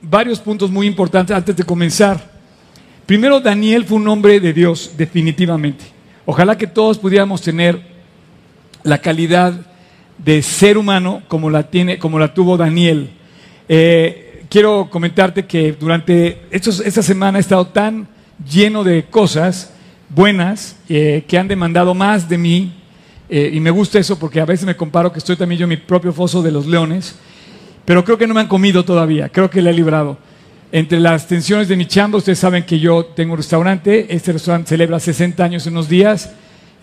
varios 0.00 0.40
puntos 0.40 0.70
muy 0.70 0.86
importantes 0.86 1.36
antes 1.36 1.56
de 1.56 1.64
comenzar. 1.64 2.32
Primero, 3.06 3.40
Daniel 3.40 3.84
fue 3.84 3.98
un 3.98 4.08
hombre 4.08 4.40
de 4.40 4.52
Dios, 4.52 4.92
definitivamente. 4.96 5.84
Ojalá 6.26 6.56
que 6.56 6.66
todos 6.66 6.98
pudiéramos 6.98 7.42
tener 7.42 7.80
la 8.82 8.98
calidad 8.98 9.54
de 10.18 10.42
ser 10.42 10.78
humano 10.78 11.22
como 11.28 11.50
la, 11.50 11.70
tiene, 11.70 11.98
como 11.98 12.18
la 12.18 12.32
tuvo 12.32 12.56
Daniel. 12.56 13.10
Eh, 13.68 14.44
quiero 14.48 14.88
comentarte 14.90 15.46
que 15.46 15.72
durante 15.72 16.42
esta 16.50 17.02
semana 17.02 17.38
he 17.38 17.40
estado 17.40 17.66
tan 17.66 18.08
lleno 18.48 18.82
de 18.84 19.04
cosas 19.04 19.72
buenas 20.08 20.76
eh, 20.88 21.24
que 21.28 21.38
han 21.38 21.48
demandado 21.48 21.94
más 21.94 22.28
de 22.28 22.38
mí. 22.38 22.72
eh, 23.28 23.50
y 23.54 23.60
me 23.60 23.70
gusta 23.70 23.98
eso 23.98 24.18
porque 24.18 24.40
a 24.40 24.44
veces 24.44 24.66
me 24.66 24.76
comparo 24.76 25.12
que 25.12 25.18
estoy 25.18 25.36
también 25.36 25.60
yo 25.60 25.64
en 25.64 25.70
mi 25.70 25.76
propio 25.76 26.12
foso 26.12 26.42
de 26.42 26.50
los 26.50 26.66
leones. 26.66 27.16
Pero 27.84 28.04
creo 28.04 28.16
que 28.18 28.26
no 28.26 28.34
me 28.34 28.40
han 28.40 28.48
comido 28.48 28.84
todavía, 28.84 29.28
creo 29.28 29.50
que 29.50 29.60
le 29.62 29.70
he 29.70 29.74
librado. 29.74 30.16
Entre 30.72 30.98
las 30.98 31.28
tensiones 31.28 31.68
de 31.68 31.76
mi 31.76 31.86
chamba, 31.86 32.18
ustedes 32.18 32.38
saben 32.38 32.64
que 32.64 32.78
yo 32.80 33.04
tengo 33.04 33.32
un 33.34 33.38
restaurante, 33.38 34.06
este 34.08 34.32
restaurante 34.32 34.68
celebra 34.70 34.98
60 34.98 35.44
años 35.44 35.66
en 35.66 35.74
unos 35.74 35.88
días, 35.88 36.30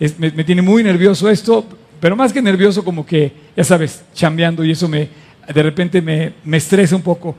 Es- 0.00 0.18
me, 0.18 0.30
me 0.32 0.42
tiene 0.42 0.62
muy 0.62 0.82
nervioso 0.82 1.28
esto, 1.28 1.64
pero 2.00 2.16
más 2.16 2.32
que 2.32 2.42
nervioso 2.42 2.82
como 2.82 3.04
que, 3.06 3.32
ya 3.56 3.62
sabes, 3.62 4.02
chambeando 4.14 4.64
y 4.64 4.72
eso 4.72 4.88
me, 4.88 5.08
de 5.52 5.62
repente 5.62 6.00
me, 6.02 6.32
me 6.44 6.56
estresa 6.56 6.96
un 6.96 7.02
poco. 7.02 7.36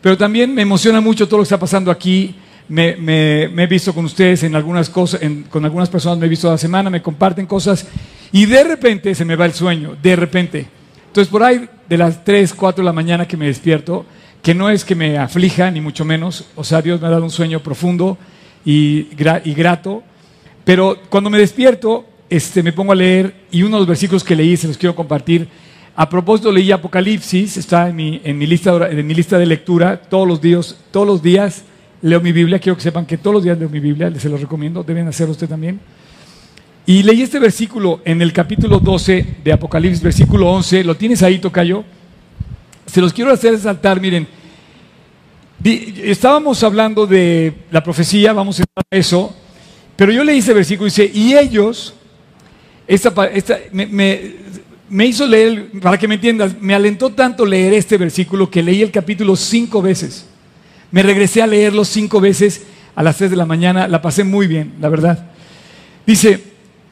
Pero 0.00 0.18
también 0.18 0.52
me 0.54 0.60
emociona 0.62 1.00
mucho 1.00 1.26
todo 1.26 1.38
lo 1.38 1.42
que 1.42 1.46
está 1.46 1.58
pasando 1.58 1.90
aquí, 1.90 2.34
me, 2.68 2.96
me- 2.96 3.48
me 3.48 3.62
he 3.62 3.66
visto 3.66 3.94
con 3.94 4.04
ustedes 4.04 4.42
en 4.42 4.54
algunas 4.54 4.90
cosas, 4.90 5.22
en- 5.22 5.44
con 5.44 5.64
algunas 5.64 5.88
personas 5.88 6.18
me 6.18 6.26
he 6.26 6.28
visto 6.28 6.50
la 6.50 6.58
semana, 6.58 6.90
me 6.90 7.00
comparten 7.00 7.46
cosas 7.46 7.86
y 8.32 8.44
de 8.46 8.64
repente 8.64 9.14
se 9.14 9.24
me 9.24 9.36
va 9.36 9.46
el 9.46 9.52
sueño, 9.54 9.96
de 10.02 10.16
repente. 10.16 10.66
Entonces, 11.06 11.30
por 11.30 11.42
ahí 11.44 11.66
de 11.92 11.98
las 11.98 12.24
3, 12.24 12.54
4 12.54 12.82
de 12.82 12.86
la 12.86 12.94
mañana 12.94 13.28
que 13.28 13.36
me 13.36 13.44
despierto, 13.44 14.06
que 14.40 14.54
no 14.54 14.70
es 14.70 14.82
que 14.82 14.94
me 14.94 15.18
aflija, 15.18 15.70
ni 15.70 15.82
mucho 15.82 16.06
menos, 16.06 16.46
o 16.56 16.64
sea, 16.64 16.80
Dios 16.80 16.98
me 16.98 17.06
ha 17.06 17.10
dado 17.10 17.22
un 17.22 17.30
sueño 17.30 17.60
profundo 17.62 18.16
y, 18.64 19.08
y 19.44 19.52
grato, 19.52 20.02
pero 20.64 20.96
cuando 21.10 21.28
me 21.28 21.36
despierto, 21.36 22.06
este, 22.30 22.62
me 22.62 22.72
pongo 22.72 22.92
a 22.92 22.94
leer 22.94 23.34
y 23.50 23.62
uno 23.62 23.76
de 23.76 23.80
los 23.80 23.88
versículos 23.88 24.24
que 24.24 24.34
leí 24.34 24.56
se 24.56 24.68
los 24.68 24.78
quiero 24.78 24.96
compartir. 24.96 25.46
A 25.94 26.08
propósito, 26.08 26.50
leí 26.50 26.72
Apocalipsis, 26.72 27.58
está 27.58 27.90
en 27.90 27.96
mi, 27.96 28.22
en 28.24 28.38
mi 28.38 28.46
lista, 28.46 28.88
en 28.88 29.06
mi 29.06 29.12
lista 29.12 29.36
de 29.36 29.44
lectura, 29.44 30.00
todos 30.00 30.26
los 30.26 30.40
días, 30.40 30.74
todos 30.90 31.06
los 31.06 31.22
días 31.22 31.62
leo 32.00 32.22
mi 32.22 32.32
Biblia, 32.32 32.58
quiero 32.58 32.74
que 32.74 32.82
sepan 32.82 33.04
que 33.04 33.18
todos 33.18 33.34
los 33.34 33.44
días 33.44 33.58
leo 33.58 33.68
mi 33.68 33.80
Biblia, 33.80 34.10
se 34.18 34.30
los 34.30 34.40
recomiendo, 34.40 34.82
deben 34.82 35.08
hacerlo 35.08 35.32
usted 35.32 35.46
también. 35.46 35.78
Y 36.84 37.02
leí 37.04 37.22
este 37.22 37.38
versículo 37.38 38.00
en 38.04 38.20
el 38.22 38.32
capítulo 38.32 38.80
12 38.80 39.26
de 39.44 39.52
Apocalipsis, 39.52 40.02
versículo 40.02 40.50
11. 40.50 40.82
¿Lo 40.84 40.96
tienes 40.96 41.22
ahí, 41.22 41.38
Tocayo? 41.38 41.84
Se 42.86 43.00
los 43.00 43.12
quiero 43.12 43.32
hacer 43.32 43.56
saltar, 43.58 44.00
miren. 44.00 44.26
Estábamos 45.64 46.62
hablando 46.64 47.06
de 47.06 47.52
la 47.70 47.84
profecía, 47.84 48.32
vamos 48.32 48.58
a 48.58 48.62
entrar 48.62 48.84
a 48.90 48.96
eso, 48.96 49.32
pero 49.94 50.10
yo 50.10 50.24
leí 50.24 50.38
ese 50.38 50.52
versículo 50.52 50.88
y 50.88 50.90
dice, 50.90 51.10
y 51.14 51.34
ellos, 51.36 51.94
me, 53.70 53.86
me- 53.86 55.06
hizo 55.06 55.24
leer, 55.24 55.70
para 55.80 55.96
que 55.98 56.08
me 56.08 56.16
entiendas, 56.16 56.60
me 56.60 56.74
alentó 56.74 57.10
tanto 57.10 57.46
leer 57.46 57.74
este 57.74 57.96
versículo 57.96 58.50
que 58.50 58.60
leí 58.60 58.82
el 58.82 58.90
capítulo 58.90 59.36
cinco 59.36 59.80
veces. 59.80 60.26
Me 60.90 61.04
regresé 61.04 61.42
a 61.42 61.46
leerlo 61.46 61.84
cinco 61.84 62.20
veces 62.20 62.62
a 62.96 63.02
las 63.04 63.16
3 63.16 63.30
de 63.30 63.36
la 63.36 63.46
mañana, 63.46 63.86
la 63.86 64.02
pasé 64.02 64.24
muy 64.24 64.48
bien, 64.48 64.72
la 64.80 64.88
verdad. 64.88 65.30
Dice, 66.04 66.42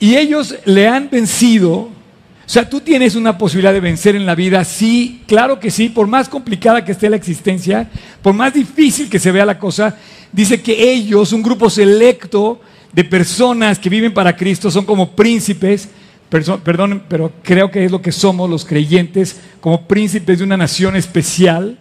y 0.01 0.17
ellos 0.17 0.56
le 0.65 0.89
han 0.89 1.09
vencido. 1.11 1.77
O 1.79 2.53
sea, 2.53 2.69
tú 2.69 2.81
tienes 2.81 3.15
una 3.15 3.39
posibilidad 3.39 3.73
de 3.73 3.79
vencer 3.79 4.17
en 4.17 4.27
la 4.27 4.34
vida, 4.34 4.65
sí, 4.65 5.23
claro 5.29 5.61
que 5.61 5.70
sí, 5.70 5.89
por 5.89 6.09
más 6.09 6.29
complicada 6.29 6.84
que 6.84 6.91
esté 6.91 7.09
la 7.09 7.15
existencia, 7.15 7.89
por 8.23 8.34
más 8.34 8.53
difícil 8.53 9.09
que 9.09 9.20
se 9.20 9.31
vea 9.31 9.47
la 9.47 9.57
cosa, 9.57 9.97
dice 10.33 10.61
que 10.61 10.91
ellos, 10.92 11.33
un 11.33 11.42
grupo 11.42 11.70
selecto 11.70 12.61
de 12.92 13.05
personas 13.05 13.79
que 13.79 13.89
viven 13.89 14.12
para 14.12 14.37
Cristo, 14.37 14.69
son 14.69 14.84
como 14.84 15.12
príncipes, 15.15 15.89
perdón, 16.29 17.05
pero 17.08 17.33
creo 17.45 17.70
que 17.70 17.85
es 17.85 17.92
lo 17.92 18.03
que 18.03 18.11
somos 18.11 18.51
los 18.51 18.64
creyentes, 18.64 19.36
como 19.61 19.86
príncipes 19.86 20.39
de 20.39 20.45
una 20.45 20.57
nación 20.57 20.97
especial. 20.97 21.79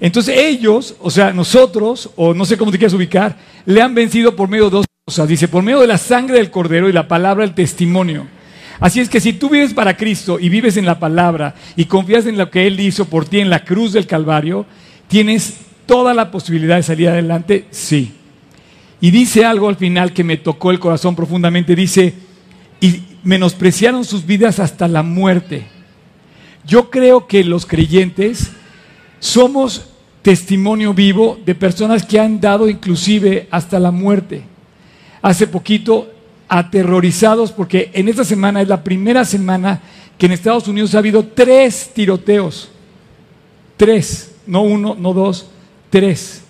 Entonces 0.00 0.36
ellos, 0.36 0.96
o 1.00 1.10
sea, 1.10 1.32
nosotros, 1.32 2.10
o 2.16 2.34
no 2.34 2.44
sé 2.44 2.56
cómo 2.56 2.72
te 2.72 2.78
quieras 2.78 2.94
ubicar, 2.94 3.36
le 3.66 3.80
han 3.80 3.94
vencido 3.94 4.34
por 4.34 4.48
medio 4.48 4.64
de 4.64 4.70
dos 4.70 4.86
Dice, 5.04 5.48
por 5.48 5.64
medio 5.64 5.80
de 5.80 5.88
la 5.88 5.98
sangre 5.98 6.36
del 6.36 6.52
cordero 6.52 6.88
y 6.88 6.92
la 6.92 7.08
palabra 7.08 7.44
del 7.44 7.56
testimonio. 7.56 8.28
Así 8.78 9.00
es 9.00 9.08
que 9.08 9.18
si 9.18 9.32
tú 9.32 9.50
vives 9.50 9.74
para 9.74 9.96
Cristo 9.96 10.38
y 10.38 10.48
vives 10.48 10.76
en 10.76 10.86
la 10.86 11.00
palabra 11.00 11.56
y 11.74 11.86
confías 11.86 12.24
en 12.26 12.38
lo 12.38 12.52
que 12.52 12.68
Él 12.68 12.78
hizo 12.78 13.06
por 13.06 13.24
ti 13.24 13.40
en 13.40 13.50
la 13.50 13.64
cruz 13.64 13.92
del 13.92 14.06
Calvario, 14.06 14.64
tienes 15.08 15.56
toda 15.86 16.14
la 16.14 16.30
posibilidad 16.30 16.76
de 16.76 16.84
salir 16.84 17.08
adelante, 17.08 17.66
sí. 17.72 18.12
Y 19.00 19.10
dice 19.10 19.44
algo 19.44 19.68
al 19.68 19.74
final 19.74 20.12
que 20.12 20.22
me 20.22 20.36
tocó 20.36 20.70
el 20.70 20.78
corazón 20.78 21.16
profundamente. 21.16 21.74
Dice, 21.74 22.14
y 22.80 23.02
menospreciaron 23.24 24.04
sus 24.04 24.24
vidas 24.24 24.60
hasta 24.60 24.86
la 24.86 25.02
muerte. 25.02 25.64
Yo 26.64 26.90
creo 26.90 27.26
que 27.26 27.42
los 27.42 27.66
creyentes 27.66 28.52
somos 29.18 29.88
testimonio 30.22 30.94
vivo 30.94 31.40
de 31.44 31.56
personas 31.56 32.06
que 32.06 32.20
han 32.20 32.40
dado 32.40 32.68
inclusive 32.68 33.48
hasta 33.50 33.80
la 33.80 33.90
muerte. 33.90 34.51
Hace 35.22 35.46
poquito, 35.46 36.12
aterrorizados, 36.48 37.52
porque 37.52 37.90
en 37.94 38.08
esta 38.08 38.24
semana 38.24 38.60
es 38.60 38.68
la 38.68 38.84
primera 38.84 39.24
semana 39.24 39.80
que 40.18 40.26
en 40.26 40.32
Estados 40.32 40.68
Unidos 40.68 40.94
ha 40.94 40.98
habido 40.98 41.24
tres 41.24 41.92
tiroteos. 41.94 42.68
Tres, 43.76 44.34
no 44.46 44.62
uno, 44.62 44.94
no 44.98 45.14
dos, 45.14 45.48
tres. 45.88 46.42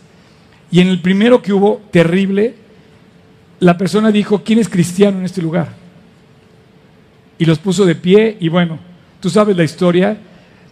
Y 0.70 0.80
en 0.80 0.88
el 0.88 1.00
primero 1.00 1.40
que 1.40 1.52
hubo, 1.52 1.82
terrible, 1.90 2.54
la 3.60 3.78
persona 3.78 4.10
dijo, 4.10 4.42
¿quién 4.42 4.58
es 4.58 4.68
cristiano 4.68 5.18
en 5.18 5.24
este 5.24 5.40
lugar? 5.40 5.68
Y 7.38 7.44
los 7.44 7.58
puso 7.58 7.84
de 7.84 7.94
pie 7.94 8.36
y 8.40 8.48
bueno, 8.48 8.78
tú 9.20 9.30
sabes 9.30 9.56
la 9.56 9.64
historia. 9.64 10.16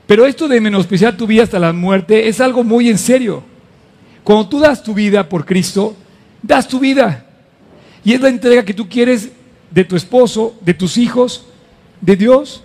Pero 0.06 0.26
esto 0.26 0.48
de 0.48 0.60
menospreciar 0.60 1.16
tu 1.16 1.26
vida 1.26 1.44
hasta 1.44 1.60
la 1.60 1.72
muerte 1.72 2.26
es 2.26 2.40
algo 2.40 2.64
muy 2.64 2.88
en 2.88 2.98
serio. 2.98 3.44
Cuando 4.24 4.48
tú 4.48 4.58
das 4.58 4.82
tu 4.82 4.92
vida 4.92 5.28
por 5.28 5.44
Cristo, 5.46 5.94
das 6.42 6.66
tu 6.66 6.80
vida. 6.80 7.26
Y 8.04 8.12
es 8.12 8.20
la 8.20 8.28
entrega 8.28 8.64
que 8.64 8.74
tú 8.74 8.88
quieres 8.88 9.30
de 9.70 9.84
tu 9.84 9.96
esposo, 9.96 10.56
de 10.60 10.74
tus 10.74 10.96
hijos, 10.96 11.44
de 12.00 12.16
Dios. 12.16 12.64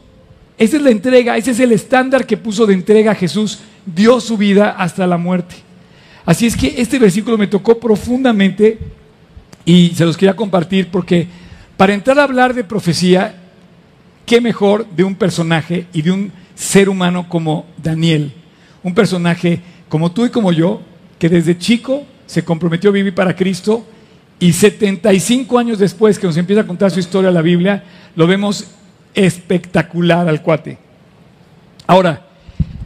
Esa 0.58 0.78
es 0.78 0.84
la 0.84 0.90
entrega, 0.90 1.38
ese 1.38 1.52
es 1.52 1.60
el 1.60 1.72
estándar 1.72 2.26
que 2.26 2.38
puso 2.38 2.66
de 2.66 2.74
entrega 2.74 3.16
Jesús. 3.16 3.60
Dio 3.86 4.20
su 4.20 4.38
vida 4.38 4.72
hasta 4.72 5.06
la 5.06 5.18
muerte. 5.18 5.56
Así 6.26 6.48
es 6.48 6.56
que 6.56 6.76
este 6.78 6.98
versículo 6.98 7.38
me 7.38 7.48
tocó 7.48 7.80
profundamente 7.80 8.80
y 9.64 9.90
se 9.90 10.06
los 10.06 10.18
quería 10.18 10.36
compartir 10.36 10.90
porque 10.90 11.28
para 11.78 11.94
entrar 11.94 12.18
a 12.20 12.24
hablar 12.24 12.54
de 12.54 12.64
profecía, 12.64 13.36
qué 14.26 14.42
mejor 14.42 14.88
de 14.96 15.04
un 15.04 15.16
personaje 15.16 15.88
y 15.94 16.02
de 16.02 16.12
un 16.12 16.32
ser 16.56 16.90
humano 16.90 17.28
como 17.28 17.66
Daniel. 17.82 18.32
Un 18.82 18.96
personaje 18.96 19.60
como 19.90 20.12
tú 20.12 20.26
y 20.26 20.30
como 20.30 20.52
yo, 20.52 20.82
que 21.20 21.30
desde 21.30 21.58
chico 21.58 22.04
se 22.26 22.44
comprometió 22.44 22.90
a 22.90 22.94
vivir 22.94 23.14
para 23.14 23.36
Cristo 23.36 23.86
y 24.40 24.54
75 24.54 25.58
años 25.58 25.80
después 25.80 26.20
que 26.20 26.28
nos 26.28 26.38
empieza 26.38 26.62
a 26.62 26.68
contar 26.68 26.92
su 26.92 27.00
historia 27.00 27.32
la 27.32 27.42
Biblia, 27.42 27.84
lo 28.16 28.28
vemos 28.28 28.68
espectacular 29.14 30.28
al 30.28 30.42
cuate. 30.42 30.78
Ahora, 31.88 32.28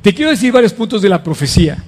te 0.02 0.14
quiero 0.14 0.32
decir 0.32 0.52
varios 0.52 0.74
puntos 0.74 1.02
de 1.02 1.10
la 1.10 1.24
profecía. 1.24 1.84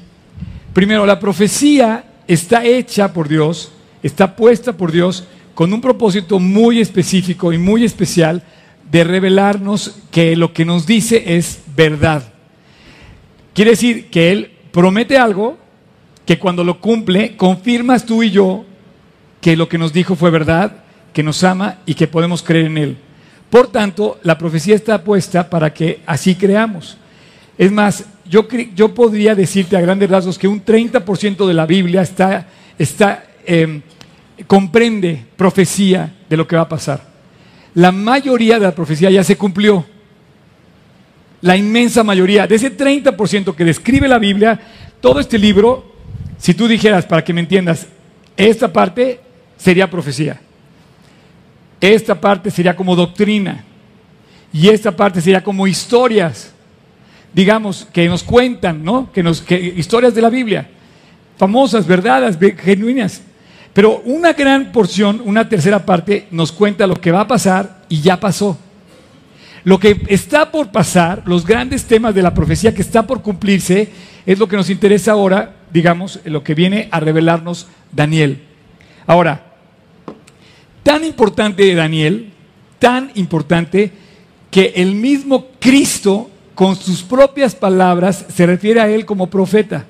Primero, 0.74 1.06
la 1.06 1.20
profecía 1.20 2.04
está 2.28 2.66
hecha 2.66 3.14
por 3.14 3.28
Dios, 3.28 3.72
está 4.02 4.36
puesta 4.36 4.74
por 4.74 4.92
Dios 4.92 5.26
con 5.54 5.74
un 5.74 5.82
propósito 5.82 6.40
muy 6.40 6.80
específico 6.80 7.54
y 7.54 7.58
muy 7.58 7.84
especial 7.84 8.44
de 8.90 9.04
revelarnos 9.04 10.00
que 10.12 10.36
lo 10.36 10.54
que 10.54 10.66
nos 10.66 10.86
dice 10.86 11.38
es 11.38 11.60
verdad. 11.76 12.24
Quiere 13.54 13.72
decir 13.72 14.10
que 14.10 14.32
Él 14.32 14.52
promete 14.72 15.18
algo 15.18 15.58
que 16.26 16.40
cuando 16.40 16.64
lo 16.64 16.80
cumple, 16.80 17.35
confirmas 17.35 18.06
tú 18.06 18.24
y 18.24 18.32
yo 18.32 18.66
que 19.41 19.58
lo 19.58 19.67
que 19.67 19.78
nos 19.78 19.91
dijo 19.91 20.16
fue 20.16 20.29
verdad, 20.29 20.72
que 21.14 21.23
nos 21.23 21.43
ama 21.43 21.79
y 21.85 21.96
que 21.96 22.08
podemos 22.08 22.43
creer 22.43 22.67
en 22.67 22.78
Él. 22.78 22.97
Por 23.49 23.67
tanto, 23.67 24.20
la 24.23 24.38
profecía 24.38 24.76
está 24.76 25.03
puesta 25.03 25.49
para 25.49 25.73
que 25.73 26.02
así 26.05 26.35
creamos. 26.35 26.97
Es 27.58 27.72
más, 27.72 28.05
yo, 28.26 28.47
yo 28.73 28.93
podría 28.93 29.35
decirte 29.35 29.76
a 29.76 29.82
grandes 29.82 30.09
rasgos 30.09 30.38
que 30.38 30.47
un 30.47 30.64
30% 30.64 31.46
de 31.46 31.53
la 31.53 31.66
Biblia 31.66 32.02
está, 32.02 32.47
está, 32.78 33.26
eh, 33.46 33.82
comprende 34.47 35.26
profecía 35.35 36.14
de 36.29 36.37
lo 36.37 36.47
que 36.47 36.55
va 36.55 36.61
a 36.61 36.70
pasar. 36.70 37.03
La 37.73 37.91
mayoría 37.91 38.55
de 38.55 38.66
la 38.66 38.76
profecía 38.76 39.09
ya 39.09 39.23
se 39.23 39.37
cumplió. 39.37 39.85
La 41.41 41.58
inmensa 41.58 42.03
mayoría, 42.03 42.46
de 42.47 42.55
ese 42.55 42.76
30% 42.78 43.55
que 43.55 43.66
describe 43.66 44.08
la 44.08 44.20
Biblia, 44.20 44.59
todo 45.02 45.20
este 45.20 45.40
libro, 45.40 45.96
si 46.37 46.53
tú 46.53 46.67
dijeras, 46.67 47.05
para 47.05 47.23
que 47.23 47.34
me 47.34 47.41
entiendas, 47.41 47.87
esta 48.37 48.72
parte 48.72 49.20
sería 49.61 49.90
profecía. 49.90 50.40
Esta 51.79 52.19
parte 52.19 52.49
sería 52.52 52.75
como 52.75 52.96
doctrina. 52.96 53.63
Y 54.53 54.67
esta 54.69 54.96
parte 54.96 55.22
sería 55.22 55.43
como 55.43 55.67
historias. 55.67 56.53
digamos, 57.34 57.87
que 57.93 58.09
nos 58.09 58.23
cuentan, 58.23 58.84
¿no? 58.84 59.09
Que 59.11 59.23
nos, 59.23 59.41
que, 59.41 59.58
historias 59.58 60.13
de 60.13 60.22
la 60.22 60.29
Biblia, 60.29 60.69
famosas, 61.37 61.87
verdades, 61.87 62.37
genuinas. 62.58 63.22
Pero 63.72 64.02
una 64.03 64.34
gran 64.34 64.73
porción, 64.73 65.22
una 65.23 65.47
tercera 65.47 65.85
parte, 65.85 66.28
nos 66.31 66.52
cuenta 66.52 66.85
lo 66.87 66.96
que 66.96 67.11
va 67.11 67.22
a 67.22 67.28
pasar 67.28 67.84
y 67.87 68.02
ya 68.02 68.19
pasó. 68.19 68.58
Lo 69.63 69.79
que 69.79 70.02
está 70.08 70.52
por 70.52 70.72
pasar, 70.72 71.23
los 71.25 71.46
grandes 71.46 71.85
temas 71.85 72.13
de 72.13 72.22
la 72.22 72.34
profecía 72.34 72.73
que 72.73 72.81
está 72.81 73.08
por 73.08 73.22
cumplirse, 73.22 73.90
es 74.25 74.37
lo 74.37 74.47
que 74.49 74.58
nos 74.58 74.69
interesa 74.69 75.13
ahora, 75.13 75.55
digamos, 75.72 76.19
lo 76.25 76.43
que 76.43 76.53
viene 76.53 76.90
a 76.91 76.99
revelarnos 76.99 77.67
Daniel. 77.93 78.41
Ahora, 79.08 79.51
tan 80.84 81.04
importante 81.04 81.74
Daniel, 81.76 82.32
tan 82.80 83.12
importante, 83.16 83.92
que 84.50 84.74
el 84.76 84.96
mismo 84.96 85.48
Cristo, 85.60 86.30
con 86.56 86.76
sus 86.76 87.04
propias 87.04 87.56
palabras, 87.56 88.26
se 88.34 88.46
refiere 88.46 88.82
a 88.82 88.90
él 88.90 89.06
como 89.06 89.30
profeta. 89.30 89.86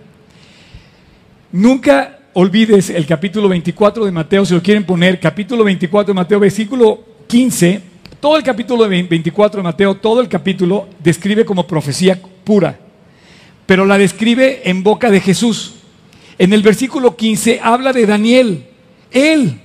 Nunca 1.52 2.20
olvides 2.34 2.90
el 2.90 3.06
capítulo 3.06 3.50
24 3.50 4.06
de 4.06 4.12
Mateo, 4.12 4.46
si 4.46 4.54
lo 4.54 4.62
quieren 4.62 4.86
poner, 4.86 5.20
capítulo 5.20 5.64
24 5.64 6.14
de 6.14 6.16
Mateo, 6.16 6.40
versículo 6.40 7.04
15, 7.28 7.82
todo 8.20 8.38
el 8.38 8.44
capítulo 8.44 8.88
24 8.88 9.58
de 9.60 9.64
Mateo, 9.64 9.96
todo 9.96 10.22
el 10.22 10.28
capítulo 10.28 10.88
describe 11.00 11.44
como 11.44 11.66
profecía 11.66 12.22
pura, 12.44 12.80
pero 13.66 13.86
la 13.86 13.98
describe 13.98 14.62
en 14.70 14.84
boca 14.84 15.10
de 15.10 15.20
Jesús. 15.20 15.76
En 16.38 16.54
el 16.54 16.62
versículo 16.62 17.16
15 17.16 17.60
habla 17.62 17.94
de 17.94 18.06
Daniel. 18.06 18.66
Él 19.12 19.60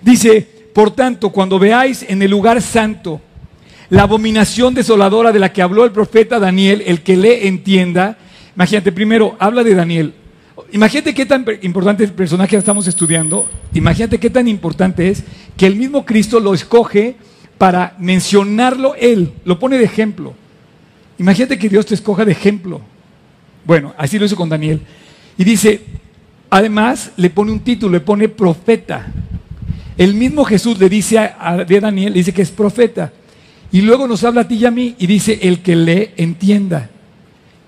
dice, 0.00 0.61
por 0.72 0.90
tanto, 0.90 1.30
cuando 1.30 1.58
veáis 1.58 2.04
en 2.08 2.22
el 2.22 2.30
lugar 2.30 2.62
santo 2.62 3.20
la 3.90 4.02
abominación 4.02 4.74
desoladora 4.74 5.32
de 5.32 5.38
la 5.38 5.52
que 5.52 5.62
habló 5.62 5.84
el 5.84 5.92
profeta 5.92 6.38
Daniel, 6.38 6.82
el 6.86 7.02
que 7.02 7.16
le 7.16 7.46
entienda, 7.46 8.16
imagínate, 8.56 8.90
primero, 8.92 9.36
habla 9.38 9.62
de 9.62 9.74
Daniel, 9.74 10.14
Imagínate 10.72 11.12
qué 11.12 11.26
tan 11.26 11.44
importante 11.62 12.02
el 12.02 12.12
personaje 12.12 12.50
que 12.50 12.56
estamos 12.56 12.86
estudiando. 12.86 13.48
Imagínate 13.74 14.18
qué 14.18 14.30
tan 14.30 14.48
importante 14.48 15.08
es 15.08 15.22
que 15.56 15.66
el 15.66 15.76
mismo 15.76 16.04
Cristo 16.04 16.40
lo 16.40 16.54
escoge 16.54 17.16
para 17.58 17.94
mencionarlo 17.98 18.94
él, 18.94 19.32
lo 19.44 19.58
pone 19.58 19.76
de 19.76 19.84
ejemplo. 19.84 20.34
Imagínate 21.18 21.58
que 21.58 21.68
Dios 21.68 21.86
te 21.86 21.94
escoja 21.94 22.24
de 22.24 22.32
ejemplo. 22.32 22.80
Bueno, 23.64 23.94
así 23.98 24.18
lo 24.18 24.24
hizo 24.24 24.34
con 24.34 24.48
Daniel. 24.48 24.80
Y 25.36 25.44
dice, 25.44 25.82
además 26.48 27.12
le 27.16 27.28
pone 27.28 27.52
un 27.52 27.60
título, 27.60 27.92
le 27.92 28.00
pone 28.00 28.28
profeta. 28.28 29.06
El 29.96 30.14
mismo 30.14 30.44
Jesús 30.44 30.78
le 30.78 30.88
dice 30.88 31.18
a, 31.18 31.64
Daniel, 31.64 32.12
le 32.12 32.18
dice 32.18 32.32
que 32.32 32.42
es 32.42 32.50
profeta. 32.50 33.12
Y 33.70 33.80
luego 33.80 34.06
nos 34.06 34.24
habla 34.24 34.42
a 34.42 34.48
ti 34.48 34.56
y 34.56 34.66
a 34.66 34.70
mí 34.70 34.94
y 34.98 35.06
dice, 35.06 35.38
el 35.42 35.60
que 35.60 35.76
le 35.76 36.12
entienda. 36.16 36.90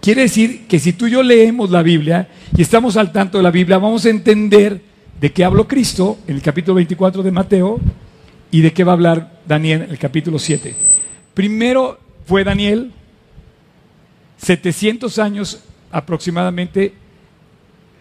Quiere 0.00 0.22
decir 0.22 0.66
que 0.66 0.78
si 0.78 0.92
tú 0.92 1.06
y 1.06 1.12
yo 1.12 1.22
leemos 1.22 1.70
la 1.70 1.82
Biblia 1.82 2.28
y 2.56 2.62
estamos 2.62 2.96
al 2.96 3.10
tanto 3.10 3.38
de 3.38 3.44
la 3.44 3.50
Biblia, 3.50 3.78
vamos 3.78 4.04
a 4.04 4.10
entender 4.10 4.82
de 5.18 5.32
qué 5.32 5.44
habló 5.44 5.66
Cristo 5.66 6.18
en 6.26 6.36
el 6.36 6.42
capítulo 6.42 6.74
24 6.74 7.22
de 7.22 7.30
Mateo 7.30 7.80
y 8.50 8.60
de 8.60 8.72
qué 8.72 8.84
va 8.84 8.92
a 8.92 8.94
hablar 8.94 9.40
Daniel 9.46 9.82
en 9.82 9.90
el 9.90 9.98
capítulo 9.98 10.38
7. 10.38 10.74
Primero 11.32 11.98
fue 12.26 12.44
Daniel, 12.44 12.92
700 14.38 15.18
años 15.18 15.60
aproximadamente 15.90 16.92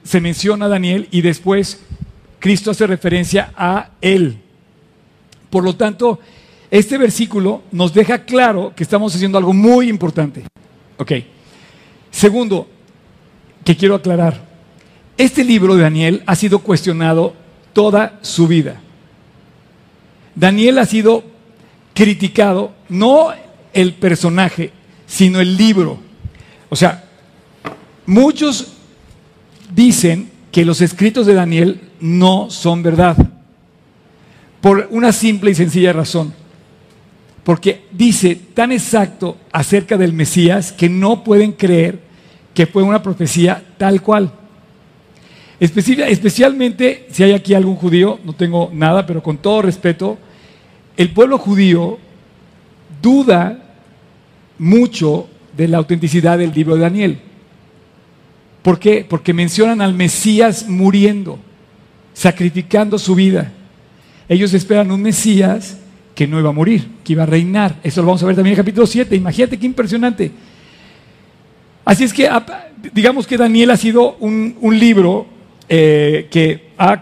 se 0.04 0.20
menciona 0.20 0.66
a 0.66 0.70
Daniel 0.70 1.08
y 1.12 1.22
después 1.22 1.80
Cristo 2.44 2.72
hace 2.72 2.86
referencia 2.86 3.54
a 3.56 3.92
él. 4.02 4.38
Por 5.50 5.64
lo 5.64 5.78
tanto, 5.78 6.20
este 6.70 6.98
versículo 6.98 7.64
nos 7.72 7.94
deja 7.94 8.26
claro 8.26 8.74
que 8.76 8.84
estamos 8.84 9.16
haciendo 9.16 9.38
algo 9.38 9.54
muy 9.54 9.88
importante. 9.88 10.44
Ok. 10.98 11.14
Segundo, 12.12 12.68
que 13.64 13.78
quiero 13.78 13.96
aclarar, 13.96 14.46
este 15.18 15.42
libro 15.46 15.76
de 15.76 15.84
Daniel 15.84 16.22
ha 16.26 16.36
sido 16.36 16.60
cuestionado 16.60 17.34
toda 17.72 18.20
su 18.22 18.46
vida. 18.46 18.82
Daniel 20.36 20.80
ha 20.80 20.86
sido 20.86 21.24
criticado, 21.94 22.74
no 22.90 23.30
el 23.72 23.94
personaje, 23.94 24.74
sino 25.08 25.40
el 25.40 25.56
libro. 25.56 25.98
O 26.68 26.76
sea, 26.76 27.06
muchos 28.06 28.74
dicen 29.74 30.30
que 30.52 30.66
los 30.66 30.82
escritos 30.82 31.26
de 31.26 31.36
Daniel 31.36 31.80
no 32.04 32.50
son 32.50 32.84
verdad, 32.84 33.18
por 34.62 34.88
una 34.92 35.12
simple 35.12 35.52
y 35.52 35.56
sencilla 35.56 35.92
razón 35.92 36.34
porque 37.44 37.86
dice 37.92 38.36
tan 38.54 38.72
exacto 38.72 39.38
acerca 39.52 39.98
del 39.98 40.14
Mesías 40.14 40.72
que 40.72 40.90
no 40.90 41.24
pueden 41.24 41.52
creer 41.52 42.00
que 42.54 42.66
fue 42.66 42.84
una 42.84 43.04
profecía 43.04 43.64
tal 43.78 44.02
cual. 44.02 44.32
especialmente 45.60 47.08
si 47.12 47.24
hay 47.24 47.34
aquí 47.34 47.54
algún 47.54 47.76
judío, 47.76 48.20
no 48.24 48.34
tengo 48.34 48.70
nada, 48.74 49.06
pero 49.06 49.22
con 49.22 49.38
todo 49.38 49.62
respeto, 49.62 50.18
el 50.96 51.12
pueblo 51.12 51.38
judío 51.38 52.00
duda 53.02 53.60
mucho 54.58 55.28
de 55.56 55.68
la 55.68 55.78
autenticidad 55.78 56.38
del 56.38 56.54
libro 56.54 56.76
de 56.76 56.82
Daniel. 56.82 57.20
¿Por 58.62 58.80
qué? 58.80 59.06
Porque 59.08 59.34
mencionan 59.34 59.82
al 59.82 59.94
Mesías 59.94 60.70
muriendo, 60.70 61.40
sacrificando 62.14 62.98
su 62.98 63.16
vida. 63.16 63.52
Ellos 64.30 64.54
esperan 64.54 64.92
un 64.92 65.02
Mesías 65.02 65.78
que 66.16 66.28
no 66.28 66.40
iba 66.40 66.50
a 66.50 66.54
morir, 66.54 66.88
que 67.04 67.14
iba 67.14 67.24
a 67.24 67.28
reinar. 67.28 67.76
Eso 67.84 68.02
lo 68.02 68.08
vamos 68.08 68.24
a 68.24 68.28
ver 68.28 68.36
también 68.36 68.54
en 68.54 68.60
el 68.60 68.66
capítulo 68.66 68.88
7. 68.88 69.16
Imagínate 69.16 69.58
qué 69.58 69.66
impresionante. 69.66 70.32
Así 71.86 72.04
es 72.04 72.14
que 72.14 72.30
digamos 72.94 73.28
que 73.28 73.38
Daniel 73.38 73.72
ha 73.72 73.78
sido 73.78 74.16
un, 74.20 74.56
libro 74.80 75.28
eh, 75.68 76.28
que 76.32 76.72
ha 76.78 77.02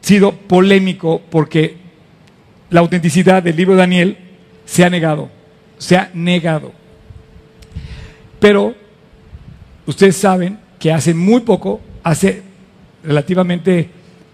sido 0.00 0.32
polémico 0.32 1.20
porque 1.30 1.76
la 2.70 2.80
autenticidad 2.80 3.42
del 3.42 3.56
libro 3.56 3.74
de 3.74 3.80
Daniel 3.80 4.18
se 4.64 4.84
ha 4.84 4.90
negado, 4.90 5.28
se 5.78 5.96
ha 5.96 6.10
negado. 6.14 6.72
Pero 8.38 8.74
ustedes 9.86 10.16
saben 10.16 10.58
que 10.78 10.92
hace 10.92 11.12
muy 11.12 11.40
poco, 11.40 11.80
hace 12.02 12.42
relativamente 13.02 13.90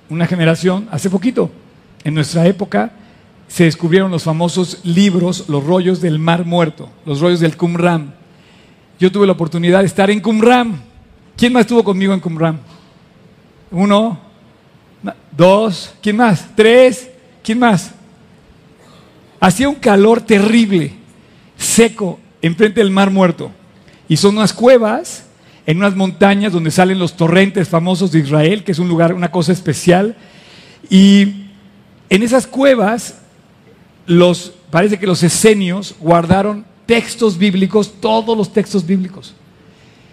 una 0.08 0.26
generación, 0.26 0.88
hace 0.90 1.10
poquito, 1.10 1.50
en 2.04 2.14
nuestra 2.14 2.46
época, 2.46 2.92
se 3.48 3.64
descubrieron 3.64 4.10
los 4.10 4.24
famosos 4.24 4.80
libros, 4.84 5.48
los 5.48 5.64
rollos 5.64 6.00
del 6.00 6.18
Mar 6.18 6.44
Muerto, 6.44 6.88
los 7.04 7.20
rollos 7.20 7.40
del 7.40 7.56
Qumran. 7.56 8.14
Yo 8.98 9.12
tuve 9.12 9.26
la 9.26 9.32
oportunidad 9.32 9.80
de 9.80 9.86
estar 9.86 10.10
en 10.10 10.20
Qumran. 10.20 10.80
¿Quién 11.36 11.52
más 11.52 11.62
estuvo 11.62 11.84
conmigo 11.84 12.14
en 12.14 12.20
Qumran? 12.20 12.58
Uno, 13.70 14.18
dos, 15.36 15.94
¿quién 16.00 16.16
más? 16.16 16.46
Tres, 16.54 17.10
¿quién 17.42 17.58
más? 17.58 17.90
Hacía 19.38 19.68
un 19.68 19.74
calor 19.74 20.20
terrible, 20.20 20.94
seco, 21.56 22.18
enfrente 22.40 22.80
del 22.80 22.90
Mar 22.90 23.10
Muerto. 23.10 23.50
Y 24.08 24.16
son 24.16 24.36
unas 24.36 24.52
cuevas 24.52 25.25
en 25.66 25.78
unas 25.78 25.96
montañas 25.96 26.52
donde 26.52 26.70
salen 26.70 26.98
los 26.98 27.16
torrentes 27.16 27.68
famosos 27.68 28.12
de 28.12 28.20
Israel, 28.20 28.62
que 28.62 28.72
es 28.72 28.78
un 28.78 28.88
lugar, 28.88 29.12
una 29.12 29.30
cosa 29.30 29.52
especial. 29.52 30.16
Y 30.88 31.46
en 32.08 32.22
esas 32.22 32.46
cuevas 32.46 33.18
los, 34.06 34.52
parece 34.70 34.98
que 34.98 35.06
los 35.08 35.22
esenios 35.24 35.96
guardaron 36.00 36.64
textos 36.86 37.36
bíblicos, 37.36 38.00
todos 38.00 38.38
los 38.38 38.52
textos 38.52 38.86
bíblicos. 38.86 39.34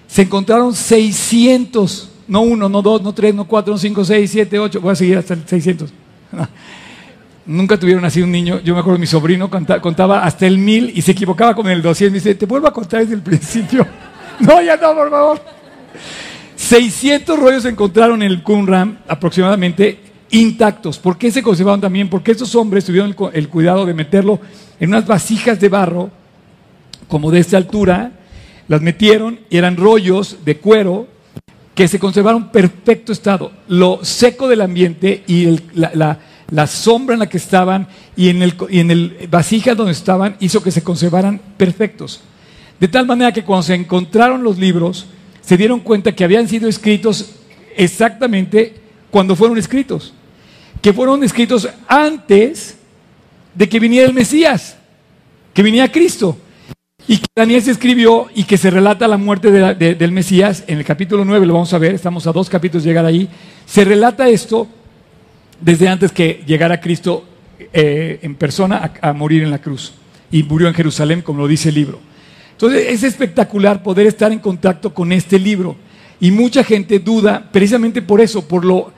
Se 0.07 0.23
encontraron 0.23 0.73
600, 0.73 2.09
no 2.27 2.41
uno, 2.41 2.67
no 2.67 2.81
dos, 2.81 3.03
no 3.03 3.13
tres, 3.13 3.35
no 3.35 3.45
cuatro, 3.45 3.73
no 3.73 3.77
cinco, 3.77 4.03
seis, 4.03 4.31
siete, 4.31 4.57
ocho, 4.57 4.81
voy 4.81 4.93
a 4.93 4.95
seguir 4.95 5.17
hasta 5.19 5.35
el 5.35 5.47
600. 5.47 5.93
Nunca 7.45 7.77
tuvieron 7.77 8.03
así 8.05 8.21
un 8.21 8.31
niño. 8.31 8.59
Yo 8.61 8.73
me 8.73 8.79
acuerdo, 8.79 8.97
mi 8.97 9.05
sobrino 9.05 9.49
contaba 9.49 10.23
hasta 10.23 10.47
el 10.47 10.57
mil 10.57 10.91
y 10.95 11.01
se 11.01 11.11
equivocaba 11.11 11.53
con 11.53 11.67
el 11.67 11.81
200. 11.81 12.11
Me 12.11 12.19
dice, 12.19 12.35
te 12.35 12.45
vuelvo 12.45 12.67
a 12.67 12.73
contar 12.73 13.01
desde 13.01 13.15
el 13.15 13.21
principio. 13.21 13.85
no, 14.39 14.61
ya 14.61 14.77
no, 14.77 14.93
por 14.93 15.09
favor. 15.09 15.41
600 16.55 17.39
rollos 17.39 17.63
se 17.63 17.69
encontraron 17.69 18.21
en 18.23 18.31
el 18.31 18.41
Qumran 18.41 18.99
aproximadamente 19.07 19.99
intactos. 20.31 20.97
¿Por 20.97 21.17
qué 21.17 21.31
se 21.31 21.43
conservaron 21.43 21.81
también? 21.81 22.09
Porque 22.09 22.31
estos 22.31 22.55
hombres 22.55 22.85
tuvieron 22.85 23.15
el, 23.33 23.49
cuidado 23.49 23.85
de 23.85 23.93
meterlo 23.93 24.39
en 24.79 24.89
unas 24.89 25.05
vasijas 25.05 25.59
de 25.59 25.69
barro, 25.69 26.09
como 27.07 27.31
de 27.31 27.39
esta 27.39 27.57
altura, 27.57 28.11
las 28.67 28.81
metieron 28.81 29.39
y 29.49 29.57
eran 29.57 29.77
rollos 29.77 30.37
de 30.43 30.57
cuero 30.57 31.07
que 31.75 31.87
se 31.87 31.99
conservaron 31.99 32.49
perfecto 32.49 33.11
estado. 33.11 33.51
Lo 33.67 33.99
seco 34.03 34.47
del 34.47 34.61
ambiente 34.61 35.23
y 35.27 35.59
la, 35.73 36.67
sombra 36.67 37.13
en 37.13 37.19
la 37.19 37.29
que 37.29 37.37
estaban 37.37 37.87
y 38.15 38.29
en 38.29 38.41
el, 38.41 38.55
y 38.69 38.79
en 38.79 38.91
el 38.91 39.27
vasija 39.29 39.75
donde 39.75 39.91
estaban 39.91 40.37
hizo 40.39 40.63
que 40.63 40.71
se 40.71 40.83
conservaran 40.83 41.39
perfectos. 41.57 42.21
De 42.79 42.87
tal 42.87 43.05
manera 43.05 43.31
que 43.31 43.43
cuando 43.43 43.63
se 43.63 43.75
encontraron 43.75 44.43
los 44.43 44.57
libros, 44.57 45.07
se 45.41 45.57
dieron 45.57 45.79
cuenta 45.79 46.11
que 46.11 46.23
habían 46.23 46.47
sido 46.47 46.67
escritos 46.67 47.35
exactamente 47.75 48.75
cuando 49.09 49.35
fueron 49.35 49.57
escritos 49.57 50.13
que 50.83 50.91
fueron 50.91 51.23
escritos 51.23 51.69
antes 51.87 52.77
de 53.55 53.69
que 53.69 53.79
viniera 53.79 54.05
el 54.05 54.13
Mesías, 54.13 54.77
que 55.53 55.63
viniera 55.63 55.89
Cristo. 55.89 56.37
y 57.05 57.17
que 57.17 57.25
Daniel 57.35 57.61
se 57.61 57.71
escribió 57.71 58.27
y 58.33 58.45
que 58.45 58.57
se 58.57 58.69
relata 58.69 59.09
la 59.09 59.17
muerte 59.17 59.51
del 59.51 60.11
Mesías 60.13 60.63
en 60.67 60.77
el 60.77 60.85
capítulo 60.85 61.25
9, 61.25 61.45
lo 61.45 61.53
vamos 61.53 61.73
a 61.73 61.77
ver, 61.77 61.93
estamos 61.95 62.27
a 62.27 62.31
dos 62.31 62.49
capítulos 62.49 62.83
de 62.83 62.89
llegar 62.89 63.05
ahí, 63.05 63.27
se 63.65 63.83
relata 63.83 64.29
esto 64.29 64.69
desde 65.59 65.89
antes 65.89 66.13
que 66.13 66.43
llegara 66.45 66.79
Cristo 66.79 67.25
eh, 67.73 68.19
en 68.21 68.35
persona 68.35 68.93
a, 69.01 69.11
morir 69.11 69.43
en 69.43 69.51
la 69.51 69.59
cruz 69.59 69.93
y 70.31 70.43
murió 70.43 70.69
en 70.69 70.73
Jerusalén, 70.73 71.21
como 71.21 71.41
lo 71.41 71.47
dice 71.47 71.69
el 71.69 71.75
libro. 71.75 71.99
Entonces 72.53 72.87
es 72.89 73.03
espectacular 73.03 73.83
poder 73.83 74.07
estar 74.07 74.31
en 74.31 74.39
contacto 74.39 74.93
con 74.93 75.11
este 75.11 75.37
libro 75.37 75.75
y 76.19 76.31
mucha 76.31 76.63
gente 76.63 76.99
duda 76.99 77.49
precisamente 77.51 78.01
por 78.01 78.21
eso, 78.21 78.47
por 78.47 78.63
lo 78.63 78.91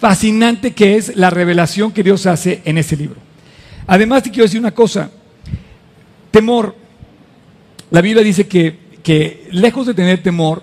fascinante 0.00 0.72
que 0.72 0.96
es 0.96 1.16
la 1.16 1.30
revelación 1.30 1.92
que 1.92 2.02
Dios 2.02 2.26
hace 2.26 2.60
en 2.64 2.78
ese 2.78 2.96
libro. 2.96 3.20
Además 3.86 4.22
te 4.22 4.30
quiero 4.30 4.44
decir 4.44 4.60
una 4.60 4.72
cosa, 4.72 5.10
temor 6.30 6.82
la 7.92 8.00
Biblia 8.00 8.24
dice 8.24 8.48
que, 8.48 9.48
lejos 9.50 9.86
de 9.86 9.92
tener 9.92 10.22
temor, 10.22 10.62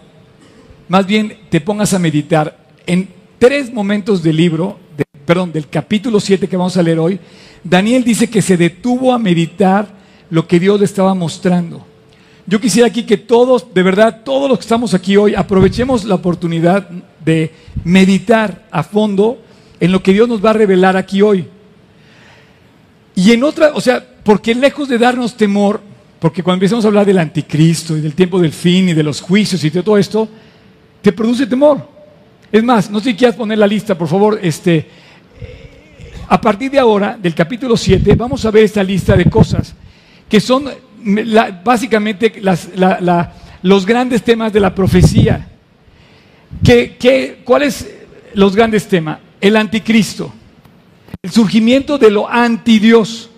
más 0.88 1.06
bien 1.06 1.38
te 1.52 1.62
pongas 1.62 1.94
a 1.94 2.00
meditar 2.00 2.58
en 2.88 3.08
tres 3.38 3.72
momentos 3.72 4.24
del 4.24 4.36
libro, 4.36 4.80
perdón, 5.28 5.52
del 5.52 5.70
capítulo 5.70 6.20
7 6.20 6.48
que 6.48 6.58
vamos 6.58 6.76
a 6.76 6.82
leer 6.82 6.98
hoy. 6.98 7.20
Daniel 7.64 8.04
dice 8.04 8.32
que 8.32 8.42
se 8.42 8.58
detuvo 8.58 9.14
a 9.14 9.20
meditar 9.20 9.90
lo 10.32 10.48
que 10.48 10.60
Dios 10.60 10.80
le 10.80 10.86
estaba 10.86 11.14
mostrando. 11.14 11.86
Yo 12.50 12.60
quisiera 12.60 12.88
aquí 12.88 13.04
que 13.04 13.18
todos, 13.18 13.72
de 13.76 13.84
verdad, 13.84 14.22
todos 14.26 14.50
los 14.50 14.58
que 14.58 14.64
estamos 14.64 14.96
aquí 14.96 15.16
hoy, 15.16 15.36
aprovechemos 15.36 16.04
la 16.04 16.16
oportunidad 16.16 16.90
de 17.24 17.54
meditar 17.84 18.66
a 18.72 18.82
fondo 18.82 19.40
en 19.80 19.92
lo 19.92 20.02
que 20.02 20.14
Dios 20.14 20.28
nos 20.28 20.44
va 20.44 20.50
a 20.50 20.54
revelar 20.54 20.98
aquí 20.98 21.22
hoy. 21.22 21.46
Y 23.14 23.34
en 23.34 23.44
otra, 23.44 23.74
o 23.76 23.82
sea, 23.82 24.04
porque 24.24 24.56
lejos 24.56 24.90
de 24.90 24.98
darnos 24.98 25.38
temor, 25.38 25.80
porque 26.20 26.42
cuando 26.42 26.56
empezamos 26.56 26.84
a 26.86 26.88
hablar 26.88 27.06
del 27.06 27.20
anticristo 27.20 27.96
y 27.96 28.02
del 28.02 28.16
tiempo 28.16 28.42
del 28.42 28.52
fin 28.52 28.90
y 28.90 28.94
de 28.96 29.04
los 29.04 29.22
juicios 29.22 29.64
y 29.64 29.70
de 29.70 29.84
todo 29.84 30.00
esto, 30.00 30.28
te 31.04 31.14
produce 31.14 31.46
temor. 31.46 31.88
Es 32.52 32.64
más, 32.64 32.90
no 32.90 33.00
sé 33.00 33.12
si 33.12 33.16
quieras 33.16 33.36
poner 33.36 33.60
la 33.60 33.68
lista, 33.68 33.96
por 33.96 34.08
favor. 34.08 34.40
Este, 34.42 34.90
a 36.28 36.42
partir 36.42 36.72
de 36.72 36.80
ahora, 36.80 37.16
del 37.16 37.36
capítulo 37.36 37.78
7, 37.78 38.16
vamos 38.16 38.44
a 38.44 38.50
ver 38.50 38.64
esta 38.64 38.84
lista 38.84 39.16
de 39.16 39.26
cosas 39.26 39.76
que 40.28 40.40
son 40.40 40.89
básicamente 41.64 42.42
los 43.62 43.86
grandes 43.86 44.24
temas 44.24 44.52
de 44.54 44.60
la 44.60 44.74
profecía. 44.74 45.48
¿Qué, 46.64 47.42
cuáles 47.44 47.90
los 48.34 48.56
grandes 48.56 48.88
temas? 48.88 49.20
El 49.40 49.56
anticristo, 49.56 50.34
el 51.22 51.32
surgimiento 51.32 51.98
de 51.98 52.12
lo 52.12 52.30
antidios, 52.30 53.30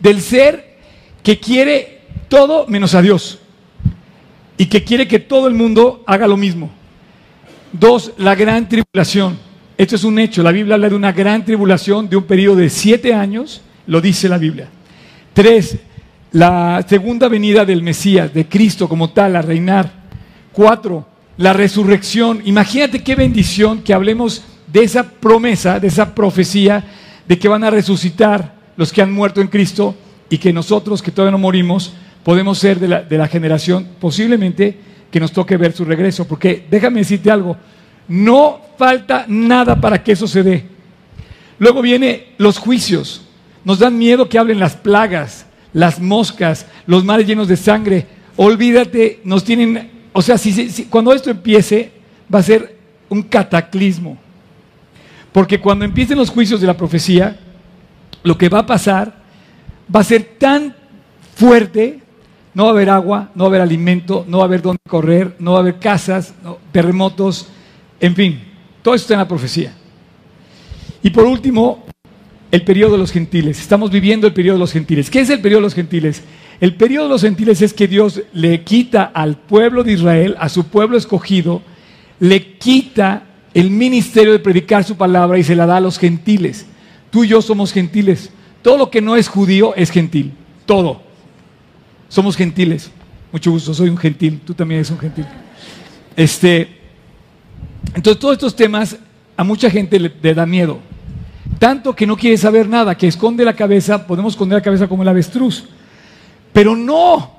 del 0.00 0.20
ser 0.20 0.78
que 1.22 1.38
quiere 1.38 2.02
todo 2.28 2.66
menos 2.66 2.94
a 2.94 3.02
Dios. 3.02 3.40
Y 4.56 4.66
que 4.66 4.82
quiere 4.82 5.06
que 5.06 5.20
todo 5.20 5.46
el 5.46 5.54
mundo 5.54 6.02
haga 6.06 6.26
lo 6.26 6.36
mismo. 6.36 6.70
Dos, 7.72 8.12
la 8.18 8.34
gran 8.34 8.68
tribulación. 8.68 9.38
Esto 9.76 9.94
es 9.94 10.02
un 10.02 10.18
hecho. 10.18 10.42
La 10.42 10.50
Biblia 10.50 10.74
habla 10.74 10.88
de 10.88 10.96
una 10.96 11.12
gran 11.12 11.44
tribulación 11.44 12.08
de 12.08 12.16
un 12.16 12.24
periodo 12.24 12.56
de 12.56 12.68
siete 12.68 13.14
años, 13.14 13.62
lo 13.86 14.00
dice 14.00 14.28
la 14.28 14.36
Biblia. 14.36 14.68
Tres, 15.32 15.78
la 16.32 16.84
segunda 16.86 17.28
venida 17.28 17.64
del 17.64 17.82
Mesías, 17.82 18.32
de 18.32 18.46
Cristo 18.46 18.88
como 18.88 19.10
tal, 19.10 19.36
a 19.36 19.42
reinar. 19.42 19.90
Cuatro, 20.52 21.06
la 21.36 21.52
resurrección. 21.52 22.42
Imagínate 22.44 23.02
qué 23.02 23.14
bendición 23.14 23.82
que 23.82 23.94
hablemos 23.94 24.44
de 24.66 24.82
esa 24.82 25.04
promesa, 25.04 25.80
de 25.80 25.88
esa 25.88 26.14
profecía, 26.14 26.84
de 27.26 27.38
que 27.38 27.48
van 27.48 27.64
a 27.64 27.70
resucitar 27.70 28.54
los 28.76 28.92
que 28.92 29.02
han 29.02 29.12
muerto 29.12 29.40
en 29.40 29.48
Cristo 29.48 29.94
y 30.30 30.38
que 30.38 30.52
nosotros 30.52 31.02
que 31.02 31.10
todavía 31.10 31.32
no 31.32 31.38
morimos 31.38 31.94
podemos 32.22 32.58
ser 32.58 32.78
de 32.78 33.16
la, 33.16 33.28
generación 33.28 33.88
posiblemente 33.98 34.78
que 35.10 35.20
nos 35.20 35.32
toque 35.32 35.56
ver 35.56 35.72
su 35.72 35.84
regreso. 35.84 36.26
Porque 36.26 36.66
déjame 36.70 37.00
decirte 37.00 37.30
algo, 37.30 37.56
no 38.06 38.60
falta 38.76 39.24
nada 39.28 39.80
para 39.80 40.02
que 40.02 40.12
eso 40.12 40.26
se 40.26 40.42
dé. 40.42 40.66
Luego 41.58 41.82
vienen 41.82 42.22
los 42.36 42.58
juicios. 42.58 43.22
Nos 43.64 43.78
dan 43.78 43.98
miedo 43.98 44.28
que 44.28 44.38
hablen 44.38 44.60
las 44.60 44.76
plagas, 44.76 45.46
las 45.78 46.00
moscas, 46.00 46.66
los 46.86 47.04
mares 47.04 47.24
llenos 47.24 47.46
de 47.46 47.56
sangre. 47.56 48.04
Olvídate, 48.34 49.20
nos 49.22 49.44
tienen, 49.44 49.88
o 50.12 50.20
sea, 50.20 50.36
si, 50.36 50.86
cuando 50.90 51.12
esto 51.12 51.30
empiece, 51.30 51.92
va 52.32 52.40
a 52.40 52.42
ser 52.42 52.76
un 53.08 53.22
cataclismo. 53.22 54.18
Porque 55.30 55.60
cuando 55.60 55.84
empiecen 55.84 56.18
los 56.18 56.30
juicios 56.30 56.60
de 56.60 56.66
la 56.66 56.76
profecía, 56.76 57.38
lo 58.24 58.36
que 58.36 58.48
va 58.48 58.60
a 58.60 58.66
pasar 58.66 59.22
va 59.94 60.00
a 60.00 60.04
ser 60.04 60.24
tan 60.36 60.74
fuerte 61.36 62.00
no 62.54 62.64
va 62.64 62.70
a 62.70 62.72
haber 62.72 62.90
agua, 62.90 63.30
no 63.36 63.44
va 63.44 63.46
a 63.46 63.50
haber 63.50 63.60
alimento, 63.60 64.24
no 64.26 64.38
va 64.38 64.44
a 64.44 64.46
haber 64.46 64.62
dónde 64.62 64.80
correr, 64.88 65.36
no 65.38 65.52
va 65.52 65.58
a 65.58 65.60
haber 65.60 65.78
casas, 65.78 66.34
terremotos, 66.72 67.46
en 68.00 68.16
fin, 68.16 68.42
todo 68.82 68.96
esto 68.96 69.04
está 69.04 69.14
en 69.14 69.20
la 69.20 69.28
profecía. 69.28 69.74
Y 71.00 71.10
por 71.10 71.24
último, 71.24 71.86
el 72.50 72.62
periodo 72.62 72.92
de 72.92 72.98
los 72.98 73.12
gentiles. 73.12 73.60
Estamos 73.60 73.90
viviendo 73.90 74.26
el 74.26 74.32
periodo 74.32 74.56
de 74.56 74.60
los 74.60 74.72
gentiles. 74.72 75.10
¿Qué 75.10 75.20
es 75.20 75.30
el 75.30 75.40
periodo 75.40 75.60
de 75.60 75.66
los 75.66 75.74
gentiles? 75.74 76.22
El 76.60 76.74
periodo 76.74 77.04
de 77.04 77.10
los 77.10 77.22
gentiles 77.22 77.62
es 77.62 77.72
que 77.72 77.86
Dios 77.86 78.22
le 78.32 78.62
quita 78.62 79.04
al 79.04 79.36
pueblo 79.36 79.84
de 79.84 79.92
Israel, 79.92 80.36
a 80.38 80.48
su 80.48 80.64
pueblo 80.64 80.96
escogido, 80.96 81.62
le 82.20 82.54
quita 82.54 83.24
el 83.54 83.70
ministerio 83.70 84.32
de 84.32 84.38
predicar 84.38 84.84
su 84.84 84.96
palabra 84.96 85.38
y 85.38 85.44
se 85.44 85.54
la 85.54 85.66
da 85.66 85.76
a 85.76 85.80
los 85.80 85.98
gentiles. 85.98 86.66
Tú 87.10 87.24
y 87.24 87.28
yo 87.28 87.42
somos 87.42 87.72
gentiles. 87.72 88.30
Todo 88.62 88.76
lo 88.76 88.90
que 88.90 89.00
no 89.00 89.16
es 89.16 89.28
judío 89.28 89.74
es 89.74 89.90
gentil. 89.90 90.32
Todo. 90.66 91.02
Somos 92.08 92.36
gentiles. 92.36 92.90
Mucho 93.30 93.50
gusto, 93.50 93.74
soy 93.74 93.90
un 93.90 93.98
gentil, 93.98 94.40
tú 94.44 94.54
también 94.54 94.78
eres 94.78 94.90
un 94.90 94.98
gentil. 94.98 95.26
Este, 96.16 96.68
entonces, 97.94 98.18
todos 98.18 98.34
estos 98.34 98.56
temas 98.56 98.96
a 99.36 99.44
mucha 99.44 99.70
gente 99.70 100.00
le, 100.00 100.34
da 100.34 100.46
miedo. 100.46 100.78
Tanto 101.58 101.94
que 101.94 102.06
no 102.06 102.16
quiere 102.16 102.36
saber 102.36 102.68
nada, 102.68 102.96
que 102.96 103.08
esconde 103.08 103.44
la 103.44 103.54
cabeza, 103.54 104.06
podemos 104.06 104.34
esconder 104.34 104.58
la 104.58 104.62
cabeza 104.62 104.88
como 104.88 105.02
el 105.02 105.08
avestruz. 105.08 105.64
Pero 106.52 106.76
no. 106.76 107.38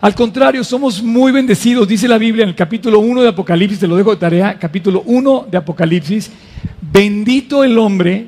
Al 0.00 0.14
contrario, 0.14 0.64
somos 0.64 1.02
muy 1.02 1.30
bendecidos, 1.30 1.86
dice 1.86 2.08
la 2.08 2.18
Biblia 2.18 2.42
en 2.42 2.48
el 2.48 2.56
capítulo 2.56 2.98
1 2.98 3.22
de 3.22 3.28
Apocalipsis, 3.28 3.78
te 3.78 3.86
lo 3.86 3.96
dejo 3.96 4.10
de 4.10 4.16
tarea, 4.16 4.58
capítulo 4.58 5.02
1 5.06 5.46
de 5.50 5.56
Apocalipsis, 5.56 6.30
bendito 6.80 7.62
el 7.62 7.78
hombre 7.78 8.26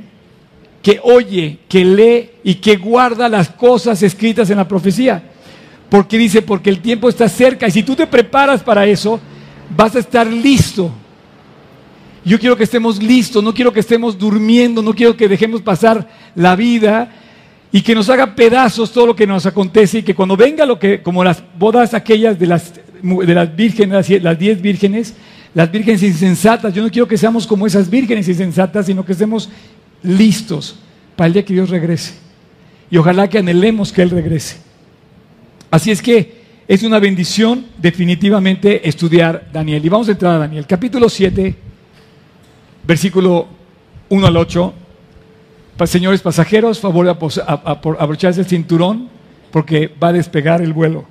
que 0.84 1.00
oye, 1.02 1.58
que 1.68 1.84
lee 1.84 2.30
y 2.44 2.56
que 2.56 2.76
guarda 2.76 3.28
las 3.28 3.48
cosas 3.48 4.02
escritas 4.02 4.50
en 4.50 4.58
la 4.58 4.68
profecía. 4.68 5.22
Porque 5.88 6.18
dice, 6.18 6.42
porque 6.42 6.70
el 6.70 6.80
tiempo 6.80 7.08
está 7.08 7.28
cerca 7.28 7.66
y 7.66 7.70
si 7.70 7.82
tú 7.82 7.96
te 7.96 8.06
preparas 8.06 8.62
para 8.62 8.86
eso, 8.86 9.18
vas 9.76 9.96
a 9.96 10.00
estar 10.00 10.26
listo. 10.26 10.92
Yo 12.24 12.38
quiero 12.38 12.56
que 12.56 12.64
estemos 12.64 13.02
listos, 13.02 13.44
no 13.44 13.52
quiero 13.52 13.72
que 13.72 13.80
estemos 13.80 14.18
durmiendo, 14.18 14.80
no 14.80 14.94
quiero 14.94 15.16
que 15.16 15.28
dejemos 15.28 15.60
pasar 15.60 16.08
la 16.34 16.56
vida 16.56 17.12
y 17.70 17.82
que 17.82 17.94
nos 17.94 18.08
haga 18.08 18.34
pedazos 18.34 18.92
todo 18.92 19.06
lo 19.08 19.16
que 19.16 19.26
nos 19.26 19.44
acontece 19.44 19.98
y 19.98 20.02
que 20.02 20.14
cuando 20.14 20.36
venga 20.36 20.64
lo 20.64 20.78
que, 20.78 21.02
como 21.02 21.22
las 21.22 21.42
bodas 21.58 21.92
aquellas 21.92 22.38
de 22.38 22.46
las, 22.46 22.72
de 23.02 23.34
las 23.34 23.54
vírgenes, 23.54 24.22
las 24.22 24.38
diez 24.38 24.62
vírgenes, 24.62 25.14
las 25.52 25.70
vírgenes 25.70 26.02
insensatas, 26.02 26.72
yo 26.72 26.82
no 26.82 26.90
quiero 26.90 27.06
que 27.06 27.18
seamos 27.18 27.46
como 27.46 27.66
esas 27.66 27.90
vírgenes 27.90 28.26
insensatas, 28.26 28.86
sino 28.86 29.04
que 29.04 29.12
estemos 29.12 29.50
listos 30.02 30.76
para 31.16 31.26
el 31.26 31.34
día 31.34 31.44
que 31.44 31.52
Dios 31.52 31.68
regrese. 31.68 32.14
Y 32.90 32.96
ojalá 32.96 33.28
que 33.28 33.38
anhelemos 33.38 33.92
que 33.92 34.02
Él 34.02 34.10
regrese. 34.10 34.56
Así 35.70 35.90
es 35.90 36.00
que 36.00 36.44
es 36.66 36.82
una 36.82 36.98
bendición 36.98 37.66
definitivamente 37.76 38.88
estudiar 38.88 39.48
Daniel. 39.52 39.84
Y 39.84 39.88
vamos 39.88 40.08
a 40.08 40.12
entrar 40.12 40.36
a 40.36 40.38
Daniel. 40.38 40.66
Capítulo 40.66 41.08
7, 41.08 41.54
versículo 42.86 43.48
1 44.08 44.26
al 44.26 44.36
8. 44.36 44.74
Señores 45.86 46.20
pasajeros, 46.20 46.80
favor 46.80 47.06
de 47.06 47.42
abrocharse 47.98 48.40
el 48.40 48.46
cinturón 48.46 49.08
porque 49.50 49.92
va 50.02 50.08
a 50.08 50.12
despegar 50.12 50.62
el 50.62 50.72
vuelo. 50.72 51.04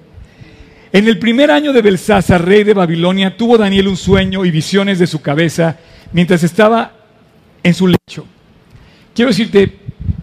En 0.91 1.07
el 1.07 1.19
primer 1.19 1.51
año 1.51 1.73
de 1.73 1.81
Belsasar, 1.81 2.45
rey 2.45 2.63
de 2.63 2.73
Babilonia, 2.73 3.35
tuvo 3.35 3.57
Daniel 3.57 3.87
un 3.87 3.97
sueño 3.97 4.45
y 4.45 4.51
visiones 4.51 4.99
de 4.99 5.07
su 5.07 5.21
cabeza 5.21 5.77
mientras 6.11 6.43
estaba 6.43 6.91
en 7.63 7.73
su 7.73 7.87
lecho. 7.87 8.25
Quiero 9.13 9.29
decirte, 9.29 9.79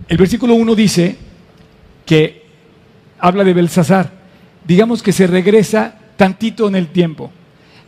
el 0.09 0.16
versículo 0.16 0.54
1 0.54 0.75
dice 0.75 1.16
que 2.07 2.45
habla 3.19 3.45
de 3.45 3.54
Belsasar 3.54 4.21
digamos 4.71 5.02
que 5.02 5.12
se 5.12 5.26
regresa 5.26 5.95
tantito 6.16 6.69
en 6.69 6.76
el 6.76 6.88
tiempo. 6.88 7.30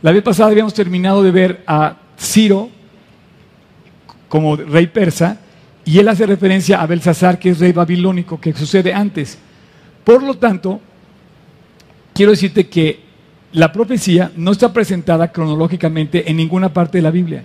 La 0.01 0.11
vez 0.11 0.21
pasada 0.23 0.49
habíamos 0.49 0.73
terminado 0.73 1.23
de 1.23 1.31
ver 1.31 1.63
a 1.65 1.97
Ciro 2.19 2.69
como 4.33 4.55
rey 4.55 4.87
persa 4.87 5.37
y 5.85 5.99
él 5.99 6.07
hace 6.07 6.25
referencia 6.25 6.81
a 6.81 6.87
Belsasar, 6.87 7.37
que 7.37 7.51
es 7.51 7.59
rey 7.59 7.71
babilónico, 7.71 8.41
que 8.41 8.51
sucede 8.51 8.91
antes. 8.91 9.37
Por 10.03 10.23
lo 10.23 10.33
tanto, 10.33 10.81
quiero 12.15 12.31
decirte 12.31 12.67
que 12.67 13.01
la 13.51 13.71
profecía 13.71 14.31
no 14.35 14.51
está 14.51 14.73
presentada 14.73 15.31
cronológicamente 15.31 16.27
en 16.31 16.37
ninguna 16.37 16.73
parte 16.73 16.97
de 16.97 17.03
la 17.03 17.11
Biblia, 17.11 17.43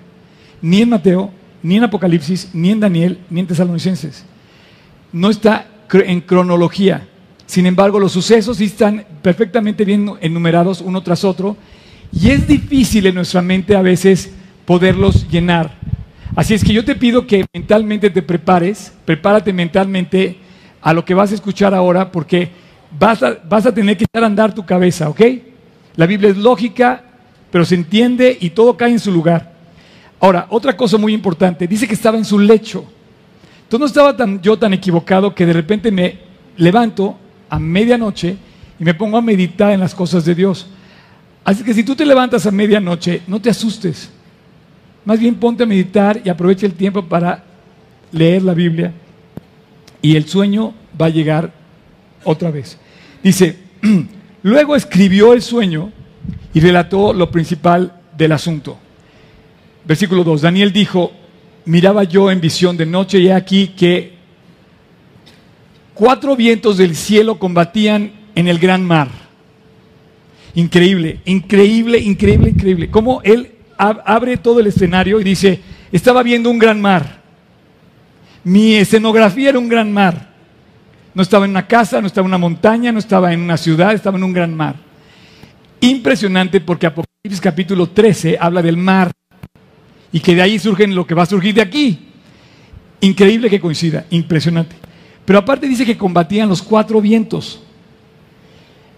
ni 0.62 0.80
en 0.80 0.88
Mateo, 0.88 1.30
ni 1.62 1.76
en 1.76 1.85
Apocalipsis, 1.85 2.49
ni 2.54 2.71
en 2.71 2.80
Daniel, 2.80 3.18
ni 3.28 3.40
en 3.40 3.49
Tesalonicenses. 3.49 4.25
No 5.12 5.28
está 5.28 5.66
en 5.92 6.23
cronología. 6.23 7.07
Sin 7.45 7.66
embargo, 7.66 8.00
los 8.00 8.12
sucesos 8.12 8.57
sí 8.57 8.64
están 8.64 9.04
perfectamente 9.21 9.85
bien 9.85 10.11
enumerados 10.23 10.80
uno 10.80 11.02
tras 11.02 11.23
otro 11.23 11.54
y 12.11 12.30
es 12.30 12.49
difícil 12.49 13.04
en 13.04 13.16
nuestra 13.16 13.42
mente 13.42 13.76
a 13.76 13.83
veces 13.83 14.33
poderlos 14.64 15.28
llenar. 15.28 15.76
Así 16.37 16.54
es 16.54 16.62
que 16.62 16.73
yo 16.73 16.85
te 16.85 16.94
pido 16.94 17.26
que 17.26 17.47
mentalmente 17.52 18.11
te 18.11 18.23
prepares, 18.23 18.92
prepárate 19.04 19.52
mentalmente 19.52 20.37
a 20.80 20.92
lo 20.92 21.04
que 21.04 21.14
vas 21.14 21.32
a 21.32 21.35
escuchar 21.35 21.75
ahora 21.75 22.12
porque 22.12 22.50
vas 22.99 23.23
a, 23.23 23.38
vas 23.49 23.66
a 23.66 23.75
tener 23.75 23.97
que 23.97 24.04
echar 24.04 24.23
a 24.23 24.26
andar 24.26 24.54
tu 24.54 24.64
cabeza, 24.64 25.08
¿ok? 25.08 25.20
La 25.97 26.06
Biblia 26.06 26.30
es 26.30 26.37
lógica, 26.37 27.02
pero 27.50 27.64
se 27.64 27.75
entiende 27.75 28.37
y 28.40 28.50
todo 28.50 28.76
cae 28.76 28.92
en 28.92 29.00
su 29.00 29.11
lugar. 29.11 29.52
Ahora, 30.20 30.47
otra 30.50 30.76
cosa 30.76 30.99
muy 30.99 31.12
importante, 31.14 31.66
dice 31.66 31.87
que 31.87 31.94
estaba 31.94 32.18
en 32.18 32.25
su 32.25 32.38
lecho. 32.38 32.85
Entonces 33.62 33.80
no 33.80 33.87
estaba 33.87 34.16
tan, 34.16 34.40
yo 34.40 34.58
tan 34.58 34.73
equivocado 34.73 35.35
que 35.35 35.47
de 35.47 35.52
repente 35.52 35.90
me 35.90 36.18
levanto 36.56 37.18
a 37.49 37.58
medianoche 37.58 38.37
y 38.78 38.85
me 38.85 38.94
pongo 38.94 39.18
a 39.18 39.23
meditar 39.23 39.73
en 39.73 39.80
las 39.80 39.94
cosas 39.94 40.25
de 40.25 40.35
Dios. 40.35 40.66
Así 41.44 41.64
que 41.64 41.75
si 41.75 41.82
tú 41.82 41.94
te 41.94 42.06
levantas 42.06 42.47
a 42.47 42.50
medianoche, 42.50 43.23
no 43.26 43.40
te 43.40 43.50
asustes. 43.50 44.11
Más 45.05 45.19
bien 45.19 45.37
ponte 45.37 45.62
a 45.62 45.67
meditar 45.67 46.21
y 46.25 46.28
aprovecha 46.28 46.67
el 46.67 46.75
tiempo 46.75 47.05
para 47.05 47.45
leer 48.12 48.43
la 48.43 48.55
Biblia 48.55 48.93
y 50.02 50.17
el 50.17 50.26
sueño 50.26 50.75
va 51.00 51.07
a 51.07 51.11
llegar 51.11 51.52
otra 52.25 52.50
vez. 52.50 52.78
Dice, 53.23 53.57
luego 54.43 54.76
escribió 54.76 55.33
el 55.33 55.43
sueño 55.43 55.93
y 56.55 56.61
relató 56.61 57.12
lo 57.12 57.31
principal 57.31 57.93
del 58.17 58.33
asunto. 58.33 58.78
Versículo 59.85 60.25
2, 60.25 60.43
Daniel 60.43 60.73
dijo, 60.73 61.12
miraba 61.64 62.05
yo 62.05 62.31
en 62.31 62.40
visión 62.40 62.76
de 62.76 62.87
noche 62.87 63.19
y 63.19 63.31
aquí 63.31 63.69
que 63.69 64.12
cuatro 65.95 66.37
vientos 66.37 66.76
del 66.76 66.95
cielo 66.95 67.38
combatían 67.38 68.12
en 68.35 68.49
el 68.49 68.59
gran 68.59 68.85
mar. 68.85 69.09
Increíble, 70.55 71.21
increíble, 71.25 71.99
increíble, 71.99 72.50
increíble. 72.50 72.90
Cómo 72.90 73.21
él 73.23 73.52
abre 73.78 74.37
todo 74.37 74.61
el 74.61 74.66
escenario 74.66 75.20
y 75.20 75.25
dice, 75.25 75.61
estaba 75.92 76.23
viendo 76.23 76.50
un 76.50 76.58
gran 76.58 76.80
mar. 76.80 77.23
Mi 78.44 78.75
escenografía 78.75 79.50
era 79.50 79.58
un 79.58 79.68
gran 79.68 79.92
mar. 79.92 80.28
No 81.14 81.23
estaba 81.23 81.44
en 81.44 81.52
una 81.52 81.66
casa, 81.66 82.00
no 82.00 82.06
estaba 82.06 82.25
en 82.25 82.30
una 82.30 82.38
montaña, 82.38 82.92
no 82.92 82.99
estaba 82.99 83.32
en 83.32 83.40
una 83.40 83.56
ciudad, 83.56 83.92
estaba 83.92 84.18
en 84.18 84.25
un 84.25 84.32
gran 84.32 84.54
mar. 84.54 84.76
Impresionante 85.80 86.61
porque 86.61 86.87
Apocalipsis 86.87 87.40
capítulo 87.40 87.88
13 87.88 88.37
habla 88.40 88.62
del 88.62 88.76
mar 88.76 89.12
y 90.12 90.20
que 90.20 90.35
de 90.35 90.42
ahí 90.42 90.58
surge 90.58 90.87
lo 90.87 91.06
que 91.06 91.14
va 91.14 91.23
a 91.23 91.26
surgir 91.26 91.54
de 91.54 91.62
aquí. 91.62 92.08
Increíble 93.00 93.49
que 93.49 93.61
coincida, 93.61 94.06
impresionante. 94.11 94.76
Pero 95.25 95.38
aparte 95.38 95.68
dice 95.68 95.87
que 95.87 95.97
combatían 95.97 96.49
los 96.49 96.62
cuatro 96.62 97.00
vientos. 97.00 97.62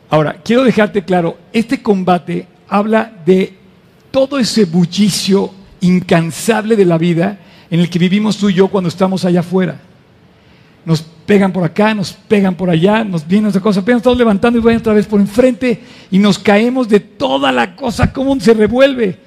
Ahora, 0.08 0.40
quiero 0.44 0.64
dejarte 0.64 1.04
claro, 1.04 1.38
este 1.52 1.82
combate 1.82 2.46
habla 2.68 3.12
de 3.24 3.59
todo 4.10 4.38
ese 4.38 4.64
bullicio 4.64 5.52
incansable 5.80 6.76
de 6.76 6.84
la 6.84 6.98
vida 6.98 7.38
en 7.70 7.80
el 7.80 7.88
que 7.88 7.98
vivimos 7.98 8.36
tú 8.36 8.48
y 8.48 8.54
yo 8.54 8.68
cuando 8.68 8.88
estamos 8.88 9.24
allá 9.24 9.40
afuera. 9.40 9.80
Nos 10.84 11.02
pegan 11.02 11.52
por 11.52 11.62
acá, 11.62 11.94
nos 11.94 12.12
pegan 12.12 12.54
por 12.54 12.70
allá, 12.70 13.04
nos 13.04 13.26
vienen 13.26 13.50
otra 13.50 13.60
cosa, 13.60 13.80
apenas 13.80 14.00
estamos 14.00 14.18
levantando 14.18 14.58
y 14.58 14.62
van 14.62 14.76
otra 14.76 14.94
vez 14.94 15.06
por 15.06 15.20
enfrente 15.20 15.80
y 16.10 16.18
nos 16.18 16.38
caemos 16.38 16.88
de 16.88 17.00
toda 17.00 17.52
la 17.52 17.76
cosa, 17.76 18.12
cómo 18.12 18.38
se 18.40 18.54
revuelve. 18.54 19.18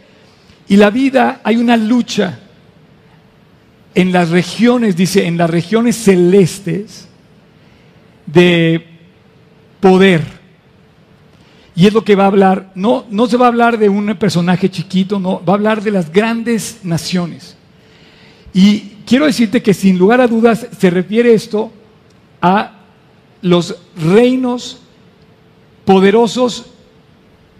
Y 0.67 0.75
la 0.75 0.89
vida, 0.89 1.41
hay 1.43 1.57
una 1.57 1.77
lucha 1.77 2.39
en 3.95 4.11
las 4.11 4.29
regiones, 4.29 4.95
dice, 4.95 5.25
en 5.27 5.37
las 5.37 5.49
regiones 5.49 5.95
celestes 5.95 7.07
de 8.25 8.85
poder. 9.79 10.42
Y 11.75 11.87
es 11.87 11.93
lo 11.93 12.03
que 12.03 12.15
va 12.15 12.25
a 12.25 12.27
hablar, 12.27 12.71
no, 12.75 13.05
no 13.09 13.25
se 13.25 13.37
va 13.37 13.45
a 13.45 13.49
hablar 13.49 13.79
de 13.79 13.89
un 13.89 14.15
personaje 14.15 14.69
chiquito, 14.69 15.19
no, 15.19 15.43
va 15.43 15.53
a 15.53 15.55
hablar 15.55 15.81
de 15.81 15.91
las 15.91 16.11
grandes 16.11 16.79
naciones. 16.83 17.57
Y 18.53 18.79
quiero 19.07 19.25
decirte 19.25 19.63
que 19.63 19.73
sin 19.73 19.97
lugar 19.97 20.21
a 20.21 20.27
dudas 20.27 20.67
se 20.77 20.89
refiere 20.91 21.33
esto 21.33 21.71
a 22.41 22.73
los 23.41 23.75
reinos 23.97 24.81
poderosos 25.85 26.67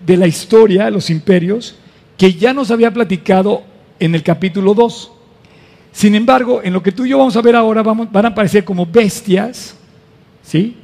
de 0.06 0.18
la 0.18 0.28
historia, 0.28 0.90
los 0.92 1.10
imperios, 1.10 1.76
que 2.18 2.34
ya 2.34 2.54
nos 2.54 2.70
había 2.70 2.94
platicado 2.94 3.64
en 4.00 4.14
el 4.14 4.22
capítulo 4.22 4.76
2. 4.76 5.12
Sin 5.92 6.14
embargo, 6.14 6.62
en 6.64 6.74
lo 6.74 6.84
que 6.84 6.92
tú 6.92 7.06
y 7.06 7.10
yo 7.10 7.18
vamos 7.18 7.36
a 7.36 7.42
ver 7.42 7.56
ahora 7.56 7.82
van 7.82 8.26
a 8.26 8.30
aparecer 8.30 8.64
como 8.64 8.86
bestias, 8.86 9.76
¿sí? 10.44 10.78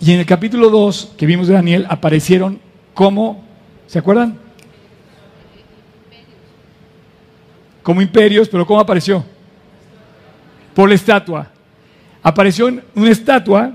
Y 0.00 0.12
en 0.12 0.20
el 0.20 0.26
capítulo 0.26 0.70
2 0.70 1.14
que 1.16 1.26
vimos 1.26 1.48
de 1.48 1.54
Daniel 1.54 1.86
aparecieron 1.88 2.60
como, 2.94 3.44
¿se 3.86 3.98
acuerdan? 3.98 4.38
Como 7.82 8.02
imperios, 8.02 8.48
pero 8.48 8.66
¿cómo 8.66 8.80
apareció? 8.80 9.24
Por 10.74 10.88
la 10.88 10.94
estatua. 10.94 11.50
Apareció 12.22 12.66
una 12.94 13.10
estatua 13.10 13.72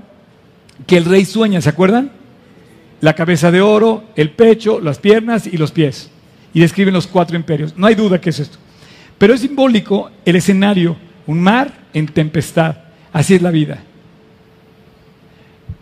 que 0.86 0.96
el 0.96 1.04
rey 1.04 1.24
sueña, 1.24 1.60
¿se 1.60 1.68
acuerdan? 1.68 2.10
La 3.00 3.14
cabeza 3.14 3.50
de 3.50 3.60
oro, 3.60 4.04
el 4.16 4.30
pecho, 4.30 4.80
las 4.80 4.98
piernas 4.98 5.46
y 5.46 5.56
los 5.56 5.72
pies. 5.72 6.10
Y 6.54 6.60
describen 6.60 6.94
los 6.94 7.06
cuatro 7.06 7.36
imperios. 7.36 7.76
No 7.76 7.86
hay 7.86 7.94
duda 7.94 8.20
que 8.20 8.30
es 8.30 8.40
esto. 8.40 8.58
Pero 9.18 9.34
es 9.34 9.40
simbólico 9.40 10.10
el 10.24 10.36
escenario, 10.36 10.96
un 11.26 11.40
mar 11.40 11.72
en 11.92 12.06
tempestad. 12.06 12.76
Así 13.12 13.34
es 13.34 13.42
la 13.42 13.50
vida. 13.50 13.82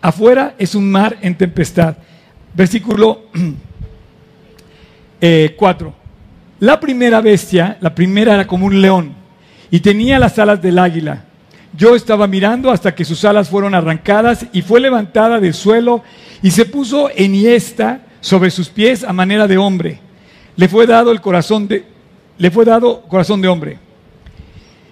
Afuera 0.03 0.55
es 0.57 0.75
un 0.75 0.91
mar 0.91 1.17
en 1.21 1.33
tempestad. 1.33 1.95
Versículo 2.53 3.21
4. 3.31 3.53
Eh, 5.25 5.55
la 6.59 6.77
primera 6.77 7.21
bestia, 7.21 7.77
la 7.79 7.95
primera 7.95 8.33
era 8.33 8.45
como 8.45 8.65
un 8.65 8.81
león 8.81 9.13
y 9.71 9.79
tenía 9.79 10.19
las 10.19 10.37
alas 10.37 10.61
del 10.61 10.77
águila. 10.77 11.23
Yo 11.77 11.95
estaba 11.95 12.27
mirando 12.27 12.69
hasta 12.69 12.93
que 12.93 13.05
sus 13.05 13.23
alas 13.23 13.47
fueron 13.47 13.73
arrancadas 13.73 14.45
y 14.51 14.61
fue 14.61 14.81
levantada 14.81 15.39
del 15.39 15.53
suelo 15.53 16.03
y 16.41 16.51
se 16.51 16.65
puso 16.65 17.09
enhiesta 17.15 18.01
sobre 18.19 18.51
sus 18.51 18.67
pies 18.67 19.05
a 19.05 19.13
manera 19.13 19.47
de 19.47 19.57
hombre. 19.57 20.01
Le 20.57 20.67
fue 20.67 20.85
dado 20.85 21.13
el 21.13 21.21
corazón 21.21 21.65
de, 21.69 21.85
le 22.37 22.51
fue 22.51 22.65
dado 22.65 23.03
corazón 23.03 23.41
de 23.41 23.47
hombre. 23.47 23.79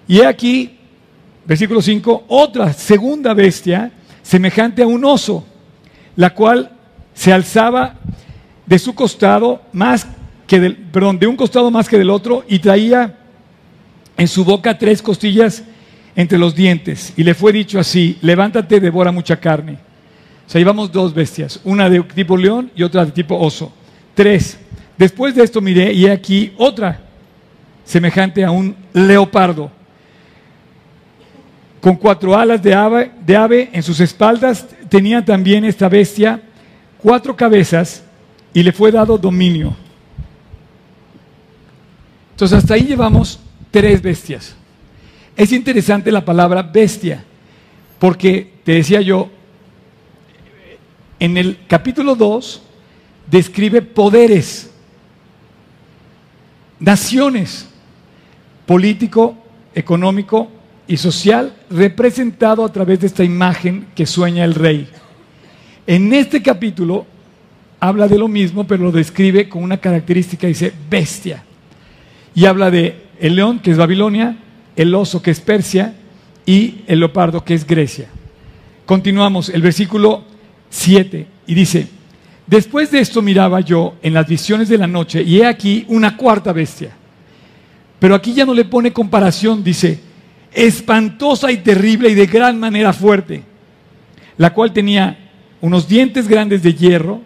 Y 0.08 0.20
he 0.20 0.26
aquí, 0.26 0.78
versículo 1.44 1.82
5, 1.82 2.24
otra 2.28 2.72
segunda 2.72 3.34
bestia 3.34 3.92
semejante 4.22 4.82
a 4.82 4.86
un 4.86 5.04
oso, 5.04 5.46
la 6.16 6.30
cual 6.34 6.70
se 7.14 7.32
alzaba 7.32 7.96
de 8.66 8.78
su 8.78 8.94
costado 8.94 9.62
más 9.72 10.06
que 10.46 10.60
del, 10.60 10.76
perdón, 10.76 11.18
de 11.18 11.26
un 11.26 11.36
costado 11.36 11.70
más 11.70 11.88
que 11.88 11.98
del 11.98 12.10
otro 12.10 12.44
y 12.48 12.58
traía 12.58 13.18
en 14.16 14.28
su 14.28 14.44
boca 14.44 14.78
tres 14.78 15.02
costillas 15.02 15.62
entre 16.14 16.38
los 16.38 16.54
dientes. 16.54 17.12
Y 17.16 17.24
le 17.24 17.34
fue 17.34 17.52
dicho 17.52 17.78
así, 17.78 18.18
levántate, 18.22 18.80
devora 18.80 19.12
mucha 19.12 19.38
carne. 19.38 19.78
O 20.46 20.50
sea, 20.50 20.60
llevamos 20.60 20.92
dos 20.92 21.14
bestias, 21.14 21.60
una 21.64 21.88
de 21.88 22.02
tipo 22.02 22.36
león 22.36 22.70
y 22.74 22.82
otra 22.82 23.04
de 23.04 23.12
tipo 23.12 23.38
oso. 23.38 23.72
Tres. 24.14 24.58
Después 24.98 25.34
de 25.34 25.42
esto 25.42 25.60
miré 25.60 25.92
y 25.92 26.06
he 26.06 26.10
aquí 26.10 26.52
otra 26.58 27.00
semejante 27.84 28.44
a 28.44 28.50
un 28.50 28.76
leopardo, 28.92 29.70
con 31.82 31.96
cuatro 31.96 32.36
alas 32.36 32.62
de 32.62 32.72
ave, 32.72 33.68
en 33.72 33.82
sus 33.82 33.98
espaldas, 33.98 34.68
tenía 34.88 35.24
también 35.24 35.64
esta 35.64 35.88
bestia 35.88 36.40
cuatro 36.96 37.34
cabezas 37.34 38.04
y 38.54 38.62
le 38.62 38.70
fue 38.70 38.92
dado 38.92 39.18
dominio. 39.18 39.74
Entonces 42.30 42.56
hasta 42.56 42.74
ahí 42.74 42.82
llevamos 42.82 43.40
tres 43.72 44.00
bestias. 44.00 44.54
Es 45.36 45.50
interesante 45.50 46.12
la 46.12 46.24
palabra 46.24 46.62
bestia, 46.62 47.24
porque 47.98 48.52
te 48.62 48.74
decía 48.74 49.00
yo, 49.00 49.28
en 51.18 51.36
el 51.36 51.58
capítulo 51.66 52.14
2 52.14 52.62
describe 53.28 53.82
poderes, 53.82 54.70
naciones, 56.78 57.68
político, 58.66 59.34
económico 59.74 60.61
y 60.86 60.96
social 60.96 61.54
representado 61.70 62.64
a 62.64 62.72
través 62.72 63.00
de 63.00 63.06
esta 63.06 63.24
imagen 63.24 63.86
que 63.94 64.06
sueña 64.06 64.44
el 64.44 64.54
rey. 64.54 64.88
En 65.86 66.12
este 66.12 66.42
capítulo 66.42 67.06
habla 67.80 68.08
de 68.08 68.18
lo 68.18 68.28
mismo, 68.28 68.64
pero 68.64 68.84
lo 68.84 68.92
describe 68.92 69.48
con 69.48 69.62
una 69.62 69.78
característica, 69.78 70.46
dice 70.46 70.72
bestia. 70.90 71.44
Y 72.34 72.44
habla 72.46 72.70
de 72.70 73.02
el 73.18 73.36
león, 73.36 73.58
que 73.60 73.70
es 73.70 73.76
Babilonia, 73.76 74.36
el 74.76 74.94
oso, 74.94 75.22
que 75.22 75.30
es 75.30 75.40
Persia, 75.40 75.94
y 76.46 76.82
el 76.86 77.00
leopardo, 77.00 77.44
que 77.44 77.54
es 77.54 77.66
Grecia. 77.66 78.08
Continuamos, 78.86 79.48
el 79.48 79.62
versículo 79.62 80.24
7, 80.70 81.26
y 81.46 81.54
dice, 81.54 81.88
después 82.46 82.90
de 82.90 83.00
esto 83.00 83.22
miraba 83.22 83.60
yo 83.60 83.94
en 84.02 84.14
las 84.14 84.26
visiones 84.26 84.68
de 84.68 84.78
la 84.78 84.86
noche, 84.86 85.22
y 85.22 85.40
he 85.40 85.46
aquí 85.46 85.84
una 85.88 86.16
cuarta 86.16 86.52
bestia 86.52 86.96
pero 88.02 88.16
aquí 88.16 88.34
ya 88.34 88.44
no 88.44 88.52
le 88.52 88.64
pone 88.64 88.92
comparación, 88.92 89.62
dice, 89.62 90.00
espantosa 90.54 91.50
y 91.50 91.58
terrible 91.58 92.10
y 92.10 92.14
de 92.14 92.26
gran 92.26 92.58
manera 92.58 92.92
fuerte, 92.92 93.42
la 94.36 94.52
cual 94.52 94.72
tenía 94.72 95.30
unos 95.60 95.88
dientes 95.88 96.28
grandes 96.28 96.62
de 96.62 96.74
hierro, 96.74 97.22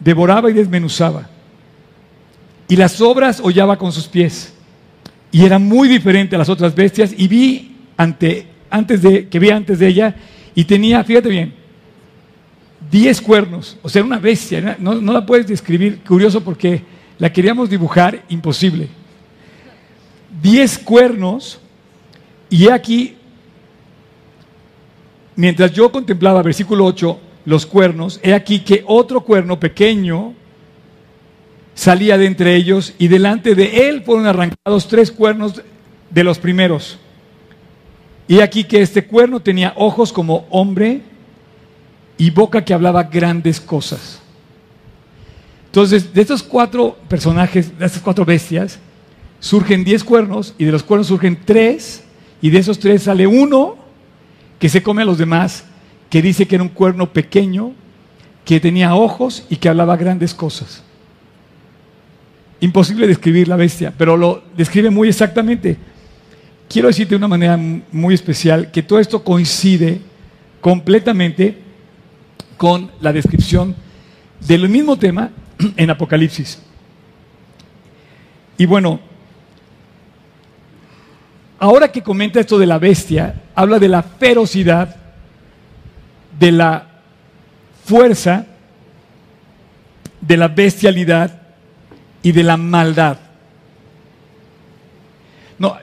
devoraba 0.00 0.50
y 0.50 0.54
desmenuzaba. 0.54 1.28
Y 2.68 2.76
las 2.76 3.00
obras 3.00 3.40
hollaba 3.40 3.76
con 3.78 3.92
sus 3.92 4.08
pies. 4.08 4.52
Y 5.30 5.44
era 5.44 5.58
muy 5.58 5.88
diferente 5.88 6.34
a 6.34 6.38
las 6.38 6.48
otras 6.48 6.74
bestias. 6.74 7.14
Y 7.16 7.28
vi 7.28 7.76
ante, 7.96 8.46
antes 8.70 9.02
de, 9.02 9.28
que 9.28 9.38
vi 9.38 9.50
antes 9.50 9.78
de 9.78 9.88
ella, 9.88 10.16
y 10.54 10.64
tenía, 10.64 11.04
fíjate 11.04 11.28
bien, 11.28 11.54
diez 12.90 13.20
cuernos. 13.20 13.76
O 13.82 13.88
sea, 13.88 14.02
una 14.02 14.18
bestia. 14.18 14.76
No, 14.78 14.94
no 14.94 15.12
la 15.12 15.24
puedes 15.24 15.46
describir. 15.46 16.00
Curioso 16.06 16.42
porque 16.42 16.82
la 17.18 17.32
queríamos 17.32 17.70
dibujar, 17.70 18.24
imposible. 18.28 18.88
Diez 20.42 20.78
cuernos. 20.78 21.60
Y 22.48 22.68
aquí, 22.68 23.16
mientras 25.34 25.72
yo 25.72 25.90
contemplaba, 25.90 26.42
versículo 26.42 26.84
8, 26.84 27.20
los 27.44 27.66
cuernos, 27.66 28.20
he 28.22 28.34
aquí 28.34 28.60
que 28.60 28.84
otro 28.86 29.22
cuerno 29.22 29.58
pequeño 29.58 30.34
salía 31.74 32.16
de 32.18 32.26
entre 32.26 32.56
ellos 32.56 32.94
y 32.98 33.08
delante 33.08 33.54
de 33.54 33.88
él 33.88 34.02
fueron 34.02 34.26
arrancados 34.26 34.88
tres 34.88 35.10
cuernos 35.10 35.62
de 36.10 36.24
los 36.24 36.38
primeros. 36.38 36.98
Y 38.28 38.40
aquí 38.40 38.64
que 38.64 38.82
este 38.82 39.06
cuerno 39.06 39.40
tenía 39.40 39.72
ojos 39.76 40.12
como 40.12 40.46
hombre 40.50 41.02
y 42.18 42.30
boca 42.30 42.64
que 42.64 42.74
hablaba 42.74 43.04
grandes 43.04 43.60
cosas. 43.60 44.20
Entonces, 45.66 46.12
de 46.12 46.22
estos 46.22 46.42
cuatro 46.42 46.96
personajes, 47.08 47.78
de 47.78 47.84
estas 47.84 48.00
cuatro 48.00 48.24
bestias, 48.24 48.78
surgen 49.38 49.84
diez 49.84 50.02
cuernos 50.02 50.54
y 50.56 50.64
de 50.64 50.72
los 50.72 50.82
cuernos 50.82 51.08
surgen 51.08 51.38
tres 51.44 52.05
y 52.46 52.50
de 52.50 52.58
esos 52.58 52.78
tres 52.78 53.02
sale 53.02 53.26
uno 53.26 53.74
que 54.60 54.68
se 54.68 54.80
come 54.80 55.02
a 55.02 55.04
los 55.04 55.18
demás, 55.18 55.64
que 56.08 56.22
dice 56.22 56.46
que 56.46 56.54
era 56.54 56.62
un 56.62 56.68
cuerno 56.68 57.12
pequeño, 57.12 57.72
que 58.44 58.60
tenía 58.60 58.94
ojos 58.94 59.44
y 59.50 59.56
que 59.56 59.68
hablaba 59.68 59.96
grandes 59.96 60.32
cosas. 60.32 60.84
Imposible 62.60 63.08
describir 63.08 63.48
la 63.48 63.56
bestia, 63.56 63.92
pero 63.98 64.16
lo 64.16 64.44
describe 64.56 64.90
muy 64.90 65.08
exactamente. 65.08 65.76
Quiero 66.68 66.86
decirte 66.86 67.14
de 67.14 67.16
una 67.16 67.26
manera 67.26 67.58
muy 67.90 68.14
especial 68.14 68.70
que 68.70 68.84
todo 68.84 69.00
esto 69.00 69.24
coincide 69.24 70.00
completamente 70.60 71.58
con 72.56 72.92
la 73.00 73.12
descripción 73.12 73.74
del 74.46 74.68
mismo 74.68 74.96
tema 74.96 75.32
en 75.76 75.90
Apocalipsis. 75.90 76.62
Y 78.56 78.66
bueno, 78.66 79.00
ahora 81.58 81.90
que 81.90 82.02
comenta 82.02 82.40
esto 82.40 82.58
de 82.58 82.66
la 82.66 82.78
bestia, 82.78 83.42
habla 83.54 83.78
de 83.78 83.88
la 83.88 84.02
ferocidad, 84.02 84.96
de 86.38 86.52
la 86.52 86.86
fuerza, 87.84 88.46
de 90.20 90.36
la 90.36 90.48
bestialidad 90.48 91.42
y 92.22 92.32
de 92.32 92.42
la 92.42 92.56
maldad. 92.56 93.18
No, 95.58 95.76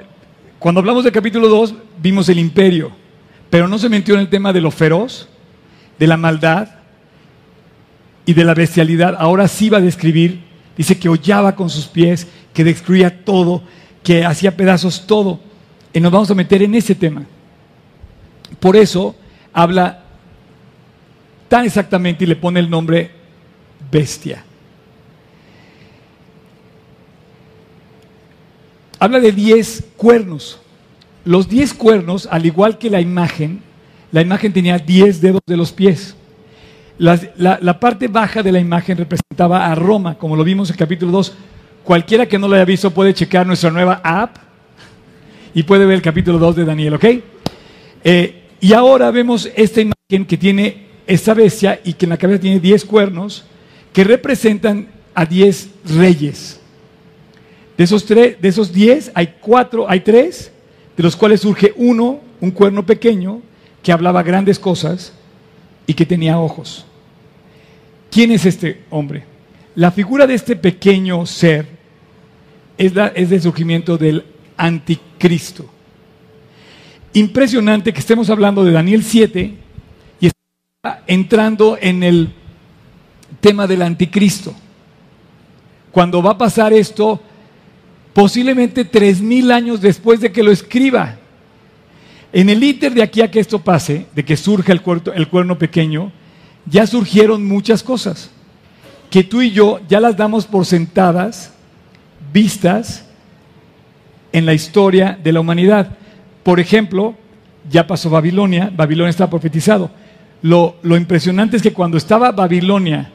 cuando 0.60 0.80
hablamos 0.80 1.04
del 1.04 1.14
capítulo 1.14 1.48
2 1.48 1.76
vimos 2.02 2.30
el 2.30 2.40
imperio, 2.40 2.92
pero 3.50 3.68
no 3.68 3.78
se 3.78 3.90
metió 3.90 4.14
en 4.16 4.22
el 4.22 4.30
tema 4.30 4.54
de 4.54 4.62
lo 4.62 4.72
feroz, 4.72 5.28
de 5.98 6.08
la 6.08 6.18
maldad 6.18 6.68
y 8.26 8.34
de 8.34 8.44
la 8.44 8.54
bestialidad. 8.54 9.16
Ahora 9.18 9.48
sí 9.48 9.70
va 9.70 9.78
a 9.78 9.82
describir, 9.82 10.42
dice 10.78 10.98
que 11.00 11.10
hollaba 11.10 11.56
con 11.56 11.70
sus 11.70 11.88
pies, 11.88 12.28
que 12.54 12.64
destruía 12.64 13.24
todo, 13.24 13.64
que 14.04 14.26
hacía 14.26 14.56
pedazos 14.56 15.08
todo. 15.08 15.40
Y 15.94 16.00
nos 16.00 16.12
vamos 16.12 16.32
a 16.32 16.36
meter 16.36 16.62
en 16.64 16.76
ese 16.76 16.96
tema. 16.96 17.24
Por 18.60 18.76
eso 18.76 19.16
habla 19.54 20.04
tan 21.48 21.66
exactamente 21.66 22.24
y 22.24 22.28
le 22.28 22.36
pone 22.36 22.60
el 22.60 22.70
nombre 22.70 23.12
bestia. 23.92 24.44
habla 29.04 29.20
de 29.20 29.34
diez 29.34 29.84
cuernos. 29.98 30.62
Los 31.26 31.50
diez 31.50 31.74
cuernos, 31.74 32.26
al 32.32 32.46
igual 32.46 32.78
que 32.78 32.90
la 32.90 33.02
imagen, 33.02 33.62
la 34.14 34.22
imagen 34.22 34.54
tenía 34.54 34.80
diez 34.80 35.20
dedos 35.20 35.42
de 35.46 35.58
los 35.58 35.74
pies. 35.74 36.16
La, 36.98 37.80
parte 37.82 38.08
baja 38.08 38.42
de 38.42 38.54
la 38.54 38.60
imagen 38.60 38.98
representaba 38.98 39.66
a 39.66 39.76
Roma, 39.76 40.18
como 40.18 40.38
lo 40.38 40.44
vimos 40.46 40.70
en 40.70 40.76
el 40.76 40.80
capítulo 40.80 41.12
2. 41.12 41.34
Cualquiera 41.84 42.26
que 42.26 42.40
no 42.40 42.48
lo 42.48 42.56
haya 42.56 42.64
visto 42.64 42.92
puede 42.92 43.14
checar 43.14 43.46
nuestra 43.46 43.72
nueva 43.72 44.00
app 44.06 44.38
y 45.54 45.64
puede 45.64 45.86
ver 45.86 45.96
el 45.96 46.02
capítulo 46.02 46.40
2 46.40 46.56
de 46.58 46.66
Daniel, 46.66 46.96
¿ok? 46.96 47.06
Eh, 48.04 48.42
y 48.60 48.74
ahora 48.74 49.12
vemos 49.12 49.50
esta 49.56 49.82
imagen 49.82 50.26
que 50.26 50.38
tiene 50.38 50.88
esta 51.06 51.34
bestia 51.34 51.80
y 51.84 51.94
que 51.94 52.06
en 52.06 52.10
la 52.12 52.18
cabeza 52.18 52.42
tiene 52.42 52.60
diez 52.60 52.86
cuernos 52.86 53.46
que 53.92 54.04
representan 54.04 54.88
a 55.14 55.26
diez 55.26 55.70
reyes. 55.86 56.60
De 57.78 57.84
esos, 57.84 58.06
tres, 58.06 58.42
de 58.42 58.48
esos 58.48 58.72
diez, 58.72 59.12
hay 59.14 59.36
cuatro, 59.42 59.90
hay 59.90 60.00
tres, 60.00 60.52
de 60.96 61.04
los 61.04 61.16
cuales 61.16 61.42
surge 61.42 61.74
uno, 61.76 62.20
un 62.40 62.52
cuerno 62.52 62.86
pequeño, 62.86 63.42
que 63.82 63.92
hablaba 63.92 64.24
grandes 64.24 64.60
cosas 64.60 65.14
y 65.86 65.94
que 65.94 66.06
tenía 66.06 66.40
ojos. 66.40 66.86
¿Quién 68.10 68.32
es 68.32 68.46
este 68.46 68.84
hombre? 68.90 69.26
La 69.76 69.92
figura 69.92 70.28
de 70.28 70.36
este 70.36 70.56
pequeño 70.56 71.26
ser 71.26 71.66
es, 72.78 72.94
la, 72.94 73.08
es 73.08 73.30
del 73.30 73.42
surgimiento 73.42 73.98
del 73.98 74.24
anticristo. 74.58 75.70
Impresionante 77.14 77.94
que 77.94 78.00
estemos 78.00 78.30
hablando 78.30 78.64
de 78.64 78.72
Daniel 78.72 79.04
7 79.04 79.54
y 80.20 80.30
entrando 81.08 81.78
en 81.80 82.04
el 82.04 82.34
tema 83.40 83.68
del 83.68 83.82
anticristo. 83.82 84.54
Cuando 85.92 86.24
va 86.24 86.32
a 86.32 86.38
pasar 86.38 86.74
esto, 86.74 87.22
posiblemente 88.14 88.84
tres 88.86 89.22
mil 89.22 89.52
años 89.52 89.80
después 89.80 90.22
de 90.22 90.32
que 90.32 90.44
lo 90.44 90.52
escriba. 90.52 91.18
En 92.32 92.50
el 92.50 92.64
íter 92.64 92.94
de 92.94 93.04
aquí 93.04 93.22
a 93.22 93.30
que 93.30 93.40
esto 93.40 93.60
pase, 93.60 94.08
de 94.16 94.26
que 94.26 94.36
surja 94.36 94.74
el, 94.74 94.82
el 95.14 95.28
cuerno 95.28 95.58
pequeño, 95.58 96.12
ya 96.66 96.88
surgieron 96.88 97.46
muchas 97.46 97.84
cosas 97.84 98.32
que 99.14 99.24
tú 99.24 99.44
y 99.44 99.52
yo 99.52 99.80
ya 99.88 100.00
las 100.00 100.18
damos 100.18 100.48
por 100.48 100.66
sentadas, 100.66 101.52
vistas 102.34 103.06
en 104.34 104.46
la 104.46 104.54
historia 104.54 105.18
de 105.24 105.32
la 105.32 105.40
humanidad. 105.40 105.96
Por 106.44 106.60
ejemplo, 106.60 107.16
ya 107.70 107.88
pasó 107.88 108.10
Babilonia, 108.10 108.70
Babilonia 108.76 109.10
está 109.10 109.30
profetizado. 109.30 109.90
Lo, 110.42 110.76
lo 110.82 110.98
impresionante 110.98 111.56
es 111.56 111.64
que 111.64 111.72
cuando 111.72 111.98
estaba 111.98 112.32
Babilonia 112.34 113.10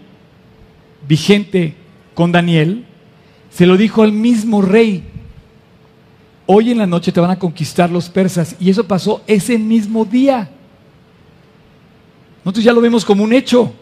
vigente 1.07 1.75
con 2.15 2.33
Daniel, 2.33 2.87
se 3.51 3.67
lo 3.67 3.77
dijo 3.77 4.03
al 4.03 4.13
mismo 4.13 4.63
rey. 4.63 5.05
Hoy 6.47 6.71
en 6.71 6.79
la 6.79 6.87
noche 6.87 7.13
te 7.13 7.21
van 7.21 7.31
a 7.31 7.39
conquistar 7.39 7.91
los 7.91 8.09
persas. 8.09 8.57
Y 8.59 8.71
eso 8.71 8.87
pasó 8.87 9.23
ese 9.27 9.59
mismo 9.59 10.05
día. 10.05 10.49
Nosotros 12.45 12.65
ya 12.65 12.73
lo 12.73 12.81
vemos 12.81 13.05
como 13.05 13.25
un 13.25 13.33
hecho. 13.35 13.73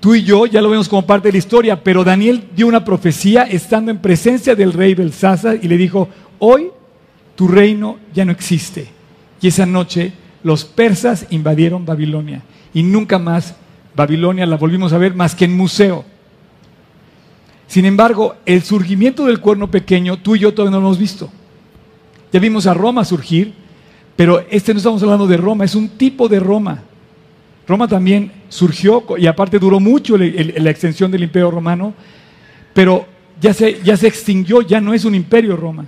Tú 0.00 0.14
y 0.14 0.22
yo 0.22 0.46
ya 0.46 0.62
lo 0.62 0.70
vemos 0.70 0.88
como 0.88 1.04
parte 1.04 1.28
de 1.28 1.32
la 1.32 1.38
historia. 1.38 1.82
Pero 1.82 2.02
Daniel 2.02 2.44
dio 2.56 2.66
una 2.66 2.84
profecía 2.84 3.42
estando 3.42 3.90
en 3.90 3.98
presencia 3.98 4.54
del 4.54 4.72
rey 4.72 4.94
Belsasar 4.94 5.58
y 5.60 5.68
le 5.68 5.76
dijo, 5.76 6.08
hoy 6.40 6.70
tu 7.36 7.46
reino 7.46 7.98
ya 8.12 8.24
no 8.24 8.32
existe. 8.32 8.88
Y 9.40 9.48
esa 9.48 9.64
noche 9.64 10.12
los 10.42 10.64
persas 10.64 11.26
invadieron 11.30 11.86
Babilonia. 11.86 12.42
Y 12.74 12.82
nunca 12.82 13.18
más 13.18 13.54
Babilonia 13.94 14.46
la 14.46 14.56
volvimos 14.56 14.92
a 14.92 14.98
ver 14.98 15.14
más 15.14 15.34
que 15.34 15.44
en 15.44 15.56
museo. 15.56 16.04
Sin 17.66 17.84
embargo, 17.84 18.34
el 18.44 18.62
surgimiento 18.62 19.26
del 19.26 19.40
cuerno 19.40 19.70
pequeño, 19.70 20.18
tú 20.18 20.34
y 20.34 20.40
yo 20.40 20.52
todavía 20.52 20.72
no 20.72 20.80
lo 20.80 20.88
hemos 20.88 20.98
visto. 20.98 21.30
Ya 22.32 22.40
vimos 22.40 22.66
a 22.66 22.74
Roma 22.74 23.04
surgir, 23.04 23.52
pero 24.16 24.44
este 24.50 24.74
no 24.74 24.78
estamos 24.78 25.02
hablando 25.02 25.26
de 25.26 25.36
Roma, 25.36 25.64
es 25.64 25.74
un 25.74 25.88
tipo 25.90 26.28
de 26.28 26.40
Roma. 26.40 26.82
Roma 27.66 27.86
también 27.86 28.32
surgió 28.48 29.04
y 29.16 29.26
aparte 29.26 29.58
duró 29.58 29.78
mucho 29.78 30.18
la 30.18 30.70
extensión 30.70 31.10
del 31.10 31.22
imperio 31.22 31.50
romano, 31.50 31.94
pero 32.74 33.06
ya 33.40 33.54
se, 33.54 33.80
ya 33.82 33.96
se 33.96 34.08
extinguió, 34.08 34.62
ya 34.62 34.80
no 34.80 34.92
es 34.92 35.04
un 35.04 35.14
imperio 35.14 35.56
Roma. 35.56 35.86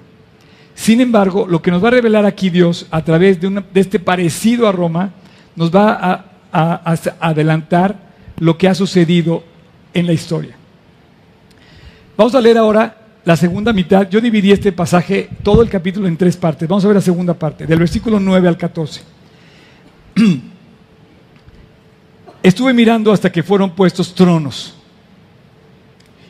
Sin 0.74 1.00
embargo, 1.00 1.46
lo 1.48 1.62
que 1.62 1.70
nos 1.70 1.82
va 1.82 1.88
a 1.88 1.92
revelar 1.92 2.24
aquí 2.24 2.50
Dios 2.50 2.87
a 2.90 3.04
través 3.04 3.40
de, 3.40 3.62
este 3.74 3.98
parecido 3.98 4.66
a 4.66 4.72
Roma, 4.72 5.12
nos 5.54 5.74
va 5.74 5.92
a, 5.92 6.24
a 6.52 6.96
adelantar 7.20 7.96
lo 8.38 8.56
que 8.58 8.68
ha 8.68 8.74
sucedido 8.74 9.44
en 9.94 10.06
la 10.06 10.12
historia. 10.12 10.56
Vamos 12.16 12.35
a 12.35 12.40
leer 12.40 12.58
ahora 12.58 12.96
la 13.24 13.37
segunda 13.37 13.72
mitad. 13.72 14.08
Yo 14.08 14.20
dividí 14.20 14.52
este 14.52 14.72
pasaje, 14.72 15.28
todo 15.42 15.62
el 15.62 15.68
capítulo, 15.68 16.06
en 16.08 16.16
tres 16.16 16.37
partes. 16.37 16.68
Vamos 16.68 16.85
a 16.85 16.88
ver 16.88 16.96
la 16.96 17.02
segunda 17.02 17.35
parte, 17.35 17.66
del 17.66 17.78
versículo 17.78 18.18
9 18.18 18.48
al 18.48 18.56
14. 18.56 19.02
Estuve 22.42 22.74
mirando 22.74 23.12
hasta 23.12 23.30
que 23.30 23.42
fueron 23.42 23.70
puestos 23.70 24.14
tronos. 24.14 24.74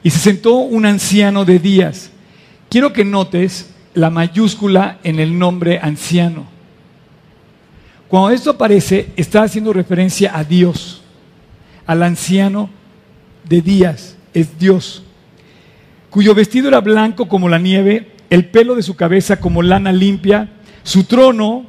Y 0.02 0.11
se 0.11 0.18
sentó 0.18 0.57
un 0.57 0.85
anciano 0.85 1.44
de 1.44 1.59
días. 1.59 2.11
Quiero 2.68 2.92
que 2.92 3.05
notes 3.05 3.71
la 3.94 4.11
mayúscula 4.11 4.98
en 5.02 5.18
el 5.20 5.38
nombre 5.38 5.78
anciano. 5.83 6.46
Cuando 8.09 8.31
esto 8.31 8.50
aparece, 8.50 9.11
está 9.16 9.42
haciendo 9.42 9.72
referencia 9.72 10.37
a 10.37 10.44
Dios, 10.44 11.02
al 11.87 12.02
anciano 12.02 12.70
de 13.44 13.62
días, 13.62 14.16
es 14.35 14.59
Dios, 14.59 15.02
cuyo 16.11 16.35
vestido 16.35 16.68
era 16.68 16.81
blanco 16.81 17.26
como 17.26 17.48
la 17.48 17.59
nieve, 17.59 18.12
el 18.28 18.46
pelo 18.46 18.74
de 18.74 18.83
su 18.83 18.96
cabeza 18.96 19.40
como 19.40 19.62
lana 19.62 19.92
limpia, 19.92 20.50
su 20.83 21.05
trono 21.05 21.66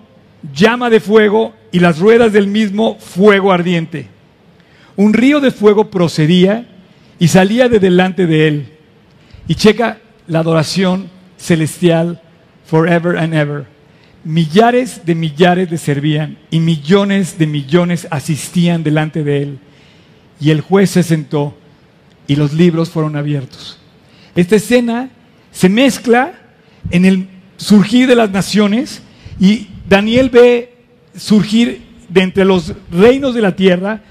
llama 0.54 0.90
de 0.90 1.00
fuego 1.00 1.54
y 1.72 1.80
las 1.80 2.00
ruedas 2.00 2.34
del 2.34 2.48
mismo 2.48 2.98
fuego 3.00 3.52
ardiente. 3.52 4.08
Un 4.96 5.14
río 5.14 5.40
de 5.40 5.52
fuego 5.52 5.90
procedía 5.90 6.68
y 7.20 7.30
salía 7.30 7.70
de 7.70 7.80
delante 7.80 8.28
de 8.28 8.48
él. 8.48 8.68
Y 9.48 9.56
checa 9.56 10.00
la 10.28 10.40
adoración 10.40 11.10
celestial 11.44 12.22
forever 12.66 13.18
and 13.18 13.34
ever. 13.34 13.66
Millares 14.24 15.06
de 15.06 15.16
millares 15.16 15.70
le 15.70 15.78
servían 15.78 16.38
y 16.50 16.60
millones 16.60 17.38
de 17.38 17.46
millones 17.46 18.08
asistían 18.10 18.84
delante 18.84 19.24
de 19.24 19.44
él. 19.44 19.60
Y 20.40 20.52
el 20.52 20.62
juez 20.62 20.92
se 20.92 21.04
sentó 21.04 21.56
y 22.26 22.36
los 22.38 22.54
libros 22.54 22.90
fueron 22.90 23.16
abiertos. 23.16 23.78
Esta 24.36 24.56
escena 24.56 25.10
se 25.52 25.70
mezcla 25.70 26.34
en 26.90 27.06
el 27.06 27.28
surgir 27.58 28.08
de 28.08 28.16
las 28.16 28.32
naciones 28.32 29.02
y 29.40 29.68
Daniel 29.88 30.30
ve 30.30 30.74
surgir 31.16 31.82
de 32.08 32.22
entre 32.22 32.46
los 32.46 32.74
reinos 32.92 33.36
de 33.36 33.42
la 33.42 33.56
tierra, 33.56 34.02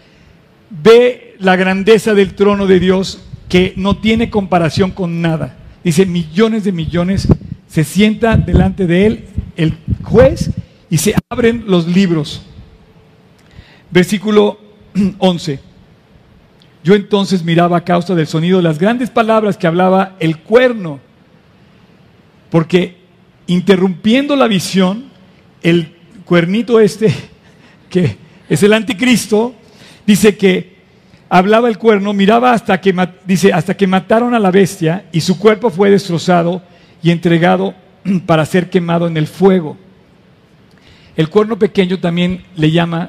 ve 0.71 1.37
la 1.39 1.57
grandeza 1.57 2.15
del 2.15 2.35
trono 2.35 2.67
de 2.67 2.81
Dios 2.81 3.25
que 3.49 3.73
no 3.77 3.97
tiene 3.97 4.31
comparación 4.31 4.91
con 4.91 5.23
nada. 5.23 5.57
Dice, 5.85 6.07
millones 6.07 6.65
de 6.65 6.73
millones 6.73 7.29
se 7.67 7.85
sientan 7.85 8.45
delante 8.45 8.87
de 8.87 9.07
él 9.07 9.25
el 9.57 9.75
juez 10.03 10.51
y 10.91 10.99
se 10.99 11.15
abren 11.29 11.65
los 11.67 11.87
libros. 11.89 12.43
Versículo 13.91 14.61
11. 15.19 15.59
Yo 16.85 16.95
entonces 16.95 17.45
miraba 17.45 17.79
a 17.79 17.85
causa 17.85 18.15
del 18.15 18.27
sonido 18.27 18.59
de 18.59 18.65
las 18.65 18.79
grandes 18.79 19.11
palabras 19.11 19.57
que 19.57 19.67
hablaba 19.67 20.17
el 20.19 20.39
cuerno, 20.39 21.01
porque 22.51 22.97
interrumpiendo 23.47 24.35
la 24.35 24.49
visión, 24.49 25.05
el 25.63 25.95
cuernito 26.25 26.81
este, 26.81 27.15
que 27.91 28.17
es 28.49 28.63
el 28.63 28.73
anticristo, 28.73 29.55
dice 30.07 30.37
que 30.37 30.72
hablaba 31.35 31.71
el 31.71 31.79
cuerno, 31.79 32.13
miraba 32.13 32.53
hasta 32.53 32.79
que, 32.79 32.95
dice, 33.25 33.55
hasta 33.55 33.75
que 33.75 33.87
mataron 33.87 34.35
a 34.35 34.39
la 34.39 34.51
bestia 34.51 35.07
y 35.13 35.23
su 35.23 35.39
cuerpo 35.39 35.71
fue 35.71 35.89
destrozado 35.89 36.61
y 37.03 37.11
entregado 37.11 37.73
para 38.27 38.45
ser 38.45 38.69
quemado 38.69 39.07
en 39.07 39.17
el 39.17 39.27
fuego. 39.27 39.79
El 41.17 41.31
cuerno 41.31 41.59
pequeño 41.59 41.99
también 41.99 42.45
le 42.55 42.71
llama 42.71 43.09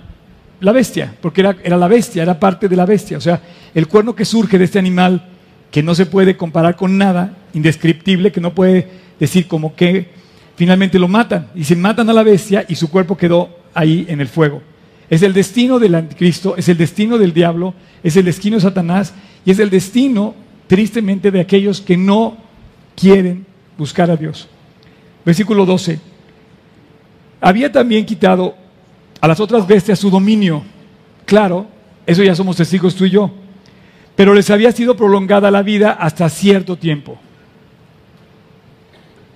la 0.61 0.71
bestia, 0.71 1.13
porque 1.19 1.41
era, 1.41 1.57
era, 1.65 1.75
la 1.75 1.89
bestia, 1.89 2.23
era 2.23 2.39
parte 2.39 2.69
de 2.69 2.77
la 2.77 2.85
bestia. 2.85 3.17
O 3.17 3.21
sea, 3.21 3.41
el 3.75 3.89
cuerno 3.89 4.15
que 4.15 4.23
surge 4.23 4.57
de 4.57 4.63
este 4.63 4.79
animal 4.79 5.27
que 5.69 5.83
no 5.83 5.93
se 5.93 6.05
puede 6.05 6.37
comparar 6.37 6.77
con 6.77 6.97
nada, 6.97 7.35
indescriptible, 7.53 8.31
que 8.31 8.39
no 8.39 8.55
puede 8.55 8.87
decir 9.19 9.49
como 9.49 9.75
que 9.75 10.11
finalmente 10.55 10.97
lo 10.97 11.09
matan. 11.09 11.49
Y 11.55 11.65
se 11.65 11.75
matan 11.75 12.09
a 12.09 12.13
la 12.13 12.23
bestia 12.23 12.63
y 12.69 12.75
su 12.75 12.89
cuerpo 12.89 13.17
quedó 13.17 13.49
ahí 13.73 14.05
en 14.07 14.21
el 14.21 14.29
fuego. 14.29 14.61
Es 15.13 15.21
el 15.21 15.31
destino 15.31 15.77
del 15.77 15.93
anticristo, 15.93 16.57
es 16.57 16.67
el 16.69 16.77
destino 16.77 17.19
del 17.19 17.35
diablo, 17.35 17.75
es 18.01 18.17
el 18.17 18.25
destino 18.25 18.55
de 18.55 18.63
Satanás 18.63 19.13
y 19.45 19.51
es 19.51 19.59
el 19.59 19.69
destino, 19.69 20.33
tristemente, 20.65 21.29
de 21.29 21.39
aquellos 21.39 21.81
que 21.81 21.95
no 21.95 22.35
quieren 22.95 23.45
buscar 23.77 24.09
a 24.09 24.17
Dios. 24.17 24.47
Versículo 25.23 25.67
12. 25.67 25.99
Había 27.41 27.71
también 27.71 28.07
quitado 28.07 28.55
a 29.21 29.27
las 29.27 29.39
otras 29.39 29.67
bestias 29.67 29.99
su 29.99 30.09
dominio. 30.09 30.63
Claro, 31.25 31.67
eso 32.07 32.23
ya 32.23 32.33
somos 32.33 32.55
testigos 32.55 32.95
tú 32.95 33.05
y 33.05 33.11
yo. 33.11 33.29
Pero 34.15 34.33
les 34.33 34.49
había 34.49 34.71
sido 34.71 34.97
prolongada 34.97 35.51
la 35.51 35.61
vida 35.61 35.91
hasta 35.91 36.27
cierto 36.27 36.75
tiempo. 36.75 37.19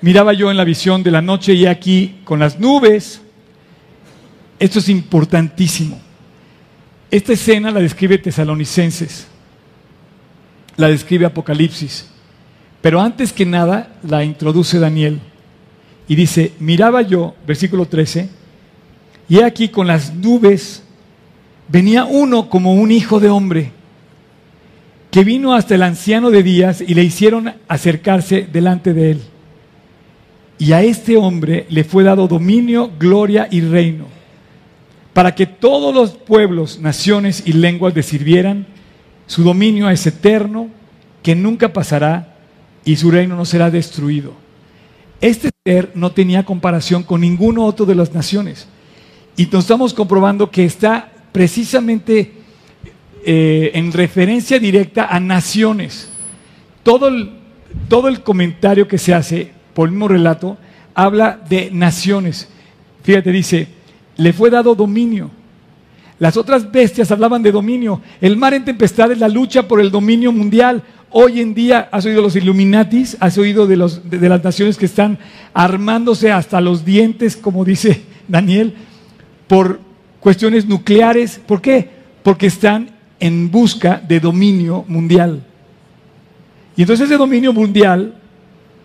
Miraba 0.01 0.33
yo 0.33 0.49
en 0.49 0.57
la 0.57 0.63
visión 0.63 1.03
de 1.03 1.11
la 1.11 1.21
noche 1.21 1.53
y 1.53 1.67
aquí 1.67 2.15
con 2.23 2.39
las 2.39 2.59
nubes. 2.59 3.21
Esto 4.59 4.79
es 4.79 4.89
importantísimo. 4.89 5.99
Esta 7.09 7.33
escena 7.33 7.71
la 7.71 7.79
describe 7.79 8.17
Tesalonicenses, 8.17 9.27
la 10.75 10.89
describe 10.89 11.25
Apocalipsis, 11.25 12.07
pero 12.81 12.99
antes 12.99 13.31
que 13.31 13.45
nada 13.45 13.95
la 14.03 14.23
introduce 14.23 14.79
Daniel. 14.79 15.19
Y 16.09 16.15
dice, 16.15 16.53
miraba 16.59 17.01
yo, 17.01 17.35
versículo 17.45 17.85
13, 17.85 18.29
y 19.29 19.41
aquí 19.41 19.69
con 19.69 19.87
las 19.87 20.13
nubes 20.13 20.83
venía 21.67 22.05
uno 22.05 22.49
como 22.49 22.73
un 22.73 22.91
hijo 22.91 23.19
de 23.19 23.29
hombre, 23.29 23.71
que 25.11 25.23
vino 25.23 25.53
hasta 25.53 25.75
el 25.75 25.83
anciano 25.83 26.29
de 26.29 26.43
días 26.43 26.81
y 26.81 26.93
le 26.93 27.03
hicieron 27.03 27.53
acercarse 27.67 28.47
delante 28.51 28.93
de 28.93 29.11
él. 29.11 29.21
Y 30.59 30.71
a 30.73 30.81
este 30.81 31.17
hombre 31.17 31.65
le 31.69 31.83
fue 31.83 32.03
dado 32.03 32.27
dominio, 32.27 32.91
gloria 32.97 33.47
y 33.49 33.61
reino, 33.61 34.05
para 35.17 35.33
que 35.33 35.47
todos 35.47 35.95
los 35.95 36.11
pueblos, 36.11 36.79
naciones 36.79 37.41
y 37.43 37.53
lenguas 37.53 37.95
le 37.95 38.03
sirvieran. 38.03 38.67
Su 39.25 39.41
dominio 39.41 39.89
es 39.89 40.05
eterno, 40.05 40.69
que 41.23 41.33
nunca 41.33 41.73
pasará, 41.73 42.35
y 42.85 42.97
su 42.97 43.09
reino 43.09 43.35
no 43.35 43.43
será 43.43 43.71
destruido. 43.71 44.33
Este 45.19 45.49
ser 45.65 45.89
no 45.95 46.11
tenía 46.11 46.45
comparación 46.45 47.01
con 47.01 47.21
ninguno 47.21 47.65
otro 47.65 47.87
de 47.87 47.95
las 47.95 48.13
naciones. 48.13 48.67
Y 49.35 49.47
nos 49.47 49.63
estamos 49.63 49.91
comprobando 49.91 50.51
que 50.51 50.65
está 50.65 51.11
precisamente 51.31 52.33
eh, 53.25 53.71
en 53.73 53.91
referencia 53.93 54.59
directa 54.59 55.07
a 55.07 55.19
naciones. 55.19 56.11
Todo 56.83 57.07
el, 57.07 57.31
todo 57.87 58.07
el 58.07 58.21
comentario 58.21 58.87
que 58.87 58.99
se 58.99 59.15
hace 59.15 59.51
por 59.73 59.87
el 59.87 59.93
mismo 59.93 60.09
relato 60.09 60.59
habla 60.93 61.39
de 61.49 61.71
naciones. 61.71 62.49
Fíjate, 63.01 63.31
dice, 63.31 63.76
le 64.17 64.33
fue 64.33 64.49
dado 64.49 64.75
dominio. 64.75 65.31
Las 66.19 66.35
otras 66.35 66.71
bestias 66.71 67.11
hablaban 67.11 67.43
de 67.43 67.51
dominio. 67.51 68.01
El 68.19 68.37
mar 68.37 68.53
en 68.53 68.65
tempestad 68.65 69.11
es 69.11 69.19
la 69.19 69.29
lucha 69.29 69.67
por 69.67 69.79
el 69.79 69.91
dominio 69.91 70.31
mundial. 70.31 70.83
Hoy 71.11 71.41
en 71.41 71.53
día 71.53 71.89
has 71.91 72.05
oído 72.05 72.21
los 72.21 72.35
Illuminatis, 72.35 73.17
has 73.19 73.37
oído 73.37 73.67
de, 73.67 73.77
de, 74.03 74.29
las 74.29 74.43
naciones 74.43 74.77
que 74.77 74.87
están 74.87 75.19
armándose 75.53 76.31
hasta 76.31 76.59
los 76.59 76.83
dientes, 76.83 77.37
como 77.37 77.63
dice 77.63 78.01
Daniel, 78.27 78.73
por 79.47 79.79
cuestiones 80.19 80.65
nucleares. 80.65 81.39
¿Por 81.45 81.61
qué? 81.61 81.89
Porque 82.23 82.47
están 82.47 82.89
en 83.19 83.51
busca 83.51 84.01
de 84.05 84.19
dominio 84.19 84.85
mundial. 84.87 85.43
Y 86.75 86.81
entonces 86.81 87.05
ese 87.05 87.17
dominio 87.17 87.53
mundial 87.53 88.15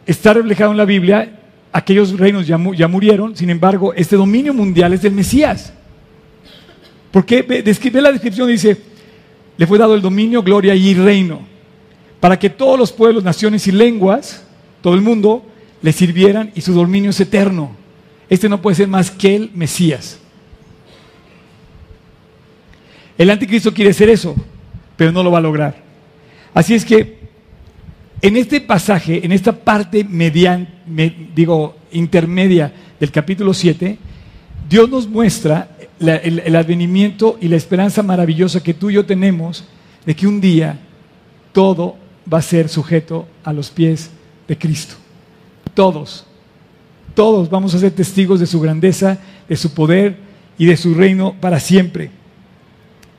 está 0.06 0.34
reflejado 0.34 0.72
en 0.72 0.76
la 0.76 0.84
Biblia. 0.84 1.40
Aquellos 1.72 2.18
reinos 2.18 2.46
ya, 2.46 2.60
ya 2.76 2.86
murieron, 2.86 3.34
sin 3.34 3.48
embargo, 3.48 3.94
este 3.94 4.16
dominio 4.16 4.52
mundial 4.52 4.92
es 4.92 5.02
del 5.02 5.12
Mesías. 5.12 5.72
Porque 7.10 7.42
describe 7.42 8.02
la 8.02 8.12
descripción, 8.12 8.48
dice, 8.48 8.76
le 9.56 9.66
fue 9.66 9.78
dado 9.78 9.94
el 9.94 10.02
dominio, 10.02 10.42
gloria 10.42 10.74
y 10.74 10.94
reino, 10.94 11.40
para 12.20 12.38
que 12.38 12.50
todos 12.50 12.78
los 12.78 12.92
pueblos, 12.92 13.24
naciones 13.24 13.66
y 13.66 13.72
lenguas, 13.72 14.44
todo 14.80 14.94
el 14.94 15.00
mundo, 15.00 15.46
le 15.82 15.92
sirvieran 15.92 16.52
y 16.54 16.60
su 16.60 16.72
dominio 16.72 17.10
es 17.10 17.20
eterno. 17.20 17.74
Este 18.28 18.48
no 18.48 18.60
puede 18.60 18.76
ser 18.76 18.88
más 18.88 19.10
que 19.10 19.36
el 19.36 19.50
Mesías. 19.54 20.18
El 23.18 23.30
anticristo 23.30 23.74
quiere 23.74 23.92
ser 23.92 24.08
eso, 24.08 24.34
pero 24.96 25.12
no 25.12 25.22
lo 25.22 25.30
va 25.30 25.38
a 25.38 25.42
lograr. 25.42 25.76
Así 26.54 26.74
es 26.74 26.84
que 26.84 27.21
en 28.22 28.36
este 28.36 28.60
pasaje, 28.60 29.24
en 29.24 29.32
esta 29.32 29.52
parte 29.52 30.04
median, 30.04 30.68
digo, 31.34 31.76
intermedia 31.90 32.72
del 33.00 33.10
capítulo 33.10 33.52
7, 33.52 33.98
Dios 34.70 34.88
nos 34.88 35.08
muestra 35.08 35.76
el, 35.98 36.38
el 36.38 36.56
advenimiento 36.56 37.36
y 37.40 37.48
la 37.48 37.56
esperanza 37.56 38.04
maravillosa 38.04 38.62
que 38.62 38.74
tú 38.74 38.90
y 38.90 38.94
yo 38.94 39.04
tenemos 39.04 39.64
de 40.06 40.14
que 40.14 40.28
un 40.28 40.40
día 40.40 40.78
todo 41.52 41.96
va 42.32 42.38
a 42.38 42.42
ser 42.42 42.68
sujeto 42.68 43.26
a 43.42 43.52
los 43.52 43.70
pies 43.70 44.10
de 44.46 44.56
Cristo. 44.56 44.94
Todos, 45.74 46.24
todos 47.14 47.50
vamos 47.50 47.74
a 47.74 47.78
ser 47.80 47.90
testigos 47.90 48.38
de 48.38 48.46
su 48.46 48.60
grandeza, 48.60 49.18
de 49.48 49.56
su 49.56 49.74
poder 49.74 50.16
y 50.58 50.66
de 50.66 50.76
su 50.76 50.94
reino 50.94 51.34
para 51.40 51.58
siempre. 51.58 52.10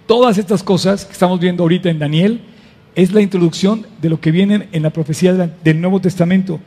Todas 0.08 0.38
estas 0.38 0.64
cosas 0.64 1.06
que 1.06 1.12
estamos 1.12 1.42
viendo 1.42 1.64
ahorita 1.64 1.90
en 1.90 2.00
Daniel 2.00 2.42
es 2.96 3.12
la 3.12 3.22
introducción 3.22 3.86
de 4.02 4.10
lo 4.10 4.20
que 4.20 4.32
viene 4.32 4.68
en 4.72 4.84
la 4.84 4.90
profecía 4.92 5.34
del 5.34 5.82
Nuevo 5.82 6.00
Testamento. 6.00 6.60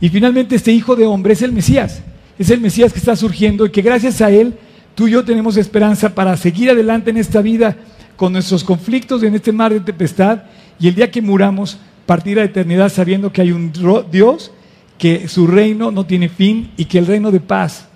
Y 0.00 0.08
finalmente 0.08 0.56
este 0.56 0.72
Hijo 0.72 0.96
de 0.96 1.06
Hombre 1.06 1.34
es 1.34 1.42
el 1.42 1.52
Mesías, 1.52 2.02
es 2.38 2.50
el 2.50 2.60
Mesías 2.60 2.92
que 2.92 2.98
está 2.98 3.16
surgiendo 3.16 3.66
y 3.66 3.70
que 3.70 3.82
gracias 3.82 4.20
a 4.20 4.30
Él 4.30 4.54
tú 4.94 5.06
y 5.06 5.12
yo 5.12 5.24
tenemos 5.24 5.56
esperanza 5.56 6.14
para 6.14 6.36
seguir 6.36 6.70
adelante 6.70 7.10
en 7.10 7.18
esta 7.18 7.40
vida 7.40 7.76
con 8.16 8.32
nuestros 8.32 8.64
conflictos 8.64 9.22
en 9.22 9.34
este 9.34 9.52
mar 9.52 9.72
de 9.72 9.80
tempestad 9.80 10.44
y 10.80 10.88
el 10.88 10.94
día 10.94 11.10
que 11.10 11.22
muramos 11.22 11.78
partir 12.06 12.38
a 12.38 12.42
la 12.42 12.46
eternidad 12.46 12.88
sabiendo 12.88 13.32
que 13.32 13.42
hay 13.42 13.52
un 13.52 13.72
Dios 14.10 14.52
que 14.98 15.28
su 15.28 15.46
reino 15.46 15.90
no 15.90 16.06
tiene 16.06 16.28
fin 16.28 16.70
y 16.76 16.86
que 16.86 16.98
el 16.98 17.06
reino 17.06 17.30
de 17.30 17.40
paz 17.40 17.88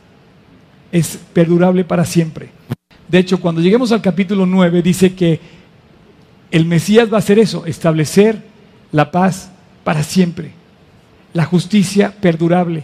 es 0.92 1.18
perdurable 1.32 1.84
para 1.84 2.04
siempre. 2.04 2.50
De 3.08 3.18
hecho, 3.18 3.40
cuando 3.40 3.60
lleguemos 3.60 3.90
al 3.92 4.02
capítulo 4.02 4.46
9 4.46 4.82
dice 4.82 5.14
que 5.14 5.40
el 6.50 6.64
Mesías 6.64 7.12
va 7.12 7.16
a 7.16 7.20
hacer 7.20 7.38
eso, 7.38 7.66
establecer 7.66 8.42
la 8.92 9.10
paz 9.10 9.50
para 9.84 10.02
siempre, 10.02 10.52
la 11.32 11.44
justicia 11.44 12.12
perdurable. 12.20 12.82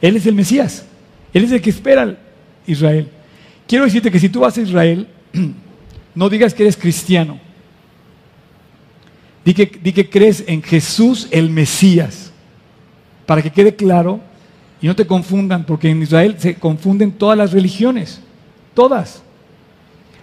Él 0.00 0.16
es 0.16 0.26
el 0.26 0.34
Mesías, 0.34 0.84
Él 1.32 1.44
es 1.44 1.52
el 1.52 1.60
que 1.60 1.70
espera 1.70 2.16
Israel. 2.66 3.08
Quiero 3.66 3.84
decirte 3.84 4.10
que 4.10 4.20
si 4.20 4.28
tú 4.28 4.40
vas 4.40 4.56
a 4.56 4.62
Israel, 4.62 5.08
no 6.14 6.28
digas 6.28 6.54
que 6.54 6.62
eres 6.62 6.76
cristiano. 6.76 7.38
Di 9.44 9.54
que, 9.54 9.66
di 9.66 9.92
que 9.92 10.08
crees 10.08 10.44
en 10.46 10.62
Jesús 10.62 11.26
el 11.30 11.50
Mesías, 11.50 12.32
para 13.26 13.42
que 13.42 13.50
quede 13.50 13.74
claro 13.74 14.20
y 14.80 14.86
no 14.86 14.94
te 14.94 15.06
confundan, 15.06 15.64
porque 15.64 15.90
en 15.90 16.02
Israel 16.02 16.36
se 16.38 16.54
confunden 16.54 17.12
todas 17.12 17.36
las 17.36 17.52
religiones, 17.52 18.20
todas. 18.74 19.22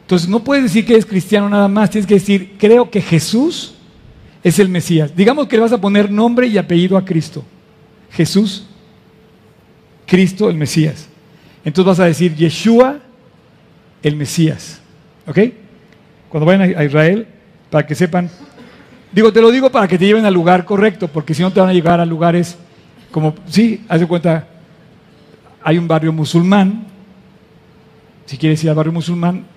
Entonces 0.06 0.30
no 0.30 0.44
puedes 0.44 0.64
decir 0.64 0.86
que 0.86 0.94
eres 0.94 1.06
cristiano 1.08 1.50
nada 1.50 1.68
más, 1.68 1.90
tienes 1.90 2.06
que 2.06 2.14
decir, 2.14 2.54
creo 2.60 2.92
que 2.92 3.02
Jesús 3.02 3.74
es 4.44 4.60
el 4.60 4.70
Mesías. 4.70 5.16
Digamos 5.16 5.48
que 5.48 5.56
le 5.56 5.64
vas 5.64 5.72
a 5.72 5.82
poner 5.82 6.12
nombre 6.12 6.46
y 6.46 6.60
apellido 6.60 6.96
a 6.96 7.04
Cristo. 7.04 7.44
Jesús, 8.12 8.68
Cristo 10.06 10.48
el 10.48 10.58
Mesías. 10.58 11.10
Entonces 11.64 11.88
vas 11.88 12.00
a 12.02 12.06
decir 12.06 12.36
Yeshua 12.36 13.00
el 14.04 14.16
Mesías. 14.16 14.80
¿Ok? 15.26 15.40
Cuando 16.30 16.46
vayan 16.46 16.78
a 16.78 16.84
Israel, 16.84 17.26
para 17.72 17.88
que 17.88 17.96
sepan, 17.96 18.30
digo, 19.12 19.34
te 19.34 19.42
lo 19.42 19.50
digo 19.50 19.72
para 19.72 19.88
que 19.88 19.98
te 19.98 20.06
lleven 20.06 20.26
al 20.26 20.36
lugar 20.36 20.66
correcto, 20.66 21.08
porque 21.08 21.34
si 21.34 21.42
no 21.42 21.52
te 21.52 21.60
van 21.60 21.70
a 21.70 21.74
llegar 21.74 22.00
a 22.00 22.06
lugares 22.06 22.60
como, 23.10 23.34
sí, 23.48 23.84
haz 23.90 24.02
de 24.02 24.06
cuenta, 24.06 24.48
hay 25.64 25.80
un 25.80 25.88
barrio 25.88 26.14
musulmán, 26.14 26.86
si 28.28 28.38
quieres 28.38 28.64
ir 28.64 28.70
al 28.70 28.76
barrio 28.76 28.94
musulmán, 28.94 29.55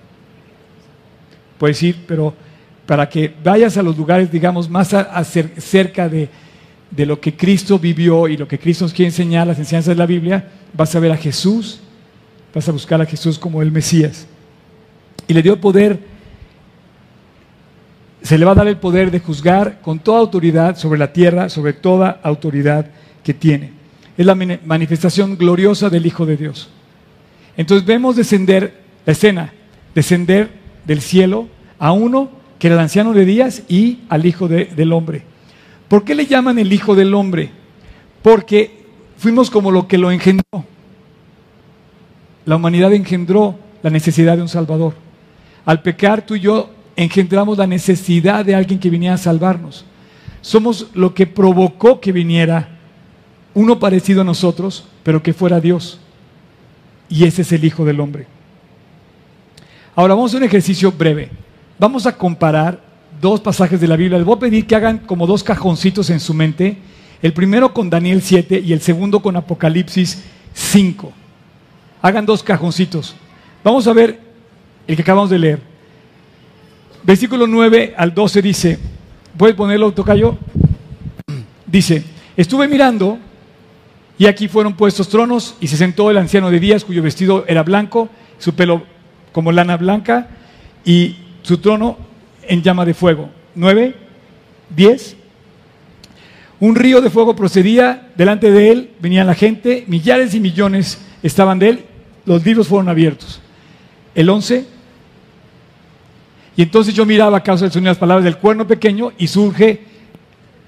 puedes 1.59 1.83
ir, 1.83 2.05
pero 2.07 2.33
para 2.87 3.07
que 3.07 3.31
vayas 3.43 3.77
a 3.77 3.83
los 3.83 3.95
lugares, 3.95 4.31
digamos, 4.31 4.67
más 4.67 4.95
cerca 5.59 6.09
de, 6.09 6.27
de 6.89 7.05
lo 7.05 7.19
que 7.21 7.35
Cristo 7.35 7.77
vivió 7.77 8.27
y 8.27 8.35
lo 8.35 8.47
que 8.47 8.57
Cristo 8.57 8.85
nos 8.85 8.93
quiere 8.93 9.09
enseñar, 9.09 9.45
las 9.45 9.59
enseñanzas 9.59 9.95
de 9.95 9.99
la 9.99 10.07
Biblia, 10.07 10.49
vas 10.73 10.95
a 10.95 10.99
ver 10.99 11.11
a 11.11 11.17
Jesús, 11.17 11.81
vas 12.53 12.67
a 12.67 12.71
buscar 12.71 12.99
a 13.01 13.05
Jesús 13.05 13.37
como 13.37 13.61
el 13.61 13.71
Mesías. 13.71 14.25
Y 15.27 15.33
le 15.33 15.43
dio 15.43 15.61
poder, 15.61 15.99
se 18.23 18.37
le 18.37 18.45
va 18.45 18.53
a 18.53 18.55
dar 18.55 18.67
el 18.67 18.77
poder 18.77 19.11
de 19.11 19.19
juzgar 19.19 19.81
con 19.81 19.99
toda 19.99 20.19
autoridad 20.19 20.75
sobre 20.75 20.97
la 20.97 21.13
tierra, 21.13 21.49
sobre 21.49 21.73
toda 21.73 22.19
autoridad 22.23 22.87
que 23.23 23.35
tiene. 23.35 23.71
Es 24.17 24.25
la 24.25 24.35
manifestación 24.35 25.37
gloriosa 25.37 25.89
del 25.89 26.05
Hijo 26.05 26.25
de 26.25 26.37
Dios. 26.37 26.69
Entonces 27.55 27.85
vemos 27.85 28.15
descender 28.15 28.73
la 29.05 29.11
escena, 29.11 29.53
descender 29.93 30.58
del 30.89 31.01
cielo 31.01 31.47
a 31.77 31.91
uno 31.91 32.31
que 32.57 32.65
era 32.65 32.75
el 32.75 32.81
anciano 32.81 33.13
de 33.13 33.23
días 33.23 33.61
y 33.69 33.99
al 34.09 34.25
Hijo 34.25 34.47
del 34.47 34.91
Hombre. 34.91 35.21
¿Por 35.87 36.03
qué 36.03 36.15
le 36.15 36.25
llaman 36.25 36.57
el 36.57 36.73
Hijo 36.73 36.95
del 36.95 37.13
Hombre? 37.13 37.51
Porque 38.23 38.85
fuimos 39.15 39.51
como 39.51 39.69
lo 39.69 39.87
que 39.87 39.99
lo 39.99 40.11
engendró. 40.11 40.65
La 42.43 42.55
humanidad 42.55 42.91
engendró 42.91 43.59
la 43.83 43.91
necesidad 43.91 44.35
de 44.35 44.41
un 44.41 44.49
Salvador. 44.49 44.95
Al 45.63 45.83
pecar 45.83 46.25
tú 46.25 46.33
y 46.33 46.39
yo 46.39 46.71
engendramos 46.95 47.59
la 47.59 47.67
necesidad 47.67 48.43
de 48.43 48.55
alguien 48.55 48.79
que 48.79 48.89
viniera 48.89 49.13
a 49.13 49.19
salvarnos. 49.19 49.85
Somos 50.41 50.87
lo 50.95 51.13
que 51.13 51.27
provocó 51.27 52.01
que 52.01 52.11
viniera 52.11 52.79
uno 53.53 53.77
parecido 53.77 54.21
a 54.21 54.25
nosotros, 54.25 54.85
pero 55.03 55.21
que 55.21 55.33
fuera 55.33 55.61
Dios. 55.61 55.99
Y 57.09 57.25
ese 57.25 57.43
es 57.43 57.51
el 57.51 57.63
Hijo 57.63 57.85
del 57.85 57.99
Hombre. 57.99 58.38
Ahora 59.99 60.15
vamos 60.15 60.33
a 60.33 60.37
un 60.37 60.43
ejercicio 60.43 60.93
breve. 60.93 61.29
Vamos 61.77 62.05
a 62.05 62.15
comparar 62.15 62.79
dos 63.19 63.41
pasajes 63.41 63.81
de 63.81 63.85
la 63.85 63.97
Biblia. 63.97 64.17
Les 64.17 64.25
voy 64.25 64.37
a 64.37 64.39
pedir 64.39 64.65
que 64.65 64.73
hagan 64.73 64.99
como 64.99 65.27
dos 65.27 65.43
cajoncitos 65.43 66.09
en 66.09 66.21
su 66.21 66.33
mente. 66.33 66.77
El 67.21 67.33
primero 67.33 67.73
con 67.73 67.89
Daniel 67.89 68.21
7 68.21 68.63
y 68.65 68.71
el 68.71 68.79
segundo 68.79 69.19
con 69.19 69.35
Apocalipsis 69.35 70.23
5. 70.53 71.11
Hagan 72.01 72.25
dos 72.25 72.41
cajoncitos. 72.41 73.13
Vamos 73.61 73.87
a 73.87 73.91
ver 73.91 74.21
el 74.87 74.95
que 74.95 75.01
acabamos 75.01 75.31
de 75.31 75.37
leer. 75.37 75.59
Versículo 77.03 77.45
9 77.45 77.93
al 77.97 78.13
12 78.13 78.41
dice, 78.41 78.79
¿puedes 79.35 79.57
ponerlo, 79.57 79.91
Tocayo? 79.91 80.37
Dice, 81.65 82.05
estuve 82.37 82.69
mirando 82.69 83.19
y 84.17 84.27
aquí 84.27 84.47
fueron 84.47 84.77
puestos 84.77 85.09
tronos 85.09 85.55
y 85.59 85.67
se 85.67 85.75
sentó 85.75 86.09
el 86.09 86.19
anciano 86.19 86.49
de 86.49 86.61
días 86.61 86.85
cuyo 86.85 87.03
vestido 87.03 87.43
era 87.49 87.63
blanco, 87.63 88.07
su 88.37 88.55
pelo 88.55 88.83
como 89.31 89.51
lana 89.51 89.77
blanca 89.77 90.27
y 90.85 91.15
su 91.41 91.57
trono 91.57 91.97
en 92.43 92.61
llama 92.61 92.85
de 92.85 92.93
fuego. 92.93 93.29
9, 93.55 93.95
10. 94.75 95.15
Un 96.59 96.75
río 96.75 97.01
de 97.01 97.09
fuego 97.09 97.35
procedía 97.35 98.09
delante 98.15 98.51
de 98.51 98.71
él, 98.71 98.91
venía 98.99 99.23
la 99.23 99.35
gente, 99.35 99.85
millares 99.87 100.33
y 100.33 100.39
millones 100.39 100.99
estaban 101.23 101.59
de 101.59 101.69
él, 101.69 101.85
los 102.25 102.45
libros 102.45 102.67
fueron 102.67 102.89
abiertos. 102.89 103.39
El 104.13 104.29
11. 104.29 104.65
Y 106.57 106.61
entonces 106.61 106.93
yo 106.93 107.05
miraba 107.05 107.37
a 107.37 107.43
causa 107.43 107.65
del 107.65 107.71
sonido 107.71 107.89
de 107.89 107.91
las 107.91 107.99
palabras 107.99 108.25
del 108.25 108.37
cuerno 108.37 108.67
pequeño 108.67 109.13
y 109.17 109.27
surge 109.27 109.83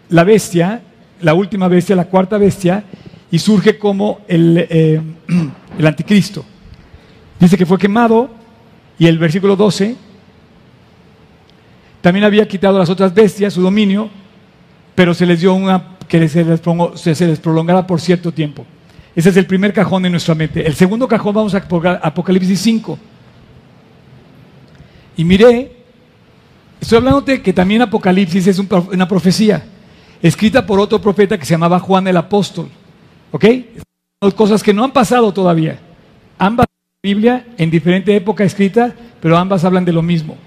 la 0.10 0.24
bestia, 0.24 0.82
la 1.20 1.34
última 1.34 1.68
bestia, 1.68 1.96
la 1.96 2.06
cuarta 2.06 2.38
bestia, 2.38 2.86
y 3.30 3.40
surge 3.40 3.78
como 3.78 4.22
el, 4.28 4.68
eh, 4.70 5.02
el 5.78 5.88
anticristo. 5.88 6.46
Dice 7.40 7.58
que 7.58 7.66
fue 7.66 7.78
quemado 7.78 8.41
y 9.02 9.08
el 9.08 9.18
versículo 9.18 9.56
12 9.56 9.96
también 12.02 12.24
había 12.24 12.48
quitado 12.48 12.76
a 12.76 12.82
las 12.82 12.90
otras 12.92 13.12
bestias 13.12 13.52
su 13.52 13.60
dominio, 13.64 14.12
pero 14.94 15.16
se 15.16 15.26
les 15.26 15.42
dio 15.42 15.56
una 15.56 15.98
que 16.08 16.30
se 16.30 16.44
les, 16.44 17.22
les 17.22 17.40
prolongara 17.40 17.88
por 17.88 18.00
cierto 18.00 18.32
tiempo. 18.32 18.64
Ese 19.16 19.30
es 19.30 19.38
el 19.38 19.48
primer 19.48 19.74
cajón 19.74 20.04
de 20.04 20.12
nuestra 20.12 20.36
mente. 20.36 20.68
El 20.68 20.76
segundo 20.76 21.08
cajón 21.08 21.34
vamos 21.34 21.56
a 21.56 21.66
Apocalipsis 22.04 22.62
5. 22.62 23.00
Y 25.18 25.24
miré, 25.24 25.78
estoy 26.80 27.00
hablando 27.00 27.22
de 27.22 27.42
que 27.42 27.54
también 27.54 27.82
Apocalipsis 27.82 28.46
es 28.46 28.60
una 28.60 29.08
profecía, 29.08 29.66
escrita 30.22 30.64
por 30.64 30.80
otro 30.80 31.02
profeta 31.02 31.40
que 31.40 31.46
se 31.46 31.56
llamaba 31.56 31.80
Juan 31.80 32.06
el 32.06 32.18
Apóstol. 32.18 32.70
¿Ok? 33.32 33.46
Cosas 34.36 34.62
que 34.62 34.76
no 34.76 34.84
han 34.84 34.94
pasado 34.94 35.34
todavía. 35.34 35.80
En 36.40 36.56
la 36.56 36.66
Biblia, 37.04 37.48
en 37.58 37.72
diferente 37.72 38.16
época 38.16 38.44
escrita, 38.44 38.94
pero 39.20 39.36
ambas 39.36 39.64
hablan 39.64 39.84
de 39.84 39.92
lo 39.92 40.04
mismo. 40.04 40.38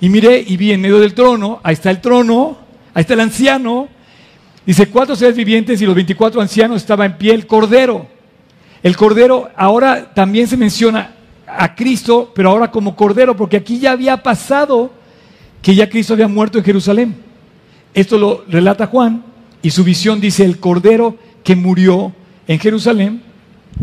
Y 0.00 0.08
miré 0.08 0.42
y 0.46 0.56
vi 0.56 0.72
en 0.72 0.80
medio 0.80 1.00
del 1.00 1.12
trono, 1.12 1.60
ahí 1.62 1.74
está 1.74 1.90
el 1.90 2.00
trono, 2.00 2.56
ahí 2.94 3.02
está 3.02 3.12
el 3.12 3.20
anciano. 3.20 3.88
Dice, 4.64 4.88
cuatro 4.88 5.14
seres 5.14 5.36
vivientes 5.36 5.82
y 5.82 5.84
los 5.84 5.94
24 5.94 6.40
ancianos 6.40 6.78
estaban 6.78 7.10
en 7.10 7.18
pie, 7.18 7.34
el 7.34 7.46
cordero. 7.46 8.06
El 8.82 8.96
cordero 8.96 9.50
ahora 9.54 10.14
también 10.14 10.48
se 10.48 10.56
menciona 10.56 11.14
a 11.46 11.74
Cristo, 11.74 12.32
pero 12.34 12.48
ahora 12.48 12.70
como 12.70 12.96
cordero, 12.96 13.36
porque 13.36 13.58
aquí 13.58 13.78
ya 13.78 13.92
había 13.92 14.22
pasado 14.22 14.90
que 15.60 15.74
ya 15.74 15.90
Cristo 15.90 16.14
había 16.14 16.26
muerto 16.26 16.56
en 16.56 16.64
Jerusalén. 16.64 17.16
Esto 17.92 18.16
lo 18.16 18.46
relata 18.48 18.86
Juan 18.86 19.24
y 19.60 19.68
su 19.72 19.84
visión 19.84 20.22
dice, 20.22 20.46
el 20.46 20.58
cordero 20.58 21.18
que 21.44 21.54
murió 21.54 22.14
en 22.46 22.58
Jerusalén, 22.58 23.20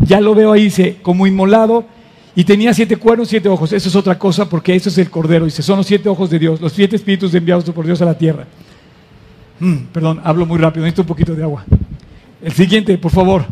ya 0.04 0.20
lo 0.20 0.34
veo 0.34 0.50
ahí, 0.50 0.64
dice, 0.64 0.96
como 1.02 1.28
inmolado, 1.28 1.94
y 2.38 2.44
tenía 2.44 2.74
siete 2.74 2.96
cuernos, 2.98 3.28
siete 3.28 3.48
ojos. 3.48 3.72
Eso 3.72 3.88
es 3.88 3.96
otra 3.96 4.18
cosa 4.18 4.46
porque 4.46 4.74
eso 4.74 4.90
es 4.90 4.98
el 4.98 5.08
cordero. 5.08 5.46
Dice, 5.46 5.62
son 5.62 5.78
los 5.78 5.86
siete 5.86 6.06
ojos 6.10 6.28
de 6.28 6.38
Dios, 6.38 6.60
los 6.60 6.70
siete 6.70 6.94
espíritus 6.94 7.32
enviados 7.34 7.64
por 7.70 7.86
Dios 7.86 8.02
a 8.02 8.04
la 8.04 8.16
tierra. 8.16 8.46
Mm, 9.58 9.76
perdón, 9.90 10.20
hablo 10.22 10.44
muy 10.44 10.58
rápido, 10.58 10.84
necesito 10.84 11.00
un 11.00 11.08
poquito 11.08 11.34
de 11.34 11.42
agua. 11.42 11.64
El 12.42 12.52
siguiente, 12.52 12.98
por 12.98 13.10
favor. 13.10 13.46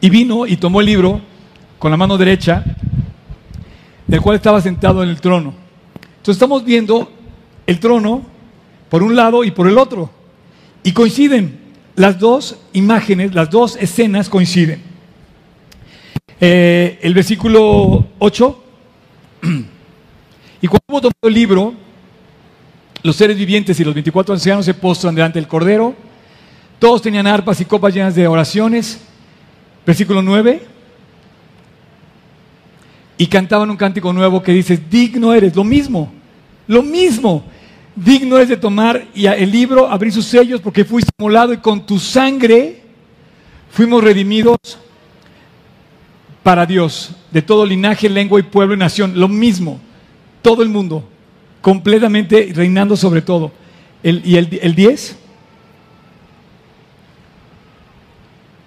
Y 0.00 0.10
vino 0.10 0.48
y 0.48 0.56
tomó 0.56 0.80
el 0.80 0.86
libro 0.86 1.20
con 1.78 1.92
la 1.92 1.96
mano 1.96 2.18
derecha, 2.18 2.64
del 4.04 4.20
cual 4.20 4.34
estaba 4.34 4.60
sentado 4.60 5.04
en 5.04 5.10
el 5.10 5.20
trono. 5.20 5.54
Entonces 6.16 6.34
estamos 6.34 6.64
viendo 6.64 7.08
el 7.68 7.78
trono 7.78 8.22
por 8.88 9.04
un 9.04 9.14
lado 9.14 9.44
y 9.44 9.52
por 9.52 9.68
el 9.68 9.78
otro. 9.78 10.17
Y 10.82 10.92
coinciden, 10.92 11.58
las 11.96 12.18
dos 12.18 12.58
imágenes, 12.72 13.34
las 13.34 13.50
dos 13.50 13.76
escenas 13.76 14.28
coinciden. 14.28 14.82
Eh, 16.40 16.98
el 17.02 17.14
versículo 17.14 18.06
8, 18.18 18.64
y 20.62 20.66
cuando 20.68 20.84
hubo 20.88 21.00
tomado 21.00 21.28
el 21.28 21.34
libro, 21.34 21.74
los 23.02 23.16
seres 23.16 23.36
vivientes 23.36 23.78
y 23.80 23.84
los 23.84 23.94
24 23.94 24.34
ancianos 24.34 24.64
se 24.64 24.74
postran 24.74 25.14
delante 25.14 25.40
del 25.40 25.48
Cordero, 25.48 25.94
todos 26.78 27.02
tenían 27.02 27.26
arpas 27.26 27.60
y 27.60 27.64
copas 27.64 27.92
llenas 27.92 28.14
de 28.14 28.28
oraciones, 28.28 29.00
versículo 29.84 30.22
9, 30.22 30.62
y 33.16 33.26
cantaban 33.26 33.68
un 33.68 33.76
cántico 33.76 34.12
nuevo 34.12 34.40
que 34.40 34.52
dice, 34.52 34.78
digno 34.88 35.34
eres, 35.34 35.56
lo 35.56 35.64
mismo, 35.64 36.12
lo 36.68 36.84
mismo. 36.84 37.44
Digno 38.04 38.38
es 38.38 38.48
de 38.48 38.56
tomar 38.56 39.08
y 39.14 39.26
el 39.26 39.50
libro, 39.50 39.88
abrir 39.88 40.12
sus 40.12 40.26
sellos, 40.26 40.60
porque 40.60 40.84
fuiste 40.84 41.10
molado 41.18 41.52
y 41.52 41.58
con 41.58 41.84
tu 41.84 41.98
sangre 41.98 42.82
fuimos 43.70 44.02
redimidos 44.02 44.56
para 46.42 46.64
Dios, 46.64 47.10
de 47.30 47.42
todo 47.42 47.66
linaje, 47.66 48.08
lengua 48.08 48.40
y 48.40 48.44
pueblo 48.44 48.74
y 48.74 48.78
nación, 48.78 49.18
lo 49.18 49.28
mismo, 49.28 49.80
todo 50.42 50.62
el 50.62 50.68
mundo, 50.68 51.08
completamente 51.60 52.52
reinando 52.54 52.96
sobre 52.96 53.22
todo. 53.22 53.52
¿Y 54.02 54.36
el 54.36 54.74
10? 54.74 55.16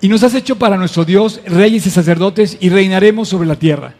y 0.01 0.07
nos 0.07 0.23
has 0.23 0.33
hecho 0.33 0.57
para 0.57 0.77
nuestro 0.77 1.05
Dios 1.05 1.39
reyes 1.45 1.85
y 1.85 1.91
sacerdotes 1.91 2.57
y 2.59 2.69
reinaremos 2.69 3.29
sobre 3.29 3.47
la 3.47 3.55
tierra. 3.55 3.93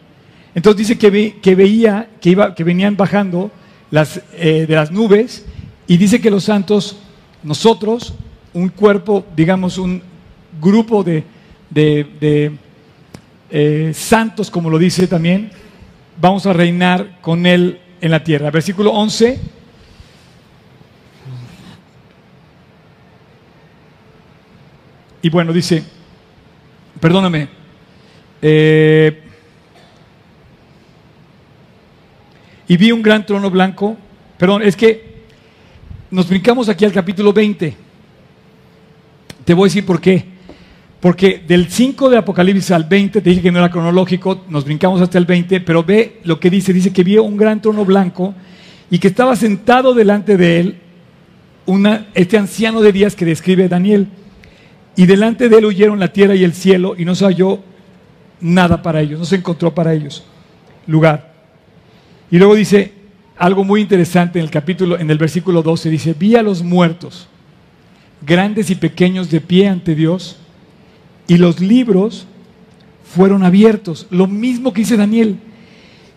Entonces 0.54 0.88
dice 0.88 0.98
que, 0.98 1.38
que 1.40 1.54
veía 1.54 2.10
que, 2.20 2.30
iba, 2.30 2.54
que 2.54 2.64
venían 2.64 2.96
bajando 2.96 3.50
eh, 3.92 4.64
de 4.66 4.74
las 4.74 4.90
nubes 4.90 5.44
y 5.86 5.98
dice 5.98 6.18
que 6.18 6.30
los 6.30 6.44
santos, 6.44 6.96
nosotros, 7.42 8.14
un 8.54 8.70
cuerpo, 8.70 9.24
digamos, 9.36 9.76
un 9.76 10.02
grupo 10.60 11.04
de, 11.04 11.24
eh, 13.50 13.92
santos, 13.94 14.50
como 14.50 14.70
lo 14.70 14.78
dice 14.78 15.06
también, 15.06 15.50
vamos 16.18 16.46
a 16.46 16.54
reinar 16.54 17.20
con 17.20 17.44
él 17.44 17.80
en 18.00 18.10
la 18.10 18.24
tierra. 18.24 18.50
Versículo 18.50 18.92
11. 18.92 19.38
Y 25.20 25.28
bueno, 25.28 25.52
dice, 25.52 25.84
perdóname, 26.98 27.48
eh, 28.40 29.21
y 32.72 32.78
vi 32.78 32.90
un 32.90 33.02
gran 33.02 33.26
trono 33.26 33.50
blanco, 33.50 33.98
perdón, 34.38 34.62
es 34.62 34.76
que 34.76 35.24
nos 36.10 36.26
brincamos 36.26 36.70
aquí 36.70 36.86
al 36.86 36.92
capítulo 36.92 37.30
20. 37.30 37.76
Te 39.44 39.52
voy 39.52 39.64
a 39.64 39.68
decir 39.68 39.84
por 39.84 40.00
qué. 40.00 40.24
Porque 40.98 41.44
del 41.46 41.68
5 41.68 42.08
de 42.08 42.16
Apocalipsis 42.16 42.70
al 42.70 42.84
20, 42.84 43.20
te 43.20 43.28
dije 43.28 43.42
que 43.42 43.52
no 43.52 43.58
era 43.58 43.70
cronológico, 43.70 44.46
nos 44.48 44.64
brincamos 44.64 45.02
hasta 45.02 45.18
el 45.18 45.26
20, 45.26 45.60
pero 45.60 45.84
ve 45.84 46.20
lo 46.24 46.40
que 46.40 46.48
dice, 46.48 46.72
dice 46.72 46.94
que 46.94 47.04
vio 47.04 47.24
un 47.24 47.36
gran 47.36 47.60
trono 47.60 47.84
blanco 47.84 48.34
y 48.90 48.98
que 48.98 49.08
estaba 49.08 49.36
sentado 49.36 49.92
delante 49.92 50.38
de 50.38 50.60
él 50.60 50.78
una, 51.66 52.06
este 52.14 52.38
anciano 52.38 52.80
de 52.80 52.92
días 52.92 53.14
que 53.14 53.26
describe 53.26 53.68
Daniel. 53.68 54.06
Y 54.96 55.04
delante 55.04 55.50
de 55.50 55.58
él 55.58 55.66
huyeron 55.66 56.00
la 56.00 56.10
tierra 56.10 56.34
y 56.34 56.42
el 56.42 56.54
cielo 56.54 56.94
y 56.96 57.04
no 57.04 57.14
se 57.14 57.26
halló 57.26 57.60
nada 58.40 58.80
para 58.80 59.02
ellos, 59.02 59.18
no 59.18 59.26
se 59.26 59.36
encontró 59.36 59.74
para 59.74 59.92
ellos 59.92 60.24
lugar. 60.86 61.31
Y 62.32 62.38
luego 62.38 62.56
dice 62.56 62.92
algo 63.38 63.62
muy 63.62 63.80
interesante 63.80 64.40
en 64.40 64.44
el 64.44 64.50
capítulo, 64.50 64.98
en 64.98 65.08
el 65.08 65.18
versículo 65.18 65.62
12, 65.62 65.88
dice, 65.88 66.16
vi 66.18 66.34
a 66.34 66.42
los 66.42 66.64
muertos, 66.64 67.28
grandes 68.26 68.70
y 68.70 68.74
pequeños 68.74 69.30
de 69.30 69.40
pie 69.40 69.68
ante 69.68 69.94
Dios, 69.94 70.38
y 71.28 71.36
los 71.36 71.60
libros 71.60 72.26
fueron 73.04 73.44
abiertos, 73.44 74.08
lo 74.10 74.26
mismo 74.26 74.72
que 74.72 74.80
dice 74.80 74.96
Daniel. 74.96 75.36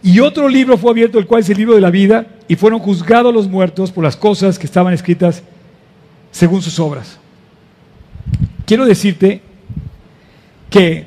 Y 0.02 0.20
otro 0.22 0.50
libro 0.50 0.78
fue 0.78 0.90
abierto, 0.90 1.20
el 1.20 1.28
cual 1.28 1.42
es 1.42 1.50
el 1.52 1.58
libro 1.58 1.76
de 1.76 1.82
la 1.82 1.92
vida, 1.92 2.26
y 2.48 2.56
fueron 2.56 2.80
juzgados 2.80 3.32
los 3.32 3.48
muertos 3.48 3.92
por 3.92 4.04
las 4.04 4.16
cosas 4.16 4.58
que 4.58 4.66
estaban 4.66 4.94
escritas 4.94 5.44
según 6.32 6.64
sus 6.64 6.80
obras 6.80 7.20
quiero 8.66 8.86
decirte 8.86 9.42
que 10.70 11.06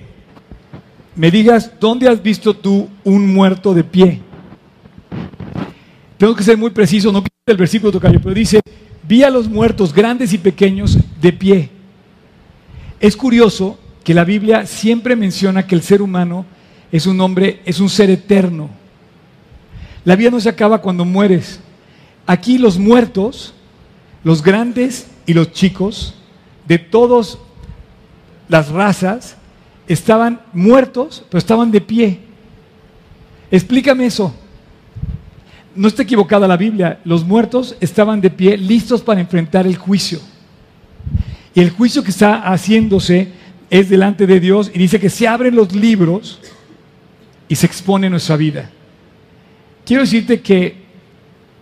me 1.16 1.30
digas, 1.30 1.72
¿dónde 1.80 2.09
has 2.09 2.22
visto 2.22 2.54
tú 2.54 2.88
un 3.04 3.34
muerto 3.34 3.74
de 3.74 3.84
pie? 3.84 4.20
Tengo 6.18 6.34
que 6.34 6.42
ser 6.42 6.58
muy 6.58 6.70
preciso, 6.70 7.12
no 7.12 7.22
el 7.46 7.56
versículo 7.56 7.92
tocayo, 7.92 8.20
pero 8.20 8.34
dice, 8.34 8.60
vi 9.04 9.22
a 9.22 9.30
los 9.30 9.48
muertos 9.48 9.94
grandes 9.94 10.32
y 10.32 10.38
pequeños 10.38 10.98
de 11.20 11.32
pie. 11.32 11.70
Es 13.00 13.16
curioso 13.16 13.78
que 14.04 14.12
la 14.12 14.24
Biblia 14.24 14.66
siempre 14.66 15.16
menciona 15.16 15.66
que 15.66 15.76
el 15.76 15.82
ser 15.82 16.02
humano 16.02 16.44
es 16.90 17.06
un 17.06 17.20
hombre, 17.20 17.62
es 17.64 17.78
un 17.80 17.88
ser 17.88 18.10
eterno. 18.10 18.68
La 20.04 20.16
vida 20.16 20.30
no 20.30 20.40
se 20.40 20.48
acaba 20.48 20.82
cuando 20.82 21.04
mueres. 21.04 21.60
Aquí 22.26 22.58
los 22.58 22.78
muertos, 22.78 23.54
los 24.24 24.42
grandes 24.42 25.08
y 25.24 25.34
los 25.34 25.52
chicos, 25.52 26.14
de 26.66 26.78
todos 26.78 27.38
las 28.48 28.70
razas 28.70 29.36
estaban 29.86 30.40
muertos, 30.52 31.24
pero 31.30 31.38
estaban 31.38 31.70
de 31.70 31.80
pie. 31.80 32.20
Explícame 33.50 34.06
eso. 34.06 34.34
No 35.79 35.87
está 35.87 36.03
equivocada 36.03 36.49
la 36.49 36.57
Biblia. 36.57 36.99
Los 37.05 37.24
muertos 37.24 37.76
estaban 37.79 38.20
de 38.20 38.31
pie, 38.31 38.57
listos 38.57 39.01
para 39.01 39.20
enfrentar 39.20 39.64
el 39.64 39.76
juicio. 39.76 40.18
Y 41.55 41.61
el 41.61 41.70
juicio 41.70 42.03
que 42.03 42.11
está 42.11 42.41
haciéndose 42.53 43.29
es 43.70 43.89
delante 43.89 44.26
de 44.26 44.41
Dios 44.41 44.72
y 44.74 44.79
dice 44.81 44.99
que 44.99 45.09
se 45.09 45.29
abren 45.29 45.55
los 45.55 45.72
libros 45.72 46.41
y 47.49 47.55
se 47.55 47.66
expone 47.66 48.11
nuestra 48.11 48.37
vida. 48.37 48.68
Quiero 49.87 50.03
decirte 50.03 50.41
que 50.41 50.83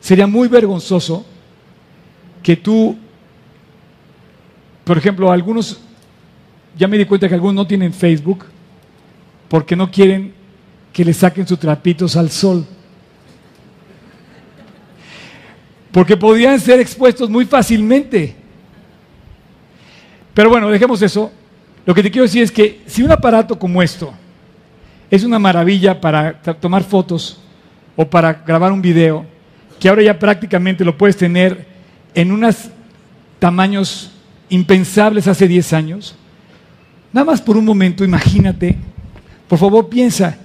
sería 0.00 0.26
muy 0.26 0.48
vergonzoso 0.48 1.26
que 2.42 2.56
tú, 2.56 2.96
por 4.82 4.96
ejemplo, 4.96 5.30
algunos 5.30 5.78
ya 6.78 6.88
me 6.88 6.96
di 6.96 7.04
cuenta 7.04 7.28
que 7.28 7.34
algunos 7.34 7.54
no 7.54 7.66
tienen 7.66 7.92
Facebook 7.92 8.46
porque 9.46 9.76
no 9.76 9.90
quieren 9.90 10.32
que 10.90 11.04
le 11.04 11.12
saquen 11.12 11.46
sus 11.46 11.58
trapitos 11.58 12.16
al 12.16 12.30
sol. 12.30 12.66
Porque 15.96 16.14
podrían 16.14 16.60
ser 16.60 16.78
expuestos 16.78 17.30
muy 17.30 17.46
fácilmente. 17.46 18.36
Pero 20.34 20.50
bueno, 20.50 20.68
dejemos 20.68 21.00
eso. 21.00 21.32
Lo 21.86 21.94
que 21.94 22.02
te 22.02 22.10
quiero 22.10 22.24
decir 22.24 22.42
es 22.42 22.52
que 22.52 22.82
si 22.84 23.02
un 23.02 23.10
aparato 23.10 23.58
como 23.58 23.82
esto 23.82 24.12
es 25.10 25.24
una 25.24 25.38
maravilla 25.38 25.98
para 25.98 26.38
tomar 26.60 26.84
fotos 26.84 27.40
o 27.96 28.04
para 28.04 28.34
grabar 28.34 28.72
un 28.72 28.82
video, 28.82 29.24
que 29.80 29.88
ahora 29.88 30.02
ya 30.02 30.18
prácticamente 30.18 30.84
lo 30.84 30.98
puedes 30.98 31.16
tener 31.16 31.64
en 32.14 32.30
unos 32.30 32.68
tamaños 33.38 34.10
impensables 34.50 35.26
hace 35.26 35.48
10 35.48 35.72
años, 35.72 36.14
Nada 37.10 37.24
más 37.24 37.40
por 37.40 37.56
un 37.56 37.64
momento, 37.64 38.04
imagínate, 38.04 38.76
por 39.48 39.58
favor 39.58 39.88
piensa, 39.88 40.36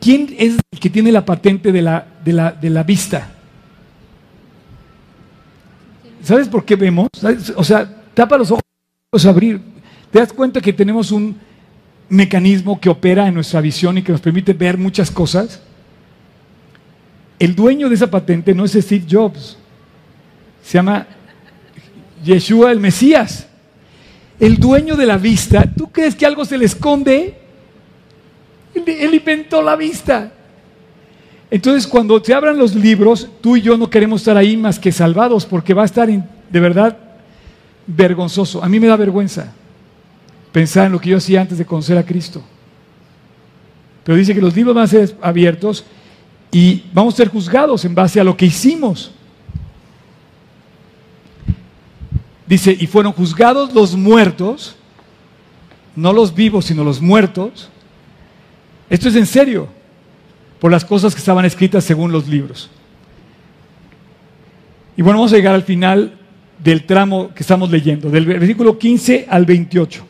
¿quién 0.00 0.34
es 0.38 0.54
el 0.70 0.80
que 0.80 0.88
tiene 0.88 1.12
la 1.12 1.22
patente 1.26 1.70
de 1.70 1.82
la, 1.82 2.06
de 2.24 2.70
la, 2.70 2.82
vista? 2.82 3.30
¿Sabes 6.28 6.48
por 6.48 6.64
qué 6.64 6.76
vemos? 6.76 7.08
O 7.56 7.64
sea, 7.64 7.88
tapa 8.14 8.36
los 8.36 8.50
ojos, 8.50 9.26
abrir. 9.26 9.60
¿Te 10.10 10.18
das 10.18 10.32
cuenta 10.32 10.60
que 10.60 10.72
tenemos 10.72 11.10
un 11.10 11.36
mecanismo 12.08 12.78
que 12.80 12.88
opera 12.88 13.26
en 13.26 13.34
nuestra 13.34 13.60
visión 13.60 13.98
y 13.98 14.02
que 14.02 14.12
nos 14.12 14.20
permite 14.20 14.52
ver 14.52 14.76
muchas 14.76 15.10
cosas? 15.10 15.60
El 17.38 17.54
dueño 17.54 17.88
de 17.88 17.94
esa 17.94 18.10
patente 18.10 18.54
no 18.54 18.64
es 18.64 18.72
Steve 18.72 19.06
Jobs, 19.10 19.56
se 20.62 20.78
llama 20.78 21.06
Yeshua 22.22 22.72
el 22.72 22.80
Mesías 22.80 23.48
el 24.40 24.56
dueño 24.56 24.96
de 24.96 25.06
la 25.06 25.18
vista, 25.18 25.64
¿tú 25.76 25.90
crees 25.90 26.14
que 26.14 26.24
algo 26.24 26.44
se 26.44 26.56
le 26.56 26.64
esconde? 26.64 27.34
Él, 28.74 29.14
inventó 29.14 29.60
la 29.62 29.74
vista. 29.74 30.32
Entonces, 31.50 31.86
cuando 31.86 32.20
te 32.20 32.34
abran 32.34 32.58
los 32.58 32.74
libros, 32.74 33.28
tú 33.40 33.56
y 33.56 33.62
yo 33.62 33.76
no 33.76 33.88
queremos 33.88 34.20
estar 34.20 34.36
ahí 34.36 34.56
más 34.56 34.78
que 34.78 34.92
salvados, 34.92 35.46
porque 35.46 35.72
va 35.72 35.82
a 35.82 35.86
estar 35.86 36.08
de 36.08 36.60
verdad 36.60 36.96
vergonzoso. 37.86 38.62
A 38.62 38.68
mí 38.68 38.78
me 38.78 38.86
da 38.86 38.96
vergüenza 38.96 39.52
pensar 40.52 40.86
en 40.86 40.92
lo 40.92 41.00
que 41.00 41.10
yo 41.10 41.16
hacía 41.16 41.40
antes 41.40 41.56
de 41.56 41.64
conocer 41.64 41.96
a 41.96 42.04
Cristo. 42.04 42.42
Pero 44.04 44.18
dice 44.18 44.34
que 44.34 44.40
los 44.40 44.54
libros 44.54 44.74
van 44.74 44.84
a 44.84 44.88
ser 44.88 45.16
abiertos 45.22 45.84
y 46.50 46.82
vamos 46.92 47.14
a 47.14 47.18
ser 47.18 47.28
juzgados 47.28 47.84
en 47.84 47.94
base 47.94 48.20
a 48.20 48.24
lo 48.24 48.36
que 48.36 48.46
hicimos. 48.46 49.10
Dice, 52.46 52.76
y 52.78 52.86
fueron 52.86 53.12
juzgados 53.12 53.74
los 53.74 53.94
muertos, 53.94 54.76
no 55.94 56.12
los 56.12 56.34
vivos, 56.34 56.66
sino 56.66 56.84
los 56.84 57.00
muertos. 57.00 57.68
Esto 58.88 59.08
es 59.08 59.16
en 59.16 59.26
serio, 59.26 59.68
por 60.60 60.70
las 60.70 60.84
cosas 60.84 61.14
que 61.14 61.20
estaban 61.20 61.44
escritas 61.44 61.84
según 61.84 62.12
los 62.12 62.28
libros. 62.28 62.70
Y 64.96 65.02
bueno, 65.02 65.18
vamos 65.18 65.32
a 65.32 65.36
llegar 65.36 65.54
al 65.54 65.62
final 65.62 66.18
del 66.58 66.84
tramo 66.84 67.32
que 67.34 67.42
estamos 67.42 67.70
leyendo, 67.70 68.10
del 68.10 68.26
versículo 68.26 68.78
15 68.78 69.26
al 69.28 69.44
28. 69.44 70.04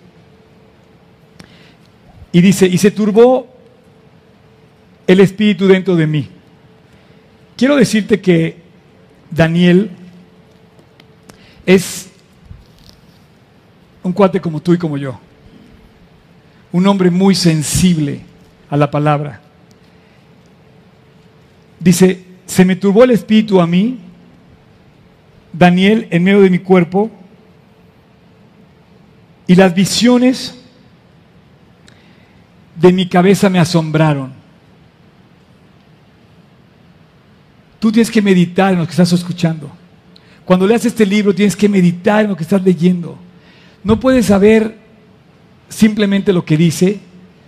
Y 2.32 2.40
dice, 2.40 2.66
y 2.66 2.78
se 2.78 2.90
turbó 2.90 3.46
el 5.06 5.20
espíritu 5.20 5.66
dentro 5.66 5.96
de 5.96 6.06
mí. 6.06 6.28
Quiero 7.56 7.76
decirte 7.76 8.20
que 8.20 8.56
Daniel 9.30 9.90
es 11.66 12.10
un 14.02 14.12
cuate 14.12 14.40
como 14.40 14.60
tú 14.60 14.72
y 14.72 14.78
como 14.78 14.96
yo. 14.96 15.18
Un 16.72 16.86
hombre 16.86 17.10
muy 17.10 17.34
sensible 17.34 18.20
a 18.70 18.76
la 18.76 18.90
palabra. 18.90 19.42
Dice, 21.80 22.24
se 22.46 22.64
me 22.64 22.76
turbó 22.76 23.04
el 23.04 23.10
espíritu 23.12 23.60
a 23.60 23.66
mí, 23.66 23.98
Daniel, 25.52 26.08
en 26.10 26.24
medio 26.24 26.40
de 26.40 26.50
mi 26.50 26.58
cuerpo, 26.58 27.10
y 29.46 29.54
las 29.54 29.74
visiones 29.74 30.58
de 32.76 32.92
mi 32.92 33.08
cabeza 33.08 33.48
me 33.48 33.58
asombraron. 33.58 34.32
Tú 37.78 37.92
tienes 37.92 38.10
que 38.10 38.22
meditar 38.22 38.72
en 38.72 38.80
lo 38.80 38.84
que 38.84 38.90
estás 38.90 39.12
escuchando. 39.12 39.70
Cuando 40.44 40.66
leas 40.66 40.84
este 40.84 41.06
libro 41.06 41.34
tienes 41.34 41.54
que 41.54 41.68
meditar 41.68 42.24
en 42.24 42.30
lo 42.30 42.36
que 42.36 42.42
estás 42.42 42.62
leyendo. 42.62 43.18
No 43.84 44.00
puedes 44.00 44.26
saber 44.26 44.78
simplemente 45.68 46.32
lo 46.32 46.44
que 46.44 46.56
dice, 46.56 47.00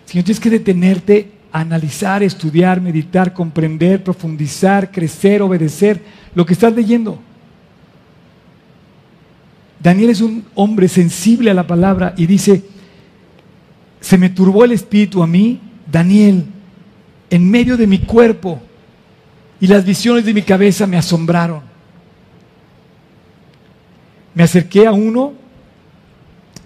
sino 0.07 0.23
tienes 0.23 0.41
que 0.41 0.51
detenerte 0.51 1.31
analizar, 1.53 2.23
estudiar, 2.23 2.81
meditar, 2.81 3.33
comprender, 3.33 4.03
profundizar, 4.03 4.91
crecer, 4.91 5.43
obedecer 5.43 6.01
lo 6.35 6.47
que 6.47 6.53
estás 6.53 6.75
leyendo. 6.75 7.19
Daniel 9.83 10.11
es 10.11 10.21
un 10.21 10.45
hombre 10.55 10.89
sensible 10.89 11.51
a 11.51 11.55
la 11.55 11.67
palabra 11.67 12.15
y 12.17 12.27
dice, 12.27 12.63
se 14.01 14.19
me 14.19 14.29
turbó 14.29 14.65
el 14.65 14.73
espíritu 14.73 15.23
a 15.23 15.27
mí, 15.27 15.61
Daniel, 15.91 16.45
en 17.31 17.51
medio 17.51 17.77
de 17.77 17.87
mi 17.87 17.99
cuerpo, 17.99 18.61
y 19.61 19.67
las 19.67 19.85
visiones 19.85 20.25
de 20.25 20.35
mi 20.35 20.43
cabeza 20.43 20.87
me 20.87 20.97
asombraron. 20.97 21.63
Me 24.35 24.43
acerqué 24.43 24.87
a 24.87 24.93
uno 24.93 25.35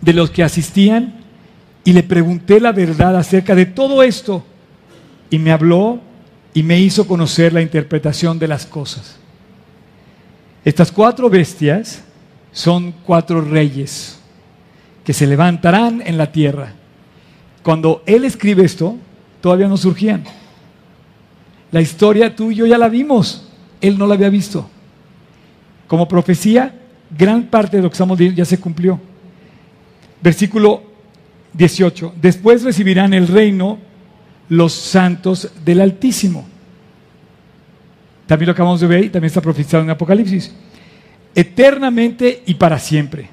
de 0.00 0.12
los 0.12 0.30
que 0.30 0.42
asistían 0.42 1.14
y 1.82 1.92
le 1.92 2.02
pregunté 2.02 2.60
la 2.60 2.72
verdad 2.72 3.16
acerca 3.16 3.54
de 3.54 3.66
todo 3.66 4.02
esto 4.02 4.44
y 5.34 5.38
me 5.40 5.50
habló 5.50 5.98
y 6.52 6.62
me 6.62 6.78
hizo 6.78 7.08
conocer 7.08 7.52
la 7.52 7.60
interpretación 7.60 8.38
de 8.38 8.46
las 8.46 8.66
cosas. 8.66 9.16
Estas 10.64 10.92
cuatro 10.92 11.28
bestias 11.28 12.04
son 12.52 12.94
cuatro 13.04 13.40
reyes 13.40 14.16
que 15.04 15.12
se 15.12 15.26
levantarán 15.26 16.00
en 16.06 16.18
la 16.18 16.30
tierra. 16.30 16.72
Cuando 17.64 18.04
él 18.06 18.24
escribe 18.24 18.64
esto, 18.64 18.96
todavía 19.40 19.66
no 19.66 19.76
surgían. 19.76 20.22
La 21.72 21.80
historia 21.80 22.36
tú 22.36 22.52
y 22.52 22.54
yo 22.54 22.66
ya 22.66 22.78
la 22.78 22.88
vimos, 22.88 23.48
él 23.80 23.98
no 23.98 24.06
la 24.06 24.14
había 24.14 24.28
visto. 24.28 24.70
Como 25.88 26.06
profecía, 26.06 26.80
gran 27.10 27.42
parte 27.42 27.78
de 27.78 27.82
lo 27.82 27.90
que 27.90 27.94
estamos 27.94 28.16
viendo 28.16 28.36
ya 28.36 28.44
se 28.44 28.60
cumplió. 28.60 29.00
Versículo 30.22 30.84
18. 31.54 32.14
Después 32.22 32.62
recibirán 32.62 33.12
el 33.14 33.26
reino 33.26 33.93
los 34.48 34.72
santos 34.72 35.50
del 35.64 35.80
Altísimo. 35.80 36.46
También 38.26 38.46
lo 38.46 38.52
acabamos 38.52 38.80
de 38.80 38.86
ver 38.86 39.04
y 39.04 39.10
también 39.10 39.28
está 39.28 39.40
profetizado 39.40 39.82
en 39.82 39.90
Apocalipsis. 39.90 40.54
Eternamente 41.34 42.42
y 42.46 42.54
para 42.54 42.78
siempre. 42.78 43.28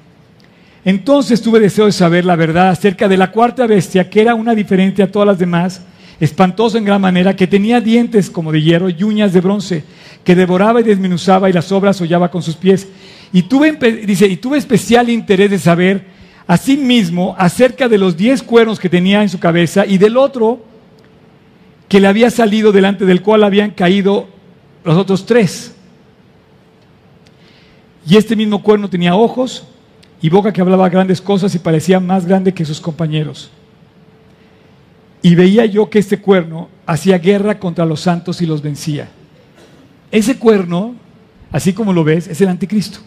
Entonces 0.84 1.40
tuve 1.40 1.60
deseo 1.60 1.86
de 1.86 1.92
saber 1.92 2.24
la 2.24 2.36
verdad 2.36 2.70
acerca 2.70 3.08
de 3.08 3.16
la 3.16 3.30
cuarta 3.30 3.66
bestia, 3.66 4.10
que 4.10 4.20
era 4.20 4.34
una 4.34 4.54
diferente 4.54 5.02
a 5.02 5.10
todas 5.10 5.28
las 5.28 5.38
demás, 5.38 5.82
espantosa 6.18 6.78
en 6.78 6.84
gran 6.84 7.00
manera, 7.00 7.36
que 7.36 7.46
tenía 7.46 7.80
dientes 7.80 8.28
como 8.28 8.50
de 8.52 8.62
hierro 8.62 8.90
y 8.90 9.02
uñas 9.02 9.32
de 9.32 9.40
bronce, 9.40 9.84
que 10.24 10.34
devoraba 10.34 10.80
y 10.80 10.84
desmenuzaba 10.84 11.48
y 11.48 11.52
las 11.52 11.70
obras 11.70 12.00
hollaba 12.00 12.30
con 12.30 12.42
sus 12.42 12.56
pies. 12.56 12.88
Y 13.32 13.42
tuve, 13.42 13.72
dice, 14.04 14.26
y 14.26 14.36
tuve 14.36 14.58
especial 14.58 15.08
interés 15.08 15.50
de 15.50 15.58
saber 15.58 16.22
Asimismo, 16.46 17.34
acerca 17.38 17.88
de 17.88 17.98
los 17.98 18.16
diez 18.16 18.42
cuernos 18.42 18.80
que 18.80 18.88
tenía 18.88 19.22
en 19.22 19.28
su 19.28 19.38
cabeza 19.38 19.86
y 19.86 19.98
del 19.98 20.16
otro 20.16 20.64
que 21.92 22.00
le 22.00 22.08
había 22.08 22.30
salido 22.30 22.72
delante 22.72 23.04
del 23.04 23.20
cual 23.20 23.44
habían 23.44 23.72
caído 23.72 24.26
los 24.82 24.96
otros 24.96 25.26
tres. 25.26 25.74
Y 28.06 28.16
este 28.16 28.34
mismo 28.34 28.62
cuerno 28.62 28.88
tenía 28.88 29.14
ojos 29.14 29.64
y 30.22 30.30
boca 30.30 30.54
que 30.54 30.62
hablaba 30.62 30.88
grandes 30.88 31.20
cosas 31.20 31.54
y 31.54 31.58
parecía 31.58 32.00
más 32.00 32.24
grande 32.24 32.54
que 32.54 32.64
sus 32.64 32.80
compañeros. 32.80 33.50
Y 35.20 35.34
veía 35.34 35.66
yo 35.66 35.90
que 35.90 35.98
este 35.98 36.18
cuerno 36.18 36.70
hacía 36.86 37.18
guerra 37.18 37.58
contra 37.58 37.84
los 37.84 38.00
santos 38.00 38.40
y 38.40 38.46
los 38.46 38.62
vencía. 38.62 39.10
Ese 40.10 40.38
cuerno, 40.38 40.94
así 41.50 41.74
como 41.74 41.92
lo 41.92 42.04
ves, 42.04 42.26
es 42.26 42.40
el 42.40 42.48
anticristo. 42.48 43.00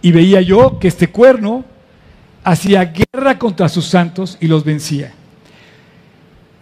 Y 0.00 0.10
veía 0.10 0.40
yo 0.40 0.78
que 0.78 0.88
este 0.88 1.10
cuerno 1.10 1.66
hacía 2.44 2.92
guerra 2.92 3.38
contra 3.38 3.68
sus 3.68 3.86
santos 3.86 4.36
y 4.40 4.46
los 4.46 4.64
vencía. 4.64 5.12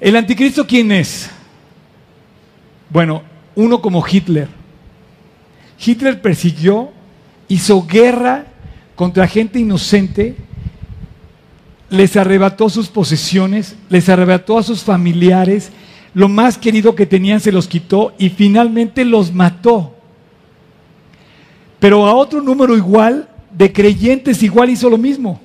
¿El 0.01 0.16
anticristo 0.16 0.66
quién 0.66 0.93
es? 0.93 1.31
Bueno, 2.89 3.22
uno 3.55 3.81
como 3.81 4.05
Hitler. 4.07 4.49
Hitler 5.85 6.20
persiguió, 6.20 6.91
hizo 7.49 7.87
guerra 7.87 8.47
contra 8.95 9.26
gente 9.26 9.59
inocente, 9.59 10.37
les 11.89 12.16
arrebató 12.16 12.68
sus 12.68 12.89
posesiones, 12.89 13.76
les 13.89 14.09
arrebató 14.09 14.59
a 14.59 14.62
sus 14.62 14.83
familiares, 14.83 15.70
lo 16.14 16.28
más 16.28 16.59
querido 16.59 16.95
que 16.95 17.07
tenían 17.07 17.41
se 17.41 17.53
los 17.53 17.68
quitó 17.68 18.12
y 18.18 18.31
finalmente 18.31 19.05
los 19.05 19.33
mató. 19.33 19.95
Pero 21.78 22.07
a 22.07 22.14
otro 22.14 22.43
número 22.43 22.76
igual 22.76 23.28
de 23.51 23.72
creyentes 23.72 24.43
igual 24.43 24.70
hizo 24.70 24.91
lo 24.91 24.99
mismo. 24.99 25.41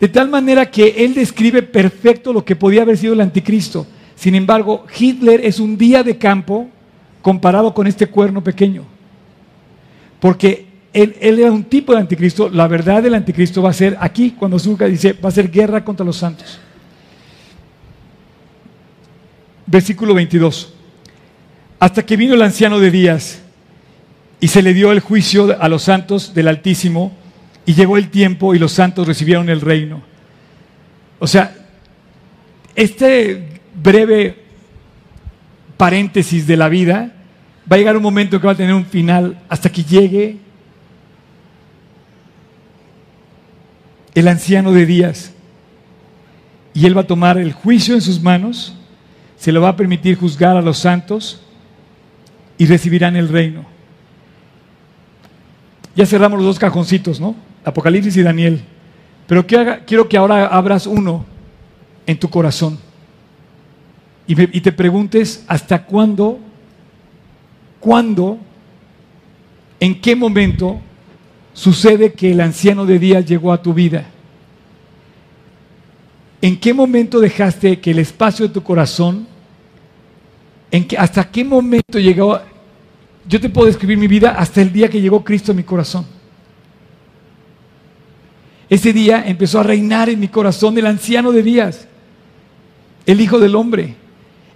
De 0.00 0.08
tal 0.08 0.28
manera 0.28 0.70
que 0.70 1.04
él 1.04 1.14
describe 1.14 1.62
perfecto 1.62 2.32
lo 2.32 2.44
que 2.44 2.56
podía 2.56 2.82
haber 2.82 2.98
sido 2.98 3.14
el 3.14 3.20
anticristo. 3.20 3.86
Sin 4.16 4.34
embargo, 4.34 4.86
Hitler 4.98 5.40
es 5.44 5.60
un 5.60 5.76
día 5.76 6.02
de 6.02 6.18
campo 6.18 6.68
comparado 7.22 7.72
con 7.72 7.86
este 7.86 8.06
cuerno 8.06 8.42
pequeño. 8.42 8.84
Porque 10.20 10.66
él, 10.92 11.16
era 11.20 11.50
un 11.50 11.64
tipo 11.64 11.92
de 11.92 12.00
anticristo. 12.00 12.48
La 12.48 12.68
verdad 12.68 13.02
del 13.02 13.14
anticristo 13.14 13.62
va 13.62 13.70
a 13.70 13.74
ser 13.74 13.96
aquí, 14.00 14.32
cuando 14.32 14.58
Zucca 14.58 14.86
dice, 14.86 15.12
va 15.12 15.28
a 15.28 15.32
ser 15.32 15.50
guerra 15.50 15.84
contra 15.84 16.04
los 16.04 16.16
santos. 16.16 16.58
Versículo 19.66 20.14
22. 20.14 20.72
Hasta 21.78 22.04
que 22.04 22.16
vino 22.16 22.34
el 22.34 22.42
anciano 22.42 22.78
de 22.78 22.90
días 22.90 23.40
y 24.40 24.48
se 24.48 24.62
le 24.62 24.74
dio 24.74 24.92
el 24.92 25.00
juicio 25.00 25.56
a 25.60 25.68
los 25.68 25.82
santos 25.82 26.34
del 26.34 26.48
Altísimo 26.48 27.12
y 27.66 27.74
llegó 27.74 27.96
el 27.96 28.10
tiempo 28.10 28.54
y 28.54 28.58
los 28.58 28.72
santos 28.72 29.06
recibieron 29.06 29.48
el 29.48 29.60
reino. 29.60 30.02
O 31.18 31.26
sea, 31.26 31.56
este 32.74 33.60
breve 33.74 34.44
paréntesis 35.76 36.46
de 36.46 36.56
la 36.56 36.68
vida 36.68 37.12
va 37.70 37.76
a 37.76 37.78
llegar 37.78 37.96
un 37.96 38.02
momento 38.02 38.40
que 38.40 38.46
va 38.46 38.52
a 38.52 38.56
tener 38.56 38.74
un 38.74 38.84
final 38.84 39.40
hasta 39.48 39.70
que 39.70 39.82
llegue 39.82 40.38
el 44.14 44.28
anciano 44.28 44.72
de 44.72 44.86
días 44.86 45.32
y 46.72 46.86
él 46.86 46.96
va 46.96 47.02
a 47.02 47.06
tomar 47.06 47.38
el 47.38 47.52
juicio 47.52 47.94
en 47.94 48.00
sus 48.00 48.20
manos, 48.20 48.76
se 49.36 49.52
lo 49.52 49.60
va 49.60 49.70
a 49.70 49.76
permitir 49.76 50.16
juzgar 50.16 50.56
a 50.56 50.62
los 50.62 50.78
santos 50.78 51.40
y 52.58 52.66
recibirán 52.66 53.16
el 53.16 53.28
reino. 53.28 53.73
Ya 55.94 56.06
cerramos 56.06 56.38
los 56.38 56.46
dos 56.46 56.58
cajoncitos, 56.58 57.20
¿no? 57.20 57.34
Apocalipsis 57.64 58.16
y 58.16 58.22
Daniel. 58.22 58.62
Pero 59.26 59.46
quiero 59.46 60.08
que 60.08 60.16
ahora 60.16 60.46
abras 60.46 60.86
uno 60.86 61.24
en 62.06 62.18
tu 62.18 62.28
corazón 62.28 62.78
y, 64.26 64.60
te 64.60 64.72
preguntes 64.72 65.44
hasta 65.48 65.84
cuándo, 65.84 66.38
cuándo, 67.78 68.38
en 69.80 70.00
qué 70.00 70.16
momento 70.16 70.80
sucede 71.52 72.14
que 72.14 72.32
el 72.32 72.40
anciano 72.40 72.86
de 72.86 72.98
días 72.98 73.26
llegó 73.26 73.52
a 73.52 73.60
tu 73.60 73.74
vida. 73.74 74.06
¿En 76.40 76.58
qué 76.58 76.72
momento 76.72 77.20
dejaste 77.20 77.80
que 77.80 77.90
el 77.90 77.98
espacio 77.98 78.48
de 78.48 78.54
tu 78.54 78.62
corazón, 78.62 79.26
en 80.70 80.86
que, 80.86 80.96
hasta 80.96 81.30
qué 81.30 81.44
momento 81.44 81.98
llegó 81.98 82.40
yo 83.26 83.40
te 83.40 83.48
puedo 83.48 83.66
describir 83.66 83.96
mi 83.96 84.06
vida 84.06 84.34
hasta 84.38 84.60
el 84.60 84.72
día 84.72 84.88
que 84.88 85.00
llegó 85.00 85.24
Cristo 85.24 85.52
a 85.52 85.54
mi 85.54 85.62
corazón. 85.62 86.06
Ese 88.68 88.92
día 88.92 89.24
empezó 89.26 89.60
a 89.60 89.62
reinar 89.62 90.08
en 90.08 90.20
mi 90.20 90.28
corazón 90.28 90.76
el 90.78 90.86
anciano 90.86 91.32
de 91.32 91.42
días, 91.42 91.86
el 93.06 93.20
Hijo 93.20 93.38
del 93.38 93.54
Hombre. 93.54 93.94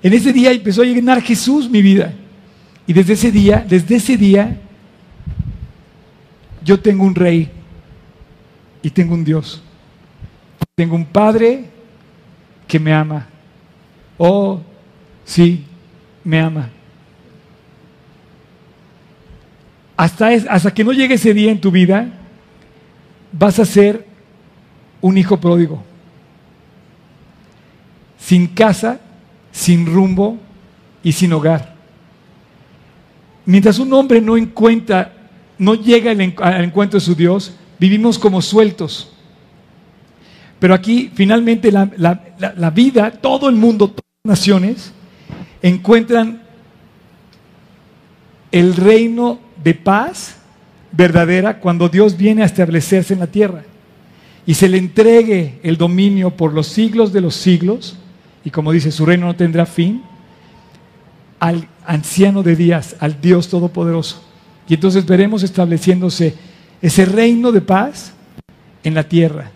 En 0.03 0.13
ese 0.13 0.33
día 0.33 0.53
empezó 0.53 0.83
a 0.83 0.87
llenar 0.87 1.23
Jesús 1.23 1.69
mi 1.69 1.83
vida. 1.83 2.15
Y 2.87 2.93
desde 2.93 3.13
ese 3.15 3.31
día, 3.31 3.65
desde 3.69 3.97
ese 3.97 4.17
día, 4.17 4.61
yo 6.65 6.81
tengo 6.81 7.05
un 7.05 7.15
rey 7.15 7.51
y 8.83 8.91
tengo 8.91 9.15
un 9.15 9.25
Dios. 9.25 9.63
Tengo 10.75 10.97
un 10.97 11.05
Padre 11.05 11.65
que 12.67 12.79
me 12.79 12.93
ama. 12.93 13.27
Oh, 14.17 14.61
sí, 15.25 15.65
me 16.25 16.41
ama. 16.41 16.71
Hasta, 19.99 20.73
que 20.73 20.85
no 20.85 20.93
llegue 20.93 21.15
ese 21.15 21.35
día 21.35 21.51
en 21.51 21.61
tu 21.61 21.73
vida, 21.73 22.07
vas 23.33 23.59
a 23.59 23.65
ser 23.65 24.07
un 25.01 25.19
hijo 25.19 25.41
pródigo. 25.41 25.83
Sin 28.17 28.47
casa, 28.47 29.01
sin 29.51 29.87
rumbo 29.87 30.39
y 31.03 31.11
sin 31.11 31.33
hogar. 31.33 31.75
Mientras 33.45 33.81
un 33.81 33.93
hombre 33.93 34.21
no 34.21 34.37
encuentra, 34.37 35.15
no 35.59 35.75
llega 35.75 36.13
al 36.13 36.65
encuentro 36.65 37.01
de 37.01 37.05
su 37.05 37.17
Dios, 37.17 37.57
vivimos 37.81 38.21
como 38.21 38.41
sueltos. 38.41 39.13
Pero 40.61 40.75
aquí 40.75 41.11
finalmente 41.13 41.73
la, 41.73 41.91
la 42.39 42.71
vida, 42.71 43.11
todo 43.11 43.49
el 43.49 43.57
mundo, 43.57 43.89
todas 43.89 44.05
las 44.23 44.39
naciones, 44.39 44.93
encuentran 45.61 46.41
el 48.53 48.77
reino 48.77 49.48
de 49.63 49.75
paz 49.75 50.37
verdadera 50.93 51.61
cuando 51.61 51.89
Dios 51.89 52.17
viene 52.17 52.43
a 52.43 52.47
establecerse 52.47 53.15
en 53.15 53.21
la 53.21 53.27
tierra 53.27 53.63
y 54.49 54.55
se 54.55 54.67
le 54.67 54.79
entregue 54.79 55.61
el 55.63 55.77
dominio 55.77 56.31
por 56.31 56.55
los 56.55 56.69
siglos 56.69 57.13
de 57.13 57.21
los 57.21 57.35
siglos, 57.35 57.99
y 58.45 58.51
como 58.51 58.73
dice, 58.73 58.91
su 58.91 59.05
reino 59.05 59.27
no 59.27 59.37
tendrá 59.37 59.67
fin, 59.67 60.03
al 61.39 61.69
anciano 61.85 62.43
de 62.43 62.57
días, 62.57 62.97
al 62.99 63.21
Dios 63.21 63.49
Todopoderoso. 63.49 64.25
Y 64.67 64.73
entonces 64.73 65.05
veremos 65.05 65.43
estableciéndose 65.43 66.35
ese 66.81 67.05
reino 67.05 67.53
de 67.53 67.61
paz 67.61 68.15
en 68.85 68.95
la 68.95 69.07
tierra. 69.07 69.51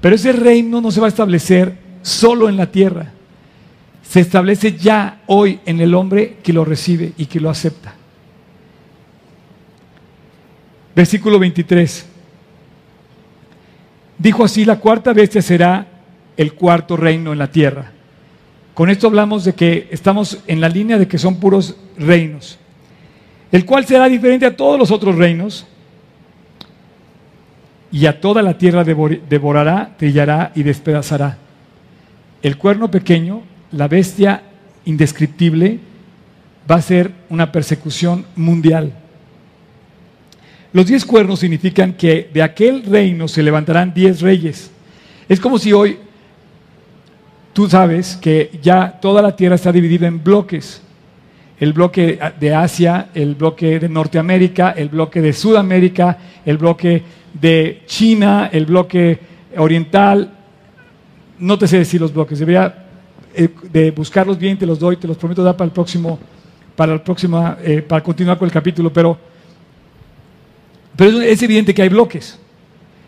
Pero 0.00 0.16
ese 0.16 0.32
reino 0.32 0.80
no 0.80 0.90
se 0.90 0.98
va 0.98 1.06
a 1.06 1.10
establecer 1.10 1.78
solo 2.02 2.48
en 2.48 2.56
la 2.56 2.66
tierra, 2.72 3.12
se 4.02 4.18
establece 4.18 4.76
ya 4.76 5.22
hoy 5.26 5.60
en 5.66 5.80
el 5.80 5.94
hombre 5.94 6.38
que 6.42 6.52
lo 6.52 6.64
recibe 6.64 7.12
y 7.16 7.26
que 7.26 7.38
lo 7.38 7.48
acepta. 7.48 7.94
Versículo 10.94 11.38
23. 11.38 12.06
Dijo 14.18 14.44
así, 14.44 14.64
la 14.64 14.78
cuarta 14.78 15.12
bestia 15.12 15.42
será 15.42 15.86
el 16.36 16.54
cuarto 16.54 16.96
reino 16.96 17.32
en 17.32 17.38
la 17.38 17.50
tierra. 17.50 17.90
Con 18.74 18.90
esto 18.90 19.06
hablamos 19.06 19.44
de 19.44 19.54
que 19.54 19.88
estamos 19.90 20.38
en 20.46 20.60
la 20.60 20.68
línea 20.68 20.98
de 20.98 21.06
que 21.06 21.18
son 21.18 21.36
puros 21.36 21.76
reinos, 21.96 22.58
el 23.52 23.64
cual 23.64 23.86
será 23.86 24.08
diferente 24.08 24.46
a 24.46 24.56
todos 24.56 24.78
los 24.78 24.90
otros 24.90 25.16
reinos 25.16 25.66
y 27.92 28.06
a 28.06 28.20
toda 28.20 28.42
la 28.42 28.58
tierra 28.58 28.82
devorará, 28.82 29.94
trillará 29.96 30.50
y 30.56 30.64
despedazará. 30.64 31.38
El 32.42 32.58
cuerno 32.58 32.90
pequeño, 32.90 33.42
la 33.70 33.86
bestia 33.86 34.42
indescriptible, 34.84 35.78
va 36.68 36.76
a 36.76 36.82
ser 36.82 37.12
una 37.28 37.52
persecución 37.52 38.26
mundial. 38.34 38.92
Los 40.74 40.86
diez 40.86 41.04
cuernos 41.04 41.38
significan 41.38 41.92
que 41.92 42.28
de 42.34 42.42
aquel 42.42 42.82
reino 42.82 43.28
se 43.28 43.44
levantarán 43.44 43.94
diez 43.94 44.20
reyes. 44.20 44.72
Es 45.28 45.38
como 45.38 45.56
si 45.56 45.72
hoy 45.72 45.98
tú 47.52 47.68
sabes 47.68 48.16
que 48.16 48.50
ya 48.60 48.98
toda 49.00 49.22
la 49.22 49.36
tierra 49.36 49.54
está 49.54 49.70
dividida 49.70 50.08
en 50.08 50.24
bloques. 50.24 50.82
El 51.60 51.74
bloque 51.74 52.18
de 52.40 52.54
Asia, 52.56 53.10
el 53.14 53.36
bloque 53.36 53.78
de 53.78 53.88
Norteamérica, 53.88 54.72
el 54.72 54.88
bloque 54.88 55.20
de 55.20 55.32
Sudamérica, 55.32 56.18
el 56.44 56.58
bloque 56.58 57.04
de 57.32 57.82
China, 57.86 58.50
el 58.52 58.66
bloque 58.66 59.20
oriental. 59.56 60.28
No 61.38 61.56
te 61.56 61.68
sé 61.68 61.78
decir 61.78 62.00
los 62.00 62.12
bloques, 62.12 62.40
debería 62.40 62.86
eh, 63.32 63.48
de 63.70 63.92
buscarlos 63.92 64.36
bien, 64.36 64.58
te 64.58 64.66
los 64.66 64.80
doy, 64.80 64.96
te 64.96 65.06
los 65.06 65.18
prometo 65.18 65.44
dar 65.44 65.56
para 65.56 65.66
el 65.66 65.72
próximo, 65.72 66.18
para 66.74 66.94
el 66.94 67.00
próximo, 67.00 67.54
eh, 67.62 67.80
para 67.80 68.02
continuar 68.02 68.38
con 68.38 68.46
el 68.46 68.52
capítulo, 68.52 68.92
pero 68.92 69.33
pero 70.96 71.20
es 71.20 71.42
evidente 71.42 71.74
que 71.74 71.82
hay 71.82 71.88
bloques. 71.88 72.38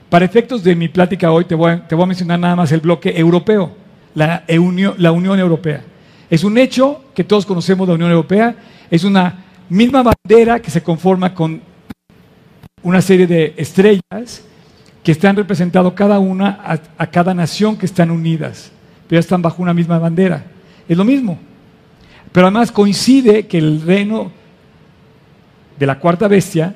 Para 0.08 0.24
efectos 0.24 0.62
de 0.62 0.76
mi 0.76 0.88
plática 0.88 1.32
hoy 1.32 1.44
te 1.44 1.54
voy 1.54 1.72
a, 1.72 2.06
mencionar 2.06 2.38
nada 2.38 2.56
más 2.56 2.70
el 2.72 2.80
bloque 2.80 3.12
europeo, 3.18 3.72
la, 4.14 4.44
la 4.46 5.12
Unión 5.12 5.38
Europea. 5.38 5.82
Es 6.30 6.44
un 6.44 6.58
hecho 6.58 7.04
que 7.14 7.24
todos 7.24 7.46
conocemos 7.46 7.88
la 7.88 7.94
Unión 7.94 8.10
Europea, 8.10 8.56
es 8.90 9.04
una 9.04 9.44
misma 9.68 10.02
bandera 10.02 10.60
que 10.60 10.70
se 10.70 10.82
conforma 10.82 11.34
con 11.34 11.60
una 12.82 13.02
serie 13.02 13.26
de 13.26 13.54
estrellas 13.56 14.42
que 15.02 15.12
están 15.12 15.36
representando 15.36 15.94
cada 15.94 16.18
una 16.18 16.58
a, 16.64 16.78
a, 16.98 17.06
cada 17.08 17.34
nación 17.34 17.76
que 17.76 17.86
están 17.86 18.10
unidas, 18.10 18.70
pero 19.08 19.20
están 19.20 19.42
bajo 19.42 19.62
una 19.62 19.74
misma 19.74 19.98
bandera. 19.98 20.44
Es 20.88 20.96
lo 20.96 21.04
mismo. 21.04 21.38
Pero 22.32 22.46
además 22.46 22.70
coincide 22.70 23.46
que 23.46 23.58
el 23.58 23.82
reino 23.82 24.30
de 25.78 25.86
la 25.86 25.98
cuarta 25.98 26.28
bestia 26.28 26.74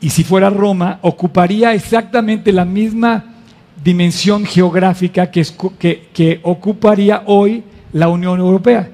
y 0.00 0.10
si 0.10 0.24
fuera 0.24 0.48
Roma, 0.48 0.98
ocuparía 1.02 1.74
exactamente 1.74 2.52
la 2.52 2.64
misma 2.64 3.34
dimensión 3.84 4.46
geográfica 4.46 5.30
que, 5.30 5.44
que, 6.12 6.40
ocuparía 6.42 7.22
hoy 7.26 7.62
la 7.92 8.08
Unión 8.08 8.40
Europea. 8.40 8.90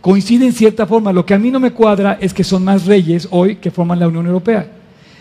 Coincide 0.00 0.46
en 0.46 0.52
cierta 0.52 0.86
forma. 0.86 1.12
Lo 1.12 1.26
que 1.26 1.34
a 1.34 1.38
mí 1.38 1.50
no 1.50 1.58
me 1.58 1.72
cuadra 1.72 2.18
es 2.20 2.32
que 2.32 2.44
son 2.44 2.62
más 2.62 2.86
reyes 2.86 3.26
hoy 3.30 3.56
que 3.56 3.70
forman 3.70 3.98
la 3.98 4.06
Unión 4.06 4.26
Europea. 4.26 4.66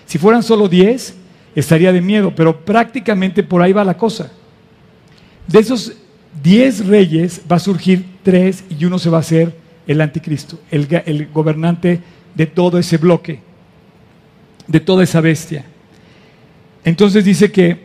Si 0.06 0.20
fueran 0.20 0.44
solo 0.44 0.68
10, 0.68 1.16
estaría 1.56 1.92
de 1.92 2.02
miedo, 2.02 2.34
pero 2.36 2.64
prácticamente 2.64 3.42
por 3.42 3.62
ahí 3.62 3.74
va 3.74 3.84
la 3.84 3.98
cosa. 3.98 4.32
De 5.48 5.60
esos 5.60 5.94
10 6.44 6.88
reyes 6.88 7.42
va 7.52 7.56
a 7.56 7.60
surgir 7.60 8.06
tres 8.22 8.64
y 8.70 8.86
uno 8.86 9.00
se 9.00 9.10
va 9.10 9.18
a 9.18 9.22
hacer 9.22 9.56
el 9.88 10.00
anticristo, 10.00 10.60
el 10.70 11.30
gobernante 11.34 12.02
de 12.36 12.46
todo 12.46 12.78
ese 12.78 12.98
bloque 12.98 13.53
de 14.68 14.80
toda 14.80 15.04
esa 15.04 15.22
bestia. 15.22 15.66
Entonces 16.84 17.24
dice 17.26 17.52
que 17.52 17.78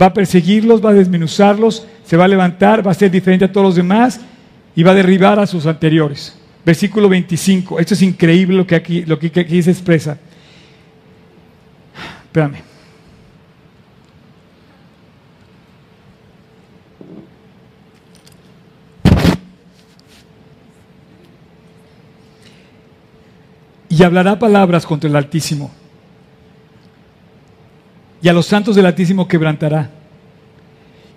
va 0.00 0.06
a 0.06 0.14
perseguirlos, 0.14 0.84
va 0.84 0.90
a 0.90 0.94
desmenuzarlos, 0.94 1.86
se 2.04 2.16
va 2.16 2.24
a 2.24 2.28
levantar, 2.28 2.86
va 2.86 2.90
a 2.90 2.94
ser 2.94 3.10
diferente 3.10 3.44
a 3.44 3.52
todos 3.52 3.66
los 3.66 3.76
demás 3.76 4.20
y 4.74 4.82
va 4.82 4.90
a 4.90 4.94
derribar 4.94 5.38
a 5.38 5.46
sus 5.46 5.66
anteriores. 5.66 6.36
Versículo 6.64 7.08
25. 7.08 7.78
Esto 7.78 7.94
es 7.94 8.02
increíble 8.02 8.56
lo 8.56 8.66
que 8.66 8.74
aquí, 8.74 9.04
lo 9.04 9.18
que 9.18 9.26
aquí 9.40 9.62
se 9.62 9.70
expresa. 9.70 10.18
Espérame. 12.24 12.62
Y 23.88 24.02
hablará 24.02 24.38
palabras 24.38 24.84
contra 24.84 25.08
el 25.08 25.14
Altísimo 25.14 25.70
y 28.24 28.28
a 28.30 28.32
los 28.32 28.46
santos 28.46 28.74
del 28.74 28.86
Altísimo 28.86 29.28
quebrantará. 29.28 29.90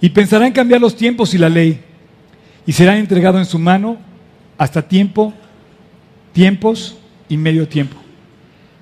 Y 0.02 0.10
pensará 0.10 0.46
en 0.46 0.52
cambiar 0.52 0.82
los 0.82 0.94
tiempos 0.94 1.34
y 1.34 1.38
la 1.38 1.48
ley, 1.48 1.80
y 2.66 2.74
será 2.74 2.98
entregado 2.98 3.40
en 3.40 3.46
su 3.46 3.58
mano 3.58 3.98
hasta 4.58 4.82
tiempo, 4.82 5.34
tiempos 6.34 6.98
y 7.30 7.38
medio 7.38 7.66
tiempo. 7.66 7.96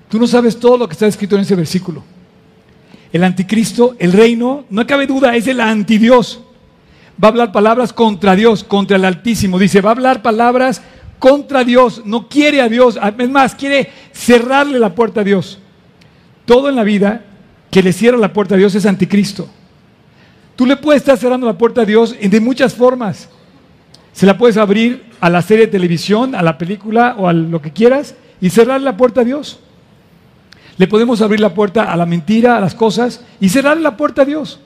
Tú 0.08 0.18
no 0.18 0.26
sabes 0.26 0.58
todo 0.58 0.76
lo 0.76 0.88
que 0.88 0.94
está 0.94 1.06
escrito 1.06 1.36
en 1.36 1.42
ese 1.42 1.54
versículo. 1.54 2.02
El 3.12 3.22
anticristo, 3.22 3.94
el 4.00 4.12
reino, 4.12 4.64
no 4.70 4.84
cabe 4.88 5.06
duda, 5.06 5.36
es 5.36 5.46
el 5.46 5.60
antidios. 5.60 6.40
Va 7.22 7.28
a 7.28 7.30
hablar 7.30 7.52
palabras 7.52 7.92
contra 7.92 8.34
Dios, 8.34 8.64
contra 8.64 8.96
el 8.96 9.04
Altísimo. 9.04 9.56
Dice, 9.56 9.80
va 9.80 9.90
a 9.90 9.92
hablar 9.92 10.22
palabras 10.22 10.82
contra 11.20 11.62
Dios. 11.62 12.02
No 12.04 12.28
quiere 12.28 12.60
a 12.60 12.68
Dios. 12.68 12.98
Es 13.18 13.30
más, 13.30 13.54
quiere 13.54 13.88
cerrarle 14.12 14.80
la 14.80 14.96
puerta 14.96 15.20
a 15.20 15.24
Dios. 15.24 15.60
Todo 16.44 16.68
en 16.68 16.74
la 16.74 16.82
vida 16.82 17.22
que 17.70 17.82
le 17.82 17.92
cierra 17.92 18.18
la 18.18 18.32
puerta 18.32 18.54
a 18.54 18.58
Dios 18.58 18.74
es 18.74 18.86
anticristo. 18.86 19.48
Tú 20.56 20.64
le 20.64 20.76
puedes 20.76 21.02
estar 21.02 21.18
cerrando 21.18 21.46
la 21.46 21.58
puerta 21.58 21.82
a 21.82 21.84
Dios 21.84 22.16
de 22.18 22.40
muchas 22.40 22.74
formas. 22.74 23.28
Se 24.12 24.24
la 24.24 24.38
puedes 24.38 24.56
abrir 24.56 25.04
a 25.20 25.28
la 25.28 25.42
serie 25.42 25.66
de 25.66 25.72
televisión, 25.72 26.34
a 26.34 26.42
la 26.42 26.56
película 26.56 27.14
o 27.18 27.28
a 27.28 27.32
lo 27.32 27.60
que 27.60 27.72
quieras 27.72 28.14
y 28.40 28.48
cerrar 28.48 28.80
la 28.80 28.96
puerta 28.96 29.20
a 29.20 29.24
Dios. 29.24 29.60
Le 30.78 30.86
podemos 30.86 31.20
abrir 31.20 31.40
la 31.40 31.54
puerta 31.54 31.92
a 31.92 31.96
la 31.96 32.06
mentira, 32.06 32.56
a 32.56 32.60
las 32.60 32.74
cosas 32.74 33.22
y 33.40 33.48
cerrar 33.48 33.76
la 33.78 33.96
puerta 33.96 34.22
a 34.22 34.24
Dios. 34.24 34.60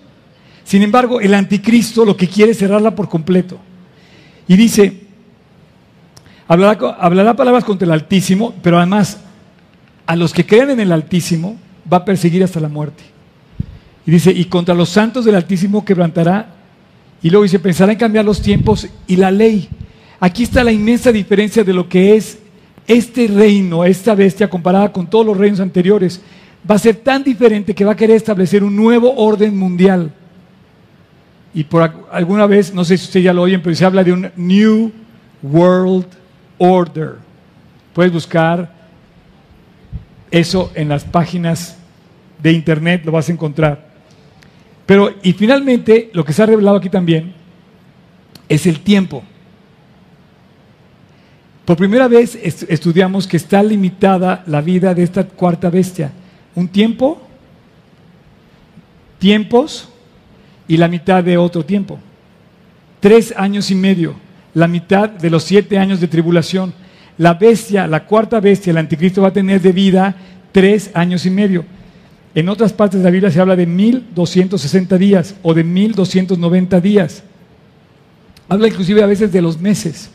Sin 0.65 0.83
embargo, 0.83 1.21
el 1.21 1.35
anticristo 1.35 2.05
lo 2.05 2.17
que 2.17 2.29
quiere 2.29 2.53
es 2.53 2.59
cerrarla 2.59 2.95
por 2.95 3.09
completo. 3.09 3.59
Y 4.47 4.57
dice, 4.57 5.07
hablará, 6.47 6.97
hablará 7.01 7.35
palabras 7.35 7.65
contra 7.65 7.87
el 7.87 7.93
Altísimo, 7.93 8.55
pero 8.63 8.79
además 8.79 9.19
a 10.07 10.17
los 10.17 10.33
que 10.33 10.47
creen 10.47 10.71
en 10.71 10.81
el 10.81 10.93
Altísimo, 10.93 11.57
va 11.93 11.99
a 11.99 12.05
perseguir 12.05 12.45
hasta 12.45 12.61
la 12.61 12.69
muerte. 12.69 13.03
Y 14.07 14.11
dice, 14.11 14.33
y 14.33 14.45
contra 14.47 14.75
los 14.75 14.89
santos 14.89 15.25
del 15.25 15.35
Altísimo 15.35 15.85
quebrantará. 15.85 16.55
Y 17.23 17.31
luego 17.31 17.45
dice, 17.45 17.59
pensará 17.59 17.93
en 17.93 17.99
cambiar 17.99 18.25
los 18.25 18.41
tiempos 18.41 18.89
y 19.07 19.17
la 19.17 19.31
ley. 19.31 19.69
Aquí 20.19 20.43
está 20.43 20.65
la 20.65 20.73
inmensa 20.73 21.13
diferencia 21.13 21.65
de 21.65 21.73
lo 21.73 21.89
que 21.89 22.17
es 22.17 22.39
este 22.87 23.27
reino, 23.29 23.85
esta 23.85 24.15
bestia 24.15 24.49
comparada 24.49 24.93
con 24.93 25.09
todos 25.09 25.27
los 25.27 25.37
reinos 25.37 25.61
anteriores. 25.61 26.21
Va 26.69 26.75
a 26.75 26.79
ser 26.79 26.97
tan 26.97 27.23
diferente 27.23 27.75
que 27.75 27.85
va 27.85 27.93
a 27.93 27.97
querer 27.97 28.17
establecer 28.17 28.65
un 28.65 28.75
nuevo 28.75 29.15
orden 29.17 29.57
mundial. 29.57 30.11
Y 31.53 31.65
por 31.65 31.93
alguna 32.11 32.47
vez, 32.47 32.73
no 32.73 32.85
sé 32.85 32.97
si 32.97 33.05
ustedes 33.05 33.25
ya 33.25 33.33
lo 33.33 33.43
oyen, 33.43 33.63
pero 33.63 33.75
se 33.75 33.85
habla 33.85 34.05
de 34.05 34.13
un 34.13 34.31
New 34.37 34.93
World 35.43 36.07
Order. 36.59 37.15
Puedes 37.93 38.13
buscar 38.13 38.73
eso 40.31 40.71
en 40.75 40.89
las 40.89 41.05
páginas 41.05 41.77
de 42.43 42.53
internet 42.53 43.03
lo 43.05 43.13
vas 43.13 43.29
a 43.29 43.33
encontrar. 43.33 43.91
Pero, 44.87 45.15
y 45.23 45.33
finalmente, 45.33 46.11
lo 46.13 46.25
que 46.25 46.33
se 46.33 46.43
ha 46.43 46.47
revelado 46.47 46.77
aquí 46.77 46.89
también 46.89 47.33
es 48.49 48.67
el 48.67 48.81
tiempo. 48.81 49.23
Por 51.65 51.77
primera 51.77 52.09
vez 52.09 52.35
estudiamos 52.35 53.29
que 53.29 53.37
está 53.37 53.63
limitada 53.63 54.43
la 54.47 54.61
vida 54.61 54.93
de 54.93 55.05
esta 55.05 55.25
cuarta 55.25 55.71
bestia. 55.71 56.11
Un 56.57 56.67
tiempo, 56.67 57.23
tiempos 59.21 59.89
y 60.67 60.77
la 60.77 60.89
mitad 60.89 61.23
de 61.23 61.39
otro 61.39 61.65
tiempo. 61.65 62.01
Tres 62.99 63.33
años 63.37 63.71
y 63.71 63.77
medio, 63.77 64.17
la 64.53 64.67
mitad 64.67 65.09
de 65.09 65.31
los 65.31 65.45
siete 65.45 65.79
años 65.79 66.01
de 66.01 66.09
tribulación. 66.09 66.75
La 67.17 67.35
bestia, 67.35 67.87
la 67.87 68.05
cuarta 68.05 68.41
bestia, 68.41 68.73
el 68.73 68.79
anticristo 68.79 69.23
va 69.23 69.29
a 69.29 69.33
tener 69.33 69.61
de 69.61 69.71
vida 69.71 70.17
tres 70.51 70.91
años 70.95 71.25
y 71.25 71.31
medio. 71.31 71.65
En 72.35 72.49
otras 72.49 72.73
partes 72.73 73.01
de 73.01 73.05
la 73.05 73.11
Biblia 73.11 73.31
se 73.31 73.41
habla 73.41 73.57
de 73.57 73.67
1260 73.67 74.99
días 74.99 75.35
o 75.43 75.53
de 75.53 75.65
1290 75.65 76.81
días. 76.81 77.23
Habla 78.49 78.69
inclusive 78.69 79.03
a 79.03 79.07
veces 79.07 79.33
de 79.33 79.43
los 79.43 79.61
meses. 79.61 80.11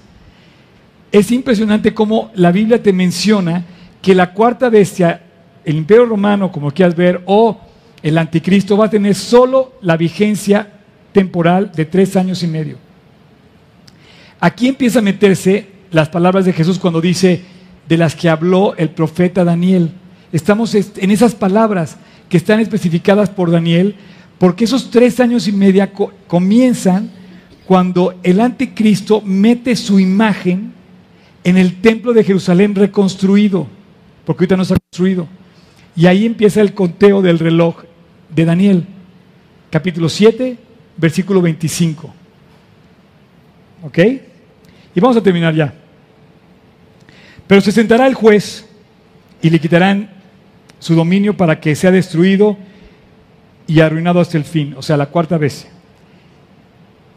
Es 1.11 1.31
impresionante 1.31 1.93
cómo 1.93 2.31
la 2.35 2.51
Biblia 2.51 2.81
te 2.81 2.93
menciona 2.93 3.65
que 4.01 4.15
la 4.15 4.33
cuarta 4.33 4.69
bestia, 4.69 5.21
el 5.63 5.77
imperio 5.77 6.05
romano, 6.05 6.51
como 6.51 6.71
quieras 6.71 6.95
ver, 6.95 7.21
o 7.25 7.59
el 8.01 8.17
anticristo 8.17 8.77
va 8.77 8.85
a 8.85 8.89
tener 8.89 9.15
solo 9.15 9.73
la 9.81 9.97
vigencia 9.97 10.71
temporal 11.11 11.71
de 11.73 11.85
tres 11.85 12.15
años 12.15 12.43
y 12.43 12.47
medio. 12.47 12.77
Aquí 14.39 14.67
empieza 14.67 14.99
a 14.99 15.01
meterse 15.01 15.69
las 15.91 16.09
palabras 16.09 16.45
de 16.45 16.53
Jesús 16.53 16.77
cuando 16.77 17.01
dice 17.01 17.41
de 17.87 17.97
las 17.97 18.15
que 18.15 18.29
habló 18.29 18.75
el 18.75 18.89
profeta 18.89 19.43
Daniel. 19.43 19.91
Estamos 20.31 20.75
en 20.75 21.11
esas 21.11 21.35
palabras 21.35 21.97
que 22.29 22.37
están 22.37 22.59
especificadas 22.59 23.29
por 23.29 23.51
Daniel, 23.51 23.95
porque 24.37 24.65
esos 24.65 24.91
tres 24.91 25.19
años 25.19 25.47
y 25.47 25.51
media 25.51 25.91
comienzan 26.27 27.09
cuando 27.65 28.19
el 28.23 28.39
anticristo 28.39 29.21
mete 29.21 29.75
su 29.75 29.99
imagen 29.99 30.73
en 31.43 31.57
el 31.57 31.81
templo 31.81 32.13
de 32.13 32.23
Jerusalén 32.23 32.75
reconstruido, 32.75 33.67
porque 34.25 34.43
ahorita 34.43 34.57
no 34.57 34.63
está 34.63 34.77
construido. 34.91 35.27
Y 35.95 36.07
ahí 36.07 36.25
empieza 36.25 36.61
el 36.61 36.73
conteo 36.73 37.21
del 37.21 37.39
reloj 37.39 37.83
de 38.29 38.45
Daniel, 38.45 38.85
capítulo 39.69 40.09
7, 40.09 40.57
versículo 40.97 41.41
25. 41.41 42.13
¿Ok? 43.83 43.99
Y 44.95 44.99
vamos 44.99 45.17
a 45.17 45.23
terminar 45.23 45.53
ya. 45.53 45.73
Pero 47.47 47.61
se 47.61 47.71
sentará 47.71 48.07
el 48.07 48.15
juez 48.15 48.65
y 49.41 49.49
le 49.49 49.59
quitarán 49.59 50.09
su 50.79 50.95
dominio 50.95 51.35
para 51.35 51.59
que 51.59 51.75
sea 51.75 51.91
destruido 51.91 52.57
y 53.67 53.79
arruinado 53.79 54.19
hasta 54.19 54.37
el 54.37 54.43
fin, 54.43 54.75
o 54.77 54.81
sea, 54.81 54.97
la 54.97 55.07
cuarta 55.07 55.37
vez. 55.37 55.67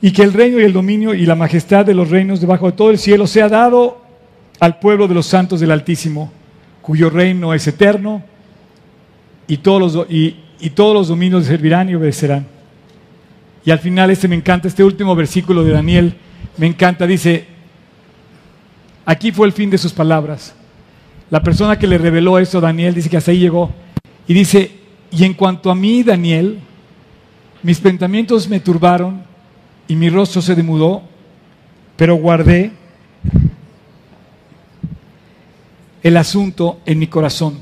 Y 0.00 0.12
que 0.12 0.22
el 0.22 0.32
reino 0.32 0.60
y 0.60 0.64
el 0.64 0.72
dominio 0.72 1.12
y 1.14 1.26
la 1.26 1.34
majestad 1.34 1.84
de 1.84 1.94
los 1.94 2.08
reinos 2.08 2.40
debajo 2.40 2.66
de 2.66 2.76
todo 2.76 2.90
el 2.90 2.98
cielo 2.98 3.26
sea 3.26 3.48
dado 3.48 4.02
al 4.60 4.78
pueblo 4.78 5.08
de 5.08 5.14
los 5.14 5.26
santos 5.26 5.60
del 5.60 5.70
Altísimo, 5.70 6.32
cuyo 6.82 7.10
reino 7.10 7.52
es 7.52 7.66
eterno 7.66 8.22
y 9.46 9.58
todos 9.58 9.94
los, 9.94 10.10
y, 10.10 10.36
y 10.60 10.70
todos 10.70 10.94
los 10.94 11.08
dominios 11.08 11.46
servirán 11.46 11.88
y 11.90 11.94
obedecerán. 11.94 12.46
Y 13.64 13.70
al 13.70 13.80
final 13.80 14.10
este 14.10 14.28
me 14.28 14.36
encanta, 14.36 14.68
este 14.68 14.84
último 14.84 15.14
versículo 15.14 15.64
de 15.64 15.72
Daniel, 15.72 16.14
me 16.56 16.66
encanta, 16.66 17.06
dice, 17.06 17.46
aquí 19.04 19.32
fue 19.32 19.46
el 19.46 19.52
fin 19.52 19.68
de 19.68 19.78
sus 19.78 19.92
palabras. 19.92 20.54
La 21.30 21.42
persona 21.42 21.78
que 21.78 21.86
le 21.86 21.98
reveló 21.98 22.38
eso, 22.38 22.60
Daniel, 22.60 22.94
dice 22.94 23.10
que 23.10 23.16
hasta 23.16 23.30
ahí 23.30 23.38
llegó. 23.38 23.70
Y 24.26 24.34
dice, 24.34 24.70
y 25.10 25.24
en 25.24 25.34
cuanto 25.34 25.70
a 25.70 25.74
mí, 25.74 26.02
Daniel, 26.02 26.58
mis 27.62 27.80
pensamientos 27.80 28.48
me 28.48 28.60
turbaron 28.60 29.22
y 29.86 29.96
mi 29.96 30.10
rostro 30.10 30.40
se 30.40 30.54
demudó, 30.54 31.02
pero 31.96 32.14
guardé 32.16 32.72
el 36.02 36.16
asunto 36.16 36.80
en 36.86 36.98
mi 36.98 37.06
corazón. 37.06 37.58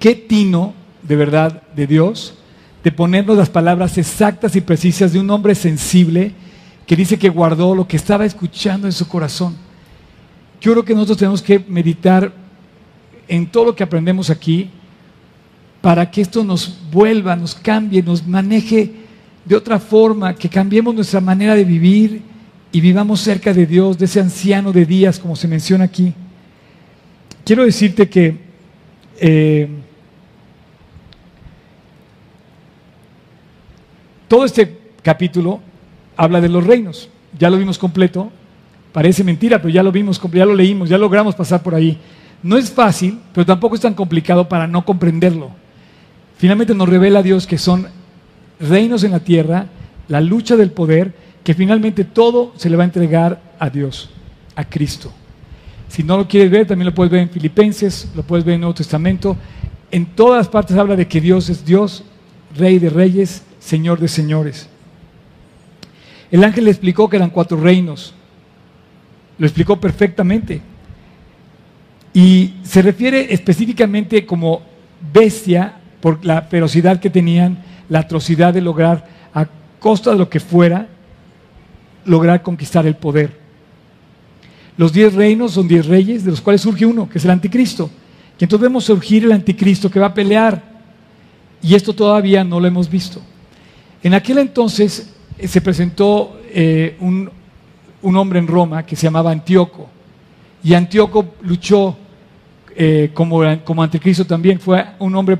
Qué 0.00 0.14
tino 0.14 0.74
de 1.02 1.16
verdad 1.16 1.62
de 1.74 1.86
Dios 1.86 2.38
de 2.82 2.92
ponernos 2.92 3.36
las 3.36 3.50
palabras 3.50 3.98
exactas 3.98 4.54
y 4.54 4.60
precisas 4.60 5.12
de 5.12 5.18
un 5.18 5.28
hombre 5.30 5.54
sensible 5.54 6.32
que 6.86 6.94
dice 6.94 7.18
que 7.18 7.28
guardó 7.28 7.74
lo 7.74 7.88
que 7.88 7.96
estaba 7.96 8.24
escuchando 8.24 8.86
en 8.86 8.92
su 8.92 9.08
corazón. 9.08 9.65
Yo 10.60 10.72
creo 10.72 10.84
que 10.84 10.94
nosotros 10.94 11.18
tenemos 11.18 11.42
que 11.42 11.58
meditar 11.58 12.32
en 13.28 13.46
todo 13.46 13.66
lo 13.66 13.76
que 13.76 13.82
aprendemos 13.84 14.30
aquí 14.30 14.70
para 15.80 16.10
que 16.10 16.20
esto 16.20 16.42
nos 16.42 16.78
vuelva, 16.90 17.36
nos 17.36 17.54
cambie, 17.54 18.02
nos 18.02 18.26
maneje 18.26 18.92
de 19.44 19.54
otra 19.54 19.78
forma, 19.78 20.34
que 20.34 20.48
cambiemos 20.48 20.94
nuestra 20.94 21.20
manera 21.20 21.54
de 21.54 21.64
vivir 21.64 22.22
y 22.72 22.80
vivamos 22.80 23.20
cerca 23.20 23.52
de 23.52 23.66
Dios, 23.66 23.96
de 23.96 24.06
ese 24.06 24.20
anciano 24.20 24.72
de 24.72 24.84
días, 24.84 25.18
como 25.18 25.36
se 25.36 25.46
menciona 25.46 25.84
aquí. 25.84 26.12
Quiero 27.44 27.64
decirte 27.64 28.08
que 28.08 28.36
eh, 29.18 29.68
Todo 34.28 34.44
este 34.44 34.76
capítulo 35.02 35.60
habla 36.16 36.40
de 36.40 36.48
los 36.48 36.64
reinos. 36.66 37.08
Ya 37.38 37.50
lo 37.50 37.58
vimos 37.58 37.78
completo. 37.78 38.32
Parece 38.96 39.22
mentira, 39.22 39.58
pero 39.58 39.68
ya 39.68 39.82
lo 39.82 39.92
vimos, 39.92 40.18
ya 40.32 40.46
lo 40.46 40.54
leímos, 40.54 40.88
ya 40.88 40.96
logramos 40.96 41.34
pasar 41.34 41.62
por 41.62 41.74
ahí. 41.74 41.98
No 42.42 42.56
es 42.56 42.70
fácil, 42.70 43.20
pero 43.34 43.44
tampoco 43.44 43.74
es 43.74 43.82
tan 43.82 43.92
complicado 43.92 44.48
para 44.48 44.66
no 44.66 44.86
comprenderlo. 44.86 45.50
Finalmente 46.38 46.74
nos 46.74 46.88
revela 46.88 47.22
Dios 47.22 47.46
que 47.46 47.58
son 47.58 47.88
reinos 48.58 49.04
en 49.04 49.10
la 49.10 49.20
tierra, 49.20 49.66
la 50.08 50.22
lucha 50.22 50.56
del 50.56 50.70
poder, 50.70 51.14
que 51.44 51.52
finalmente 51.52 52.04
todo 52.04 52.54
se 52.56 52.70
le 52.70 52.76
va 52.78 52.84
a 52.84 52.86
entregar 52.86 53.42
a 53.58 53.68
Dios, 53.68 54.08
a 54.54 54.64
Cristo. 54.64 55.12
Si 55.88 56.02
no 56.02 56.16
lo 56.16 56.26
quieres 56.26 56.50
ver, 56.50 56.66
también 56.66 56.86
lo 56.86 56.94
puedes 56.94 57.12
ver 57.12 57.20
en 57.20 57.28
Filipenses, 57.28 58.10
lo 58.16 58.22
puedes 58.22 58.46
ver 58.46 58.54
en 58.54 58.60
el 58.60 58.60
Nuevo 58.62 58.76
Testamento. 58.76 59.36
En 59.90 60.06
todas 60.06 60.48
partes 60.48 60.74
habla 60.74 60.96
de 60.96 61.06
que 61.06 61.20
Dios 61.20 61.50
es 61.50 61.66
Dios, 61.66 62.02
Rey 62.56 62.78
de 62.78 62.88
Reyes, 62.88 63.42
Señor 63.60 64.00
de 64.00 64.08
señores. 64.08 64.70
El 66.30 66.42
ángel 66.42 66.64
le 66.64 66.70
explicó 66.70 67.10
que 67.10 67.16
eran 67.16 67.28
cuatro 67.28 67.60
reinos. 67.60 68.14
Lo 69.38 69.46
explicó 69.46 69.80
perfectamente. 69.80 70.60
Y 72.14 72.54
se 72.62 72.80
refiere 72.82 73.32
específicamente 73.32 74.24
como 74.24 74.62
bestia 75.12 75.74
por 76.00 76.24
la 76.24 76.42
ferocidad 76.42 77.00
que 77.00 77.10
tenían, 77.10 77.58
la 77.88 78.00
atrocidad 78.00 78.54
de 78.54 78.62
lograr, 78.62 79.06
a 79.34 79.46
costa 79.78 80.12
de 80.12 80.18
lo 80.18 80.30
que 80.30 80.40
fuera, 80.40 80.88
lograr 82.04 82.42
conquistar 82.42 82.86
el 82.86 82.96
poder. 82.96 83.38
Los 84.76 84.92
diez 84.92 85.14
reinos 85.14 85.52
son 85.52 85.68
diez 85.68 85.86
reyes, 85.86 86.24
de 86.24 86.30
los 86.30 86.40
cuales 86.40 86.60
surge 86.60 86.86
uno, 86.86 87.08
que 87.08 87.18
es 87.18 87.24
el 87.24 87.30
anticristo. 87.30 87.90
Y 88.38 88.44
entonces 88.44 88.62
vemos 88.62 88.84
surgir 88.84 89.24
el 89.24 89.32
anticristo 89.32 89.90
que 89.90 90.00
va 90.00 90.06
a 90.06 90.14
pelear. 90.14 90.62
Y 91.62 91.74
esto 91.74 91.94
todavía 91.94 92.44
no 92.44 92.60
lo 92.60 92.66
hemos 92.66 92.88
visto. 92.88 93.20
En 94.02 94.14
aquel 94.14 94.38
entonces 94.38 95.12
eh, 95.38 95.48
se 95.48 95.60
presentó 95.60 96.40
eh, 96.50 96.96
un, 97.00 97.30
hombre 98.14 98.38
en 98.38 98.46
Roma 98.46 98.84
que 98.84 98.94
se 98.94 99.06
llamaba 99.06 99.32
Antíoco. 99.32 99.88
Y 100.62 100.74
Antíoco 100.74 101.34
luchó 101.42 101.96
eh, 102.76 103.10
como, 103.14 103.40
como, 103.64 103.82
anticristo 103.82 104.26
también, 104.26 104.60
fue 104.60 104.84
un 104.98 105.14
hombre 105.16 105.38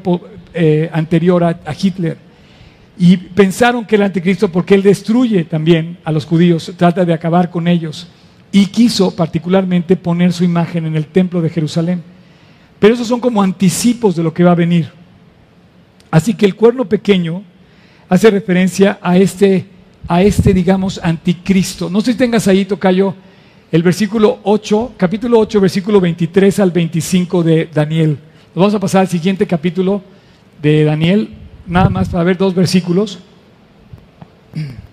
anterior 0.90 1.44
a, 1.44 1.60
a, 1.66 1.74
Hitler. 1.78 2.16
Y 2.98 3.16
pensaron 3.18 3.84
que 3.84 3.96
el 3.96 4.02
anticristo, 4.02 4.50
porque 4.50 4.74
él 4.74 4.82
destruye 4.82 5.44
también 5.44 5.98
a 6.02 6.10
los 6.10 6.24
judíos, 6.24 6.72
trata 6.76 7.04
de 7.04 7.12
acabar 7.12 7.50
con 7.50 7.68
ellos. 7.68 8.08
Y 8.50 8.66
quiso 8.66 9.14
particularmente 9.14 9.96
poner 9.96 10.32
su 10.32 10.44
imagen 10.44 10.86
en 10.86 10.96
el 10.96 11.06
templo 11.06 11.42
de 11.42 11.50
Jerusalén. 11.50 12.02
Pero 12.78 12.94
esos 12.94 13.06
son 13.06 13.20
como 13.20 13.42
anticipos 13.42 14.16
de 14.16 14.22
lo 14.22 14.32
que 14.32 14.44
va 14.44 14.52
a 14.52 14.56
venir. 14.56 14.90
Así 16.10 16.34
que 16.34 16.46
el 16.46 16.54
cuerno 16.54 16.84
pequeño 16.86 17.42
hace 18.08 18.30
referencia 18.30 18.98
a 19.02 19.16
este, 19.16 19.66
a 20.08 20.22
este, 20.22 20.54
digamos, 20.54 21.00
anticristo. 21.02 21.90
No 21.90 22.00
sé 22.00 22.12
si 22.12 22.18
tengas 22.18 22.46
ahí, 22.48 22.64
Tocayo, 22.64 23.14
el 23.72 23.82
versículo 23.82 24.38
8, 24.44 24.94
capítulo 24.96 25.38
8, 25.40 25.60
versículo 25.60 26.00
23 26.00 26.60
al 26.60 26.70
25 26.70 27.42
de 27.42 27.68
Daniel. 27.72 28.10
Nos 28.54 28.62
vamos 28.62 28.74
a 28.74 28.80
pasar 28.80 29.00
al 29.02 29.08
siguiente 29.08 29.46
capítulo 29.46 30.02
de 30.62 30.84
Daniel, 30.84 31.30
nada 31.66 31.90
más 31.90 32.08
para 32.08 32.24
ver 32.24 32.36
dos 32.36 32.54
versículos. 32.54 33.18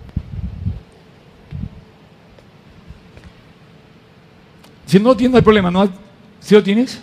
Si 4.86 5.00
no 5.00 5.16
tienes, 5.16 5.32
no 5.32 5.38
hay 5.38 5.42
problema, 5.42 5.70
¿no? 5.70 5.88
¿Sí 6.38 6.54
lo 6.54 6.62
tienes? 6.62 7.00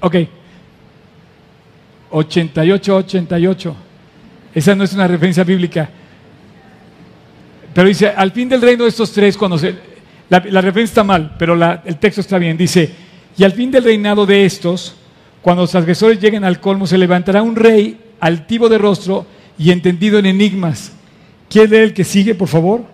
Ok. 0.00 0.16
88-88. 2.10 3.87
Esa 4.58 4.74
no 4.74 4.82
es 4.82 4.92
una 4.92 5.06
referencia 5.06 5.44
bíblica. 5.44 5.88
Pero 7.72 7.86
dice, 7.86 8.08
al 8.08 8.32
fin 8.32 8.48
del 8.48 8.60
reino 8.60 8.82
de 8.82 8.90
estos 8.90 9.12
tres, 9.12 9.36
cuando 9.36 9.56
se... 9.56 9.72
La, 10.28 10.40
referencia 10.40 10.82
está 10.82 11.04
mal, 11.04 11.36
pero 11.38 11.54
el 11.54 11.96
texto 11.98 12.20
está 12.20 12.38
bien. 12.38 12.56
Dice, 12.56 12.90
y 13.36 13.44
al 13.44 13.52
fin 13.52 13.70
del 13.70 13.84
reinado 13.84 14.26
de 14.26 14.44
estos, 14.44 14.96
cuando 15.42 15.62
los 15.62 15.74
agresores 15.76 16.20
lleguen 16.20 16.42
al 16.42 16.58
colmo, 16.58 16.88
se 16.88 16.98
levantará 16.98 17.40
un 17.40 17.54
rey 17.54 18.00
altivo 18.18 18.68
de 18.68 18.78
rostro 18.78 19.24
y 19.56 19.70
entendido 19.70 20.18
en 20.18 20.26
enigmas. 20.26 20.90
¿Quién 21.48 21.66
es 21.66 21.78
el 21.78 21.94
que 21.94 22.02
sigue, 22.02 22.34
por 22.34 22.48
favor? 22.48 22.84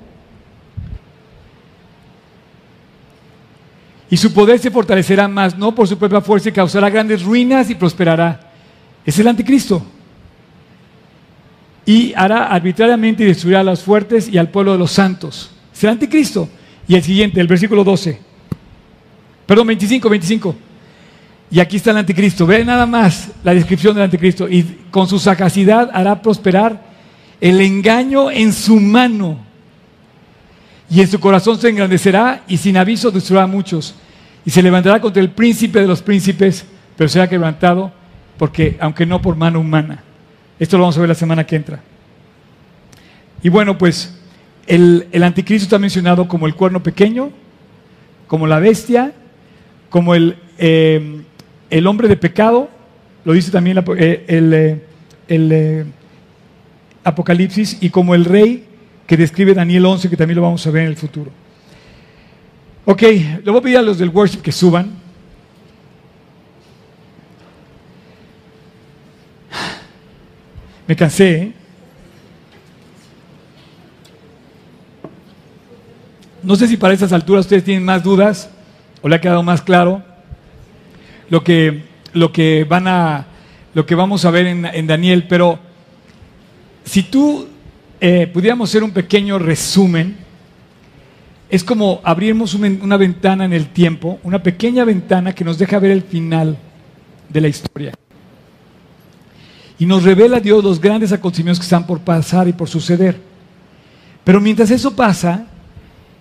Y 4.11 4.19
su 4.19 4.35
poder 4.35 4.59
se 4.59 4.71
fortalecerá 4.71 5.29
más, 5.29 5.57
no 5.57 5.75
por 5.75 5.89
su 5.89 5.97
propia 5.97 6.21
fuerza, 6.21 6.51
y 6.51 6.53
causará 6.53 6.91
grandes 6.91 7.23
ruinas 7.23 7.71
y 7.71 7.75
prosperará 7.75 8.53
Es 9.07 9.19
el 9.19 9.29
anticristo. 9.29 9.93
Y 11.87 12.14
hará 12.14 12.47
arbitrariamente 12.47 13.22
y 13.22 13.26
destruirá 13.26 13.61
a 13.61 13.64
los 13.64 13.82
fuertes 13.82 14.28
y 14.28 14.39
al 14.39 14.49
pueblo 14.49 14.72
de 14.72 14.78
los 14.78 14.91
santos. 14.91 15.51
El 15.85 15.91
anticristo. 15.91 16.49
Y 16.89 16.95
el 16.95 17.03
siguiente, 17.03 17.41
el 17.41 17.47
versículo 17.47 17.85
12. 17.85 18.18
Perdón, 19.47 19.66
25, 19.66 20.09
25. 20.09 20.57
Y 21.51 21.61
aquí 21.61 21.76
está 21.76 21.91
el 21.91 21.99
anticristo. 21.99 22.47
Ve 22.47 22.64
nada 22.64 22.87
más 22.87 23.30
la 23.43 23.55
descripción 23.55 23.95
del 23.95 24.05
anticristo. 24.05 24.49
Y 24.49 24.87
con 24.91 25.09
su 25.09 25.18
sagacidad 25.18 25.91
hará 25.93 26.20
prosperar 26.20 26.82
el 27.41 27.61
engaño 27.61 28.30
en 28.30 28.53
su 28.53 28.80
mano. 28.80 29.39
Y 30.91 31.01
en 31.01 31.09
su 31.09 31.20
corazón 31.20 31.59
se 31.59 31.68
engrandecerá 31.68 32.43
y 32.49 32.57
sin 32.57 32.76
aviso 32.76 33.11
destruirá 33.11 33.45
a 33.45 33.47
muchos. 33.47 33.95
Y 34.45 34.51
se 34.51 34.62
levantará 34.62 35.01
contra 35.01 35.22
el 35.22 35.30
príncipe 35.30 35.80
de 35.80 35.87
los 35.87 36.03
príncipes, 36.03 36.64
pero 36.97 37.09
será 37.09 37.28
quebrantado 37.28 37.93
porque, 38.39 38.76
aunque 38.80 39.07
no 39.07 39.20
por 39.20 39.37
mano 39.37 39.61
humana. 39.61 40.03
Esto 40.59 40.76
lo 40.76 40.84
vamos 40.84 40.96
a 40.96 41.00
ver 41.00 41.09
la 41.09 41.14
semana 41.14 41.44
que 41.44 41.57
entra. 41.57 41.80
Y 43.42 43.48
bueno, 43.48 43.76
pues 43.76 44.14
el, 44.66 45.07
anticristo 45.22 45.64
está 45.64 45.78
mencionado 45.78 46.28
como 46.28 46.46
el 46.46 46.55
cuerno 46.55 46.82
pequeño, 46.82 47.30
como 48.26 48.46
la 48.46 48.59
bestia, 48.59 49.12
como 49.90 50.14
el, 50.14 50.36
eh, 50.59 51.22
el 51.70 51.86
hombre 51.86 52.09
de 52.09 52.16
pecado, 52.16 52.70
lo 53.24 53.32
dice 53.32 53.50
también 53.50 53.82
eh, 53.96 54.24
el, 54.28 54.52
el, 55.28 55.52
eh, 55.52 55.84
Apocalipsis, 57.02 57.78
y 57.80 57.90
como 57.90 58.14
el 58.14 58.24
rey 58.24 58.64
que 59.07 59.16
describe 59.16 59.52
Daniel 59.55 59.84
11, 59.84 60.09
que 60.09 60.16
también 60.16 60.36
lo 60.36 60.42
vamos 60.42 60.66
a 60.66 60.70
ver 60.70 60.84
en 60.84 60.88
el 60.88 60.96
futuro. 60.96 61.30
Ok, 62.86 63.02
le 63.02 63.50
voy 63.50 63.59
a 63.59 63.62
pedir 63.62 63.78
a 63.78 63.82
los 63.82 63.98
del 63.98 64.09
worship 64.09 64.40
que 64.40 64.52
suban. 64.52 65.03
Me 70.87 70.97
cansé, 70.97 71.35
¿eh? 71.35 71.53
No 76.43 76.57
sé 76.57 76.68
si 76.68 76.76
para 76.76 76.93
esas 76.93 77.12
alturas 77.12 77.47
ustedes 77.47 77.64
tienen 77.64 77.85
más 77.85 78.03
dudas 78.03 78.51
o 79.01 79.09
le 79.09 79.16
ha 79.16 79.20
quedado 79.20 79.43
más 79.43 79.62
claro 79.62 80.03
lo 81.30 81.43
que, 81.43 81.85
lo 82.12 82.32
que 82.32 82.64
van 82.64 82.87
a 82.87 83.26
lo 83.72 83.87
que 83.87 83.95
vamos 83.95 84.24
a 84.24 84.30
ver 84.30 84.47
en, 84.47 84.87
Daniel, 84.87 85.26
pero 85.28 85.59
si 86.85 87.03
tú 87.03 87.49
eh, 88.01 88.28
pudiéramos 88.32 88.70
hacer 88.70 88.85
un 88.85 88.93
pequeño 88.93 89.37
resumen, 89.39 90.16
es 91.51 91.64
como 91.64 92.01
abrimos 92.05 92.55
una 92.55 92.97
ventana 92.97 93.45
en 93.45 93.53
el 93.53 93.68
tiempo, 93.68 94.20
una 94.22 94.41
pequeña 94.43 94.85
ventana 94.85 95.35
que 95.35 95.45
nos 95.45 95.59
deja 95.59 95.80
ver 95.80 95.91
el 95.91 96.03
final 96.03 96.57
de 97.28 97.41
la 97.41 97.49
historia. 97.49 97.95
Y 99.79 99.87
nos 99.87 100.05
revela 100.05 100.41
Dios 100.41 100.62
los 100.62 100.81
grandes 100.81 101.12
acontecimientos 101.12 101.59
que 101.59 101.64
están 101.64 101.87
por 101.87 102.01
pasar 102.01 102.47
y 102.47 102.53
por 102.53 102.68
suceder. 102.68 103.20
Pero 104.22 104.41
mientras 104.41 104.70
eso 104.70 104.95
pasa, 104.95 105.47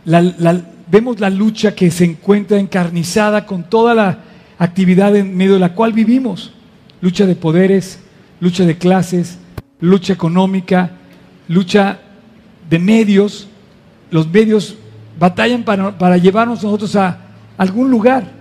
vemos 0.06 1.20
la 1.20 1.30
lucha 1.30 1.76
que 1.76 1.91
se 1.91 2.04
encuentra 2.04 2.60
encarnizada 2.60 3.45
con 3.45 3.64
toda 3.64 3.93
la 3.93 4.20
actividad 4.58 5.16
en 5.16 5.36
medio 5.36 5.54
de 5.54 5.60
la 5.60 5.74
cual 5.74 5.93
vivimos. 5.93 6.51
Lucha 6.99 7.26
de 7.26 7.36
poderes, 7.36 7.99
lucha 8.39 8.66
de 8.66 8.78
clases, 8.78 9.38
lucha 9.80 10.14
económica, 10.14 10.91
lucha 11.47 11.99
de 12.70 12.80
medios. 12.80 13.47
Los 14.10 14.28
medios 14.28 14.76
batallan 15.20 15.64
para, 15.64 15.97
para 15.97 16.18
llevarnos 16.18 16.64
nosotros 16.64 16.95
a 16.95 17.20
algún 17.58 17.91
lugar 17.91 18.32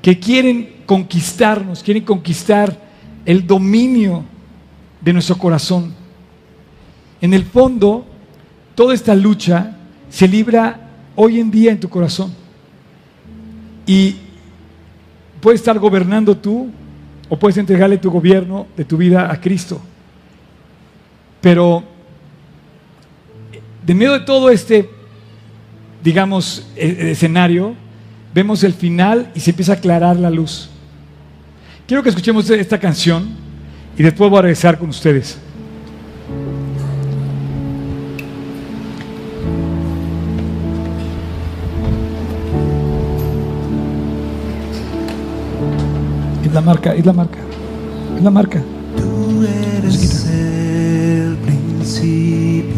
que 0.00 0.18
quieren 0.18 0.76
conquistarnos, 0.86 1.82
quieren 1.82 2.04
conquistar 2.04 2.85
el 3.26 3.46
dominio 3.46 4.24
de 5.00 5.12
nuestro 5.12 5.36
corazón. 5.36 5.92
En 7.20 7.34
el 7.34 7.44
fondo, 7.44 8.06
toda 8.74 8.94
esta 8.94 9.14
lucha 9.14 9.76
se 10.08 10.28
libra 10.28 10.88
hoy 11.16 11.40
en 11.40 11.50
día 11.50 11.72
en 11.72 11.80
tu 11.80 11.88
corazón. 11.88 12.32
Y 13.84 14.16
puedes 15.40 15.60
estar 15.60 15.78
gobernando 15.78 16.36
tú 16.36 16.70
o 17.28 17.38
puedes 17.38 17.56
entregarle 17.56 17.98
tu 17.98 18.10
gobierno 18.10 18.68
de 18.76 18.84
tu 18.84 18.96
vida 18.96 19.30
a 19.30 19.40
Cristo. 19.40 19.80
Pero 21.40 21.82
de 23.84 23.94
medio 23.94 24.12
de 24.12 24.20
todo 24.20 24.50
este, 24.50 24.88
digamos, 26.02 26.68
e-, 26.76 27.10
escenario, 27.10 27.74
vemos 28.34 28.62
el 28.64 28.74
final 28.74 29.30
y 29.34 29.40
se 29.40 29.50
empieza 29.50 29.72
a 29.72 29.76
aclarar 29.76 30.16
la 30.16 30.30
luz. 30.30 30.70
Quiero 31.86 32.02
que 32.02 32.08
escuchemos 32.08 32.50
esta 32.50 32.78
canción 32.78 33.28
y 33.96 34.02
después 34.02 34.28
voy 34.28 34.40
a 34.40 34.42
regresar 34.42 34.78
con 34.78 34.88
ustedes. 34.88 35.38
la 46.56 46.62
marca, 46.62 46.94
es 46.94 47.04
la 47.04 47.12
marca, 47.12 47.38
es 48.16 48.22
la 48.22 48.30
marca. 48.30 48.62
Tú 48.96 49.44
eres 49.76 50.24
el 50.26 51.36
principio, 51.44 52.72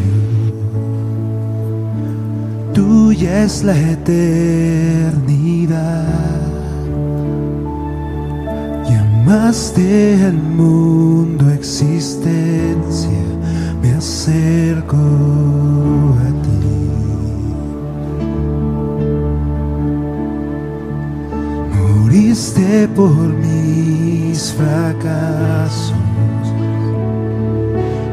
tuya 2.75 3.45
es 3.45 3.63
la 3.63 3.79
eternidad. 3.79 5.29
Llamaste 9.29 10.25
al 10.25 10.39
mundo 10.39 11.51
existencia, 11.51 13.11
me 13.83 13.93
acerco 13.93 14.97
a 14.97 16.29
moriste 21.77 22.89
por 22.97 23.29
mis 23.35 24.51
fracasos, 24.55 25.93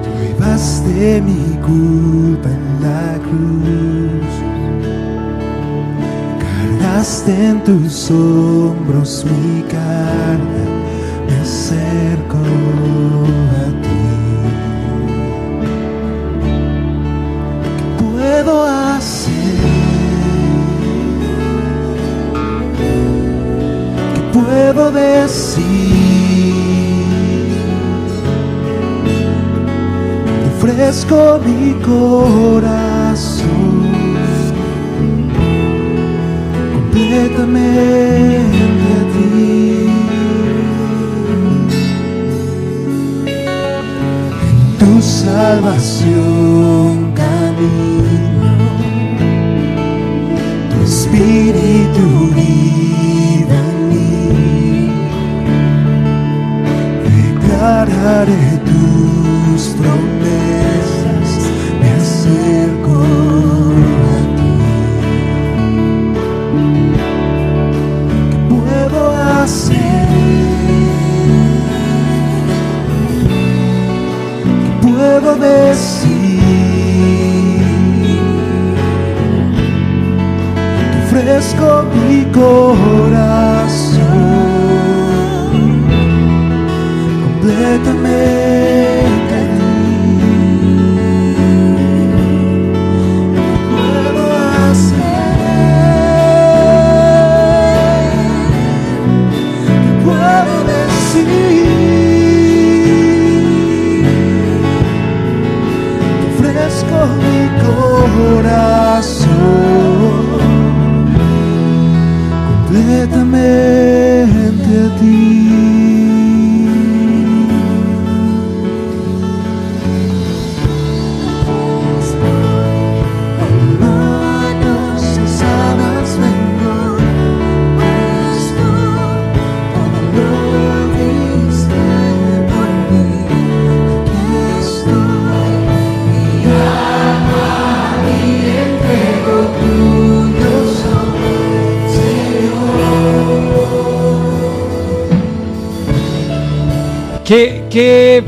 llevaste 0.04 1.22
mi 1.22 1.58
culpa 1.66 2.50
en 2.50 2.66
la 2.82 3.18
cruz, 3.24 4.34
cargaste 6.42 7.32
en 7.52 7.64
tus 7.64 8.12
hombros 8.12 9.26
mi 9.26 9.62
carga, 9.62 10.55
Ofrezco 30.68 31.40
mi 31.46 31.74
corazón. 31.82 33.46
Completamente 36.74 38.42
a 38.94 38.96
ti. 39.14 39.55
Salvación 45.46 47.14
camino, 47.14 48.52
tu 50.72 50.78
espíritu 50.92 52.08
declararé 57.12 58.55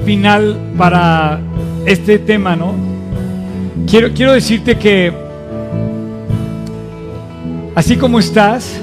final 0.08 0.58
para 0.78 1.38
este 1.86 2.18
tema, 2.18 2.56
¿no? 2.56 2.74
Quiero, 3.86 4.14
quiero 4.14 4.32
decirte 4.32 4.78
que 4.78 5.12
así 7.76 7.98
como 7.98 8.18
estás, 8.18 8.80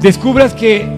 descubras 0.00 0.54
que 0.54 0.88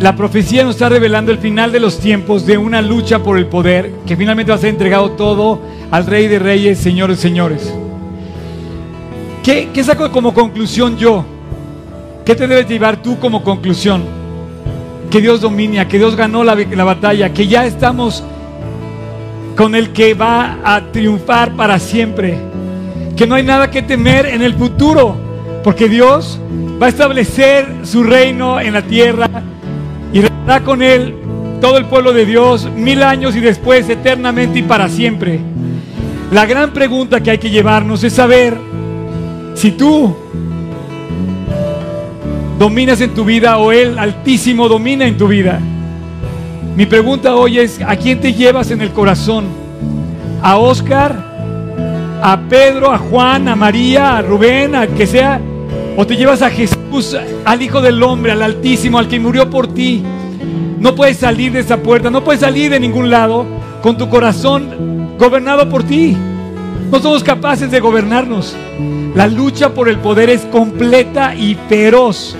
la 0.00 0.16
profecía 0.16 0.64
nos 0.64 0.76
está 0.76 0.88
revelando 0.88 1.32
el 1.32 1.36
final 1.36 1.70
de 1.70 1.80
los 1.80 1.98
tiempos 1.98 2.46
de 2.46 2.56
una 2.56 2.80
lucha 2.80 3.18
por 3.18 3.36
el 3.36 3.44
poder, 3.44 3.92
que 4.06 4.16
finalmente 4.16 4.52
va 4.52 4.56
a 4.56 4.60
ser 4.60 4.70
entregado 4.70 5.10
todo 5.10 5.60
al 5.90 6.06
Rey 6.06 6.28
de 6.28 6.38
Reyes, 6.38 6.78
Señores, 6.78 7.18
Señores. 7.18 7.74
¿Qué, 9.44 9.68
qué 9.74 9.84
saco 9.84 10.10
como 10.10 10.32
conclusión 10.32 10.96
yo? 10.96 11.26
¿Qué 12.24 12.34
te 12.34 12.48
debes 12.48 12.66
llevar 12.66 13.02
tú 13.02 13.18
como 13.18 13.44
conclusión? 13.44 14.21
Que 15.12 15.20
Dios 15.20 15.42
domina, 15.42 15.86
que 15.86 15.98
Dios 15.98 16.16
ganó 16.16 16.42
la, 16.42 16.54
la 16.54 16.84
batalla, 16.84 17.34
que 17.34 17.46
ya 17.46 17.66
estamos 17.66 18.24
con 19.54 19.74
el 19.74 19.90
que 19.90 20.14
va 20.14 20.56
a 20.64 20.90
triunfar 20.90 21.54
para 21.54 21.78
siempre. 21.78 22.38
Que 23.14 23.26
no 23.26 23.34
hay 23.34 23.42
nada 23.42 23.70
que 23.70 23.82
temer 23.82 24.24
en 24.24 24.40
el 24.40 24.54
futuro, 24.54 25.14
porque 25.62 25.90
Dios 25.90 26.40
va 26.80 26.86
a 26.86 26.88
establecer 26.88 27.66
su 27.82 28.02
reino 28.02 28.58
en 28.58 28.72
la 28.72 28.80
tierra 28.80 29.28
y 30.14 30.22
reinará 30.22 30.64
con 30.64 30.80
él 30.80 31.14
todo 31.60 31.76
el 31.76 31.84
pueblo 31.84 32.14
de 32.14 32.24
Dios 32.24 32.70
mil 32.74 33.02
años 33.02 33.36
y 33.36 33.40
después 33.40 33.90
eternamente 33.90 34.60
y 34.60 34.62
para 34.62 34.88
siempre. 34.88 35.40
La 36.30 36.46
gran 36.46 36.72
pregunta 36.72 37.22
que 37.22 37.32
hay 37.32 37.38
que 37.38 37.50
llevarnos 37.50 38.02
es 38.02 38.14
saber 38.14 38.56
si 39.56 39.72
tú 39.72 40.16
dominas 42.62 43.00
en 43.00 43.12
tu 43.12 43.24
vida 43.24 43.58
o 43.58 43.72
Él 43.72 43.98
altísimo 43.98 44.68
domina 44.68 45.04
en 45.04 45.16
tu 45.16 45.26
vida. 45.26 45.58
Mi 46.76 46.86
pregunta 46.86 47.34
hoy 47.34 47.58
es, 47.58 47.80
¿a 47.84 47.96
quién 47.96 48.20
te 48.20 48.34
llevas 48.34 48.70
en 48.70 48.80
el 48.80 48.92
corazón? 48.92 49.46
¿A 50.40 50.58
Oscar? 50.58 52.20
¿A 52.22 52.40
Pedro? 52.48 52.92
¿A 52.92 52.98
Juan? 52.98 53.48
¿A 53.48 53.56
María? 53.56 54.16
¿A 54.16 54.22
Rubén? 54.22 54.76
¿A 54.76 54.86
que 54.86 55.08
sea? 55.08 55.40
¿O 55.96 56.06
te 56.06 56.16
llevas 56.16 56.40
a 56.40 56.50
Jesús, 56.50 57.16
al 57.44 57.62
Hijo 57.62 57.82
del 57.82 58.00
Hombre, 58.00 58.30
al 58.30 58.42
Altísimo, 58.42 59.00
al 59.00 59.08
que 59.08 59.18
murió 59.18 59.50
por 59.50 59.66
ti? 59.74 60.00
No 60.78 60.94
puedes 60.94 61.16
salir 61.16 61.50
de 61.50 61.58
esa 61.58 61.78
puerta, 61.78 62.10
no 62.10 62.22
puedes 62.22 62.42
salir 62.42 62.70
de 62.70 62.78
ningún 62.78 63.10
lado 63.10 63.44
con 63.82 63.98
tu 63.98 64.08
corazón 64.08 65.16
gobernado 65.18 65.68
por 65.68 65.82
ti. 65.82 66.16
No 66.92 67.00
somos 67.00 67.24
capaces 67.24 67.72
de 67.72 67.80
gobernarnos. 67.80 68.54
La 69.16 69.26
lucha 69.26 69.74
por 69.74 69.88
el 69.88 69.98
poder 69.98 70.30
es 70.30 70.42
completa 70.42 71.34
y 71.34 71.56
feroz. 71.68 72.36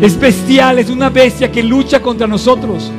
Es 0.00 0.18
bestial, 0.18 0.78
es 0.78 0.90
una 0.90 1.10
bestia 1.10 1.50
que 1.50 1.62
lucha 1.62 2.00
contra 2.00 2.26
nosotros. 2.26 2.90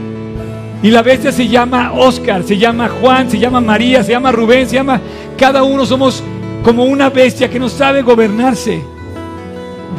Y 0.82 0.92
la 0.92 1.02
bestia 1.02 1.32
se 1.32 1.48
llama 1.48 1.94
Oscar, 1.94 2.44
se 2.44 2.58
llama 2.58 2.90
Juan, 2.90 3.30
se 3.30 3.40
llama 3.40 3.62
María, 3.62 4.04
se 4.04 4.12
llama 4.12 4.32
Rubén, 4.32 4.68
se 4.68 4.76
llama... 4.76 5.00
Cada 5.38 5.64
uno 5.64 5.86
somos 5.86 6.22
como 6.64 6.84
una 6.86 7.10
bestia 7.10 7.50
que 7.50 7.60
no 7.60 7.70
sabe 7.70 8.02
gobernarse. 8.02 8.84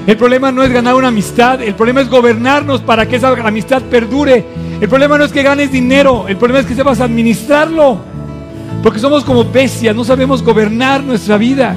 El 0.07 0.16
problema 0.18 0.53
no 0.53 0.62
es 0.62 0.70
ganar 0.70 0.95
una 0.95 1.09
amistad, 1.09 1.62
el 1.62 1.74
problema 1.74 2.03
es 2.03 2.11
gobernarnos 2.11 2.82
para 2.82 3.09
que 3.09 3.16
esa 3.16 3.28
amistad 3.30 3.82
perdure. 3.82 4.45
El 4.80 4.89
problema 4.89 5.16
no 5.16 5.24
es 5.24 5.32
que 5.32 5.43
ganes 5.43 5.72
dinero, 5.72 6.26
el 6.28 6.37
problema 6.37 6.61
es 6.61 6.66
que 6.66 6.74
sepas 6.74 7.01
administrarlo. 7.01 7.99
Porque 8.82 8.99
somos 8.99 9.24
como 9.24 9.45
bestias, 9.45 9.97
no 9.97 10.05
sabemos 10.05 10.43
gobernar 10.43 11.03
nuestra 11.03 11.39
vida. 11.39 11.74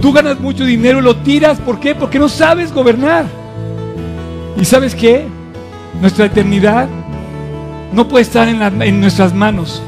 Tú 0.00 0.12
ganas 0.12 0.38
mucho 0.38 0.64
dinero 0.64 1.00
y 1.00 1.02
lo 1.02 1.16
tiras, 1.16 1.58
¿por 1.58 1.80
qué? 1.80 1.96
Porque 1.96 2.20
no 2.20 2.28
sabes 2.28 2.72
gobernar. 2.72 3.24
¿Y 4.60 4.64
sabes 4.64 4.94
qué? 4.94 5.26
Nuestra 6.00 6.26
eternidad 6.26 6.88
no 7.92 8.08
puede 8.08 8.22
estar 8.22 8.48
en, 8.48 9.00
nuestras 9.00 9.32
manos. 9.32 9.82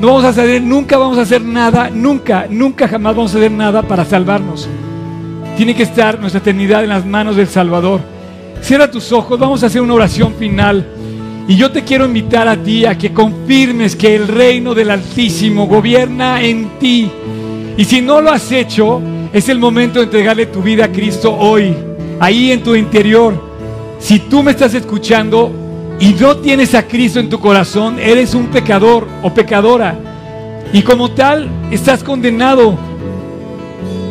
No 0.00 0.08
vamos 0.08 0.24
a 0.24 0.28
hacer, 0.28 0.62
nunca 0.62 0.96
vamos 0.96 1.18
a 1.18 1.22
hacer 1.22 1.42
nada, 1.42 1.90
nunca, 1.90 2.46
nunca 2.48 2.88
jamás 2.88 3.14
vamos 3.14 3.34
a 3.34 3.38
hacer 3.38 3.50
nada 3.50 3.82
para 3.82 4.04
salvarnos. 4.04 4.68
Tiene 5.56 5.74
que 5.74 5.82
estar 5.82 6.18
nuestra 6.18 6.40
eternidad 6.40 6.82
en 6.82 6.90
las 6.90 7.04
manos 7.04 7.36
del 7.36 7.48
Salvador. 7.48 8.00
Cierra 8.62 8.90
tus 8.90 9.12
ojos, 9.12 9.38
vamos 9.38 9.62
a 9.62 9.66
hacer 9.66 9.82
una 9.82 9.94
oración 9.94 10.34
final. 10.34 10.86
Y 11.48 11.56
yo 11.56 11.70
te 11.70 11.84
quiero 11.84 12.06
invitar 12.06 12.48
a 12.48 12.56
ti 12.56 12.84
a 12.84 12.98
que 12.98 13.12
confirmes 13.12 13.94
que 13.94 14.16
el 14.16 14.28
reino 14.28 14.74
del 14.74 14.90
Altísimo 14.90 15.66
gobierna 15.66 16.42
en 16.42 16.78
ti. 16.78 17.10
Y 17.76 17.84
si 17.84 18.00
no 18.00 18.20
lo 18.20 18.30
has 18.30 18.50
hecho, 18.50 19.00
es 19.32 19.48
el 19.48 19.58
momento 19.58 19.98
de 19.98 20.06
entregarle 20.06 20.46
tu 20.46 20.62
vida 20.62 20.86
a 20.86 20.92
Cristo 20.92 21.34
hoy, 21.34 21.74
ahí 22.18 22.50
en 22.50 22.62
tu 22.62 22.74
interior. 22.74 23.45
Si 23.98 24.18
tú 24.18 24.42
me 24.42 24.50
estás 24.52 24.74
escuchando 24.74 25.52
y 25.98 26.12
no 26.14 26.36
tienes 26.36 26.74
a 26.74 26.86
Cristo 26.86 27.18
en 27.18 27.30
tu 27.30 27.40
corazón, 27.40 27.98
eres 27.98 28.34
un 28.34 28.48
pecador 28.48 29.06
o 29.22 29.32
pecadora. 29.32 29.98
Y 30.72 30.82
como 30.82 31.10
tal, 31.10 31.48
estás 31.70 32.04
condenado. 32.04 32.76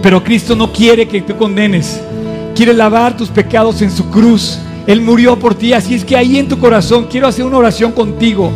Pero 0.01 0.23
Cristo 0.23 0.55
no 0.55 0.71
quiere 0.71 1.07
que 1.07 1.21
te 1.21 1.35
condenes. 1.35 2.01
Quiere 2.55 2.73
lavar 2.73 3.15
tus 3.15 3.29
pecados 3.29 3.81
en 3.81 3.91
su 3.91 4.09
cruz. 4.09 4.59
Él 4.87 5.01
murió 5.01 5.37
por 5.37 5.55
ti. 5.55 5.73
Así 5.73 5.93
es 5.93 6.03
que 6.03 6.15
ahí 6.15 6.37
en 6.37 6.47
tu 6.47 6.57
corazón 6.59 7.07
quiero 7.09 7.27
hacer 7.27 7.45
una 7.45 7.57
oración 7.57 7.91
contigo. 7.91 8.51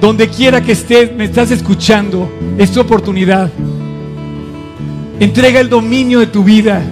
Donde 0.00 0.28
quiera 0.28 0.62
que 0.62 0.72
estés, 0.72 1.14
me 1.14 1.24
estás 1.24 1.50
escuchando. 1.50 2.30
Es 2.58 2.72
tu 2.72 2.80
oportunidad. 2.80 3.50
Entrega 5.20 5.60
el 5.60 5.68
dominio 5.68 6.20
de 6.20 6.26
tu 6.26 6.42
vida. 6.42 6.82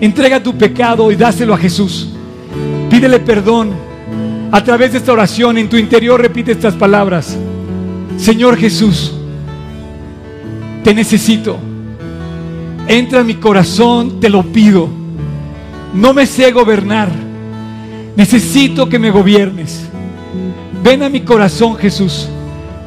Entrega 0.00 0.42
tu 0.42 0.56
pecado 0.56 1.10
y 1.10 1.16
dáselo 1.16 1.54
a 1.54 1.58
Jesús. 1.58 2.13
Pídele 2.94 3.18
perdón. 3.18 3.72
A 4.52 4.62
través 4.62 4.92
de 4.92 4.98
esta 4.98 5.12
oración 5.12 5.58
en 5.58 5.68
tu 5.68 5.76
interior 5.76 6.20
repite 6.20 6.52
estas 6.52 6.74
palabras. 6.74 7.36
Señor 8.16 8.56
Jesús, 8.56 9.12
te 10.84 10.94
necesito. 10.94 11.58
Entra 12.86 13.22
a 13.22 13.24
mi 13.24 13.34
corazón, 13.34 14.20
te 14.20 14.28
lo 14.28 14.44
pido. 14.44 14.88
No 15.92 16.14
me 16.14 16.24
sé 16.24 16.52
gobernar. 16.52 17.08
Necesito 18.14 18.88
que 18.88 19.00
me 19.00 19.10
gobiernes. 19.10 19.86
Ven 20.84 21.02
a 21.02 21.08
mi 21.08 21.22
corazón, 21.22 21.74
Jesús. 21.74 22.28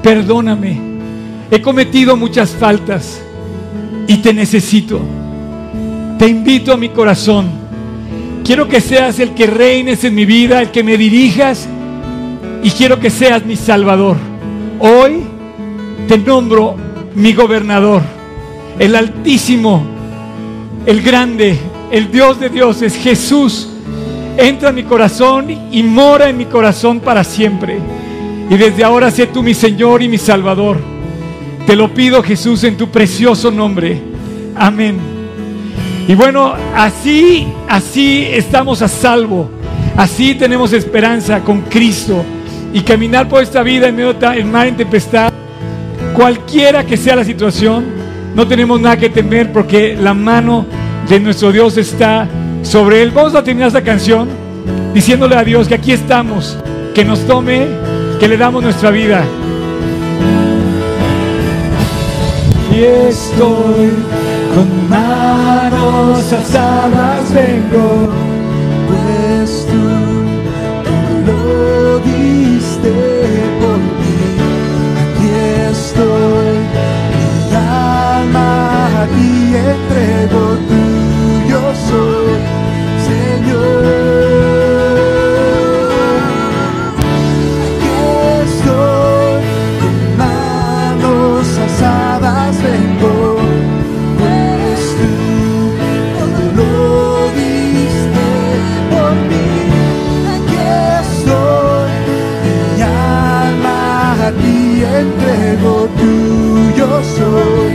Perdóname. 0.01 0.79
He 1.51 1.61
cometido 1.61 2.15
muchas 2.15 2.51
faltas 2.51 3.19
y 4.07 4.15
te 4.19 4.33
necesito. 4.33 5.01
Te 6.17 6.29
invito 6.29 6.71
a 6.71 6.77
mi 6.77 6.87
corazón. 6.87 7.66
Quiero 8.47 8.69
que 8.69 8.79
seas 8.79 9.19
el 9.19 9.31
que 9.31 9.45
reines 9.45 10.05
en 10.05 10.15
mi 10.15 10.23
vida, 10.23 10.61
el 10.61 10.71
que 10.71 10.81
me 10.81 10.97
dirijas 10.97 11.67
y 12.63 12.71
quiero 12.71 12.97
que 12.97 13.09
seas 13.09 13.45
mi 13.45 13.57
salvador. 13.57 14.15
Hoy 14.79 15.17
te 16.07 16.17
nombro 16.17 16.77
mi 17.13 17.33
gobernador, 17.33 18.01
el 18.79 18.95
altísimo, 18.95 19.85
el 20.85 21.01
grande, 21.01 21.59
el 21.91 22.09
Dios 22.09 22.39
de 22.39 22.47
dioses, 22.47 22.95
Jesús. 22.95 23.67
Entra 24.37 24.69
en 24.69 24.75
mi 24.75 24.83
corazón 24.83 25.47
y 25.69 25.83
mora 25.83 26.29
en 26.29 26.37
mi 26.37 26.45
corazón 26.45 27.01
para 27.01 27.25
siempre. 27.25 27.79
Y 28.49 28.55
desde 28.55 28.85
ahora 28.85 29.11
sé 29.11 29.27
tú 29.27 29.43
mi 29.43 29.55
Señor 29.55 30.01
y 30.01 30.07
mi 30.07 30.17
Salvador. 30.17 30.77
Te 31.65 31.75
lo 31.75 31.93
pido 31.93 32.23
Jesús 32.23 32.63
en 32.63 32.77
tu 32.77 32.87
precioso 32.87 33.51
nombre. 33.51 34.01
Amén. 34.55 35.16
Y 36.07 36.15
bueno, 36.15 36.53
así, 36.73 37.47
así 37.67 38.25
estamos 38.31 38.81
a 38.81 38.87
salvo. 38.87 39.49
Así 39.97 40.35
tenemos 40.35 40.71
esperanza 40.71 41.41
con 41.41 41.61
Cristo. 41.63 42.23
Y 42.73 42.81
caminar 42.81 43.27
por 43.27 43.43
esta 43.43 43.61
vida 43.61 43.89
en 43.89 43.95
medio 43.95 44.13
del 44.13 44.45
mar 44.45 44.67
en 44.67 44.77
tempestad, 44.77 45.33
cualquiera 46.13 46.85
que 46.85 46.95
sea 46.95 47.15
la 47.15 47.25
situación, 47.25 47.85
no 48.35 48.47
tenemos 48.47 48.79
nada 48.79 48.97
que 48.97 49.09
temer 49.09 49.51
porque 49.51 49.97
la 49.99 50.13
mano 50.13 50.65
de 51.09 51.19
nuestro 51.19 51.51
Dios 51.51 51.77
está 51.77 52.27
sobre 52.61 53.01
él. 53.01 53.11
Vamos 53.11 53.35
a 53.35 53.43
terminar 53.43 53.67
esta 53.67 53.83
canción 53.83 54.29
diciéndole 54.93 55.35
a 55.35 55.43
Dios 55.43 55.67
que 55.67 55.75
aquí 55.75 55.91
estamos, 55.91 56.57
que 56.93 57.03
nos 57.03 57.19
tome, 57.25 57.67
que 58.19 58.27
le 58.29 58.37
damos 58.37 58.63
nuestra 58.63 58.91
vida. 58.91 59.25
Y 62.73 62.79
estoy 62.79 63.91
con 64.57 64.89
manos 64.89 66.33
alzadas 66.33 67.31
vengo, 67.31 68.09
pues 68.87 69.67
tú, 69.69 69.85
lo 71.27 71.99
diste 71.99 72.91
por 73.61 73.77
mí. 73.99 74.17
Aquí 75.03 75.29
estoy, 75.69 76.57
mi 77.13 77.55
alma 77.55 79.03
a 79.03 79.05
ti 79.05 79.55
entrego. 79.55 80.46
soul. 107.17 107.66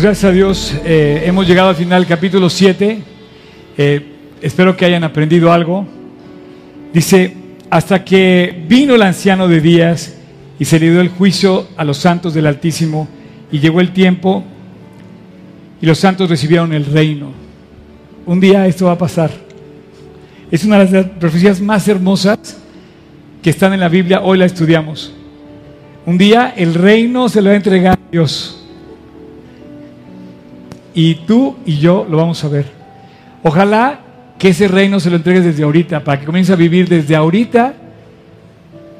Pues 0.00 0.06
gracias 0.06 0.30
a 0.30 0.32
Dios 0.32 0.74
eh, 0.82 1.24
hemos 1.26 1.46
llegado 1.46 1.68
al 1.68 1.76
final 1.76 2.00
del 2.00 2.08
capítulo 2.08 2.48
7. 2.48 3.02
Eh, 3.76 4.06
espero 4.40 4.74
que 4.74 4.86
hayan 4.86 5.04
aprendido 5.04 5.52
algo. 5.52 5.86
Dice, 6.90 7.36
hasta 7.68 8.02
que 8.02 8.64
vino 8.66 8.94
el 8.94 9.02
anciano 9.02 9.46
de 9.46 9.60
días 9.60 10.16
y 10.58 10.64
se 10.64 10.80
le 10.80 10.90
dio 10.90 11.02
el 11.02 11.10
juicio 11.10 11.68
a 11.76 11.84
los 11.84 11.98
santos 11.98 12.32
del 12.32 12.46
Altísimo 12.46 13.08
y 13.52 13.58
llegó 13.58 13.82
el 13.82 13.92
tiempo 13.92 14.42
y 15.82 15.84
los 15.84 15.98
santos 15.98 16.30
recibieron 16.30 16.72
el 16.72 16.86
reino. 16.86 17.32
Un 18.24 18.40
día 18.40 18.66
esto 18.66 18.86
va 18.86 18.92
a 18.92 18.98
pasar. 18.98 19.30
Es 20.50 20.64
una 20.64 20.82
de 20.82 20.90
las 20.90 21.10
profecías 21.10 21.60
más 21.60 21.86
hermosas 21.88 22.56
que 23.42 23.50
están 23.50 23.74
en 23.74 23.80
la 23.80 23.90
Biblia, 23.90 24.22
hoy 24.22 24.38
la 24.38 24.46
estudiamos. 24.46 25.12
Un 26.06 26.16
día 26.16 26.54
el 26.56 26.72
reino 26.72 27.28
se 27.28 27.42
lo 27.42 27.50
va 27.50 27.52
a 27.52 27.56
entregar 27.56 27.98
a 27.98 28.10
Dios. 28.10 28.49
Y 30.94 31.14
tú 31.26 31.56
y 31.64 31.78
yo 31.78 32.06
lo 32.08 32.16
vamos 32.16 32.42
a 32.44 32.48
ver. 32.48 32.66
Ojalá 33.42 34.00
que 34.38 34.48
ese 34.48 34.68
reino 34.68 34.98
se 35.00 35.10
lo 35.10 35.16
entregues 35.16 35.44
desde 35.44 35.62
ahorita, 35.62 36.02
para 36.02 36.18
que 36.18 36.26
comience 36.26 36.52
a 36.52 36.56
vivir 36.56 36.88
desde 36.88 37.14
ahorita 37.14 37.74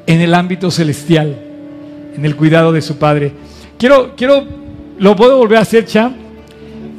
en 0.05 0.21
el 0.21 0.33
ámbito 0.33 0.69
celestial, 0.69 1.35
en 2.15 2.25
el 2.25 2.35
cuidado 2.35 2.71
de 2.71 2.81
su 2.81 2.97
Padre. 2.97 3.33
Quiero, 3.77 4.15
quiero, 4.15 4.45
lo 4.99 5.15
puedo 5.15 5.37
volver 5.37 5.57
a 5.57 5.61
hacer, 5.61 5.85
champ. 5.85 6.15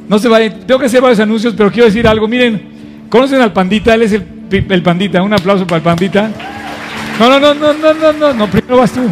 No 0.09 0.19
se 0.19 0.29
vayan, 0.29 0.61
tengo 0.67 0.81
que 0.81 0.87
hacer 0.87 1.01
varios 1.01 1.21
anuncios, 1.21 1.55
pero 1.57 1.71
quiero 1.71 1.87
decir 1.87 2.07
algo. 2.07 2.27
Miren, 2.27 3.07
¿conocen 3.09 3.41
al 3.41 3.53
pandita? 3.53 3.95
Él 3.95 4.03
es 4.03 4.13
el, 4.13 4.27
el 4.51 4.83
pandita. 4.83 5.23
Un 5.23 5.33
aplauso 5.33 5.65
para 5.65 5.77
el 5.77 5.83
pandita. 5.83 6.31
No, 7.19 7.39
no, 7.39 7.55
no, 7.55 7.73
no, 7.73 7.95
no, 7.95 8.13
no, 8.13 8.35
no, 8.35 8.47
primero 8.51 8.77
vas 8.77 8.93
tú. 8.93 9.03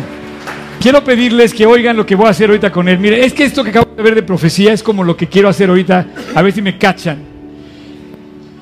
Quiero 0.81 1.05
pedirles 1.05 1.53
que 1.53 1.67
oigan 1.67 1.95
lo 1.95 2.07
que 2.07 2.15
voy 2.15 2.27
a 2.27 2.31
hacer 2.31 2.49
ahorita 2.49 2.73
con 2.73 2.89
él. 2.89 2.99
Mire, 2.99 3.23
es 3.23 3.35
que 3.35 3.45
esto 3.45 3.63
que 3.63 3.69
acabo 3.69 3.95
de 3.95 4.03
ver 4.03 4.15
de 4.15 4.23
profecía 4.23 4.73
es 4.73 4.83
como 4.83 5.05
lo 5.05 5.15
que 5.15 5.29
quiero 5.29 5.51
hacer 5.51 5.69
ahorita, 5.69 6.07
a 6.35 6.41
ver 6.41 6.55
si 6.55 6.63
me 6.63 6.79
cachan. 6.79 7.19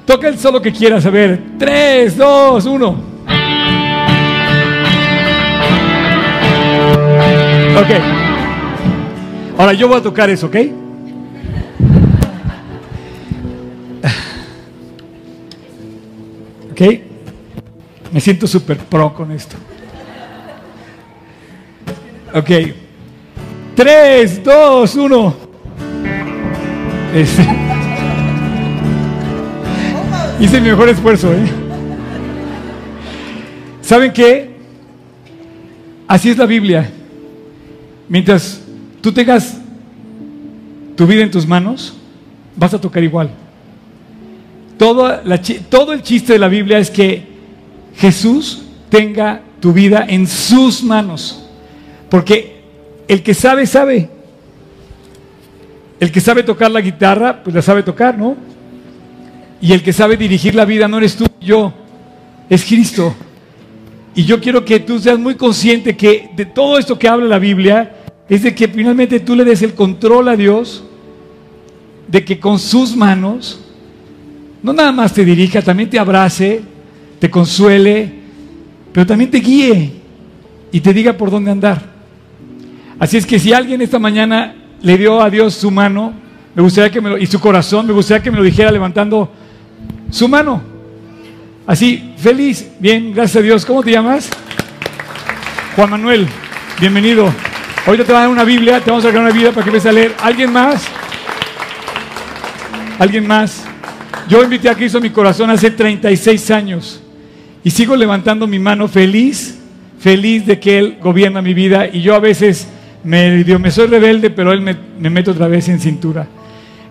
Toca 0.05 0.27
el 0.27 0.36
solo 0.36 0.61
que 0.61 0.73
quieras, 0.73 1.07
a 1.07 1.11
ver. 1.11 1.40
Tres, 1.59 2.16
dos, 2.16 2.66
uno. 2.66 2.89
Ok. 7.77 7.90
Ahora 9.57 9.73
yo 9.74 9.86
voy 9.86 9.99
a 9.99 10.03
tocar 10.03 10.28
eso, 10.28 10.47
¿ok? 10.47 10.57
¿Ok? 16.73 16.81
Me 18.12 18.20
siento 18.20 18.49
súper 18.49 18.78
pro 18.78 19.15
con 19.15 19.31
esto. 19.31 19.57
Ok. 22.35 22.51
3, 23.75 24.43
2, 24.45 24.95
1. 24.95 25.37
Hice 30.41 30.61
mi 30.61 30.69
mejor 30.69 30.89
esfuerzo, 30.89 31.33
¿eh? 31.33 31.47
¿Saben 33.81 34.13
qué? 34.13 34.51
Así 36.07 36.29
es 36.31 36.37
la 36.37 36.47
Biblia. 36.47 36.91
Mientras 38.09 38.61
tú 39.01 39.13
tengas 39.13 39.57
tu 40.97 41.07
vida 41.07 41.23
en 41.23 41.31
tus 41.31 41.47
manos, 41.47 41.95
vas 42.57 42.75
a 42.75 42.81
tocar 42.81 43.03
igual. 43.03 43.31
Todo, 44.77 45.21
la, 45.25 45.41
todo 45.71 45.93
el 45.93 46.03
chiste 46.03 46.35
de 46.35 46.39
la 46.39 46.49
Biblia 46.49 46.79
es 46.79 46.91
que 46.91 47.23
Jesús 47.97 48.63
tenga 48.91 49.41
tu 49.61 49.73
vida 49.73 50.05
en 50.07 50.27
sus 50.27 50.83
manos. 50.83 51.48
Porque 52.10 52.60
el 53.06 53.22
que 53.22 53.35
sabe, 53.35 53.66
sabe. 53.66 54.10
El 56.01 56.12
que 56.12 56.20
sabe 56.20 56.43
tocar 56.43 56.70
la 56.70 56.80
guitarra, 56.80 57.43
pues 57.43 57.55
la 57.55 57.62
sabe 57.62 57.82
tocar, 57.82 58.16
¿no? 58.16 58.36
Y 59.60 59.72
el 59.72 59.82
que 59.82 59.93
sabe 59.93 60.16
dirigir 60.16 60.55
la 60.55 60.64
vida 60.64 60.86
no 60.86 60.98
eres 60.98 61.16
tú 61.16 61.26
yo, 61.40 61.72
es 62.48 62.64
Cristo. 62.64 63.14
Y 64.14 64.24
yo 64.24 64.40
quiero 64.40 64.64
que 64.64 64.80
tú 64.80 64.98
seas 64.98 65.18
muy 65.18 65.35
consciente 65.35 65.97
que 65.97 66.30
de 66.36 66.44
todo 66.44 66.78
esto 66.78 66.98
que 66.98 67.09
habla 67.09 67.26
la 67.26 67.39
Biblia, 67.39 67.94
es 68.28 68.43
de 68.43 68.55
que 68.55 68.68
finalmente 68.68 69.20
tú 69.20 69.35
le 69.35 69.44
des 69.44 69.62
el 69.62 69.74
control 69.74 70.28
a 70.28 70.36
Dios, 70.36 70.85
de 72.06 72.24
que 72.24 72.39
con 72.39 72.59
sus 72.59 72.94
manos, 72.94 73.60
no 74.62 74.72
nada 74.72 74.93
más 74.93 75.12
te 75.12 75.24
dirija, 75.24 75.62
también 75.62 75.89
te 75.89 75.98
abrace, 75.98 76.60
te 77.18 77.30
consuele, 77.30 78.12
pero 78.93 79.06
también 79.06 79.30
te 79.30 79.39
guíe 79.39 79.93
y 80.70 80.80
te 80.80 80.93
diga 80.93 81.14
por 81.14 81.30
dónde 81.30 81.51
andar. 81.51 81.98
Así 82.99 83.16
es 83.16 83.27
que 83.27 83.39
si 83.39 83.53
alguien 83.53 83.81
esta 83.81 84.01
mañana 84.01 84.55
le 84.83 84.99
dio 84.99 85.23
a 85.23 85.31
Dios 85.31 85.55
su 85.55 85.70
mano, 85.70 86.12
me 86.55 86.62
gustaría 86.62 86.91
que 86.91 87.01
me 87.01 87.11
lo, 87.11 87.19
y 87.19 87.27
su 87.27 87.39
corazón, 87.39 87.87
me 87.87 87.93
gustaría 87.93 88.23
que 88.23 88.31
me 88.31 88.39
lo 88.39 88.43
dijera 88.43 88.73
levantando 88.73 89.31
su 90.11 90.29
mano. 90.29 90.61
Así, 91.65 92.15
feliz, 92.16 92.69
bien, 92.81 93.12
gracias 93.15 93.37
a 93.37 93.43
Dios. 93.43 93.65
¿Cómo 93.65 93.85
te 93.85 93.93
llamas? 93.93 94.29
Juan 95.77 95.91
Manuel, 95.91 96.27
bienvenido. 96.81 97.33
Ahorita 97.87 98.05
te 98.05 98.12
van 98.12 98.23
a 98.23 98.25
dar 98.25 98.33
una 98.33 98.45
Biblia, 98.45 98.81
te 98.81 98.91
vamos 98.91 99.05
a 99.05 99.12
dar 99.12 99.20
una 99.20 99.31
Biblia 99.31 99.53
para 99.53 99.62
que 99.62 99.70
empieces 99.70 99.91
a 99.91 99.93
leer. 99.93 100.15
¿Alguien 100.20 100.53
más? 100.53 100.85
¿Alguien 102.99 103.29
más? 103.29 103.65
Yo 104.29 104.43
invité 104.43 104.69
a 104.69 104.75
Cristo 104.75 104.99
a 104.99 105.01
mi 105.01 105.11
corazón 105.11 105.51
hace 105.51 105.70
36 105.70 106.51
años 106.51 107.01
y 107.62 107.70
sigo 107.70 107.95
levantando 107.95 108.49
mi 108.49 108.59
mano 108.59 108.89
feliz, 108.89 109.57
feliz 110.01 110.47
de 110.47 110.59
que 110.59 110.79
Él 110.79 110.99
gobierna 111.01 111.41
mi 111.41 111.55
vida 111.55 111.87
y 111.87 112.03
yo 112.03 112.16
a 112.16 112.19
veces 112.19 112.66
me, 113.05 113.45
digo, 113.45 113.59
me 113.59 113.70
soy 113.70 113.87
rebelde, 113.87 114.31
pero 114.31 114.53
Él 114.53 114.61
me, 114.61 114.77
me 114.99 115.11
meto 115.11 115.31
otra 115.31 115.49
vez 115.49 115.69
en 115.69 115.81
cintura. 115.81 116.27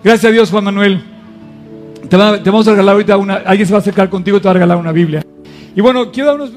Gracias 0.02 0.30
a 0.30 0.32
Dios, 0.32 0.50
Juan 0.50 0.64
Manuel. 0.64 1.02
Te, 2.08 2.16
vamos 2.16 2.66
a 2.66 2.70
regalar 2.70 2.94
ahorita 2.94 3.16
una, 3.16 3.34
alguien 3.34 3.66
se 3.66 3.72
va 3.72 3.78
a 3.78 3.80
acercar 3.80 4.08
contigo 4.08 4.38
y 4.38 4.40
te 4.40 4.44
va 4.44 4.52
a 4.52 4.54
regalar 4.54 4.78
una 4.78 4.92
Biblia. 4.92 5.22
Y 5.74 5.80
bueno, 5.80 6.10
quiero 6.10 6.30
dar 6.30 6.40
unos 6.40 6.52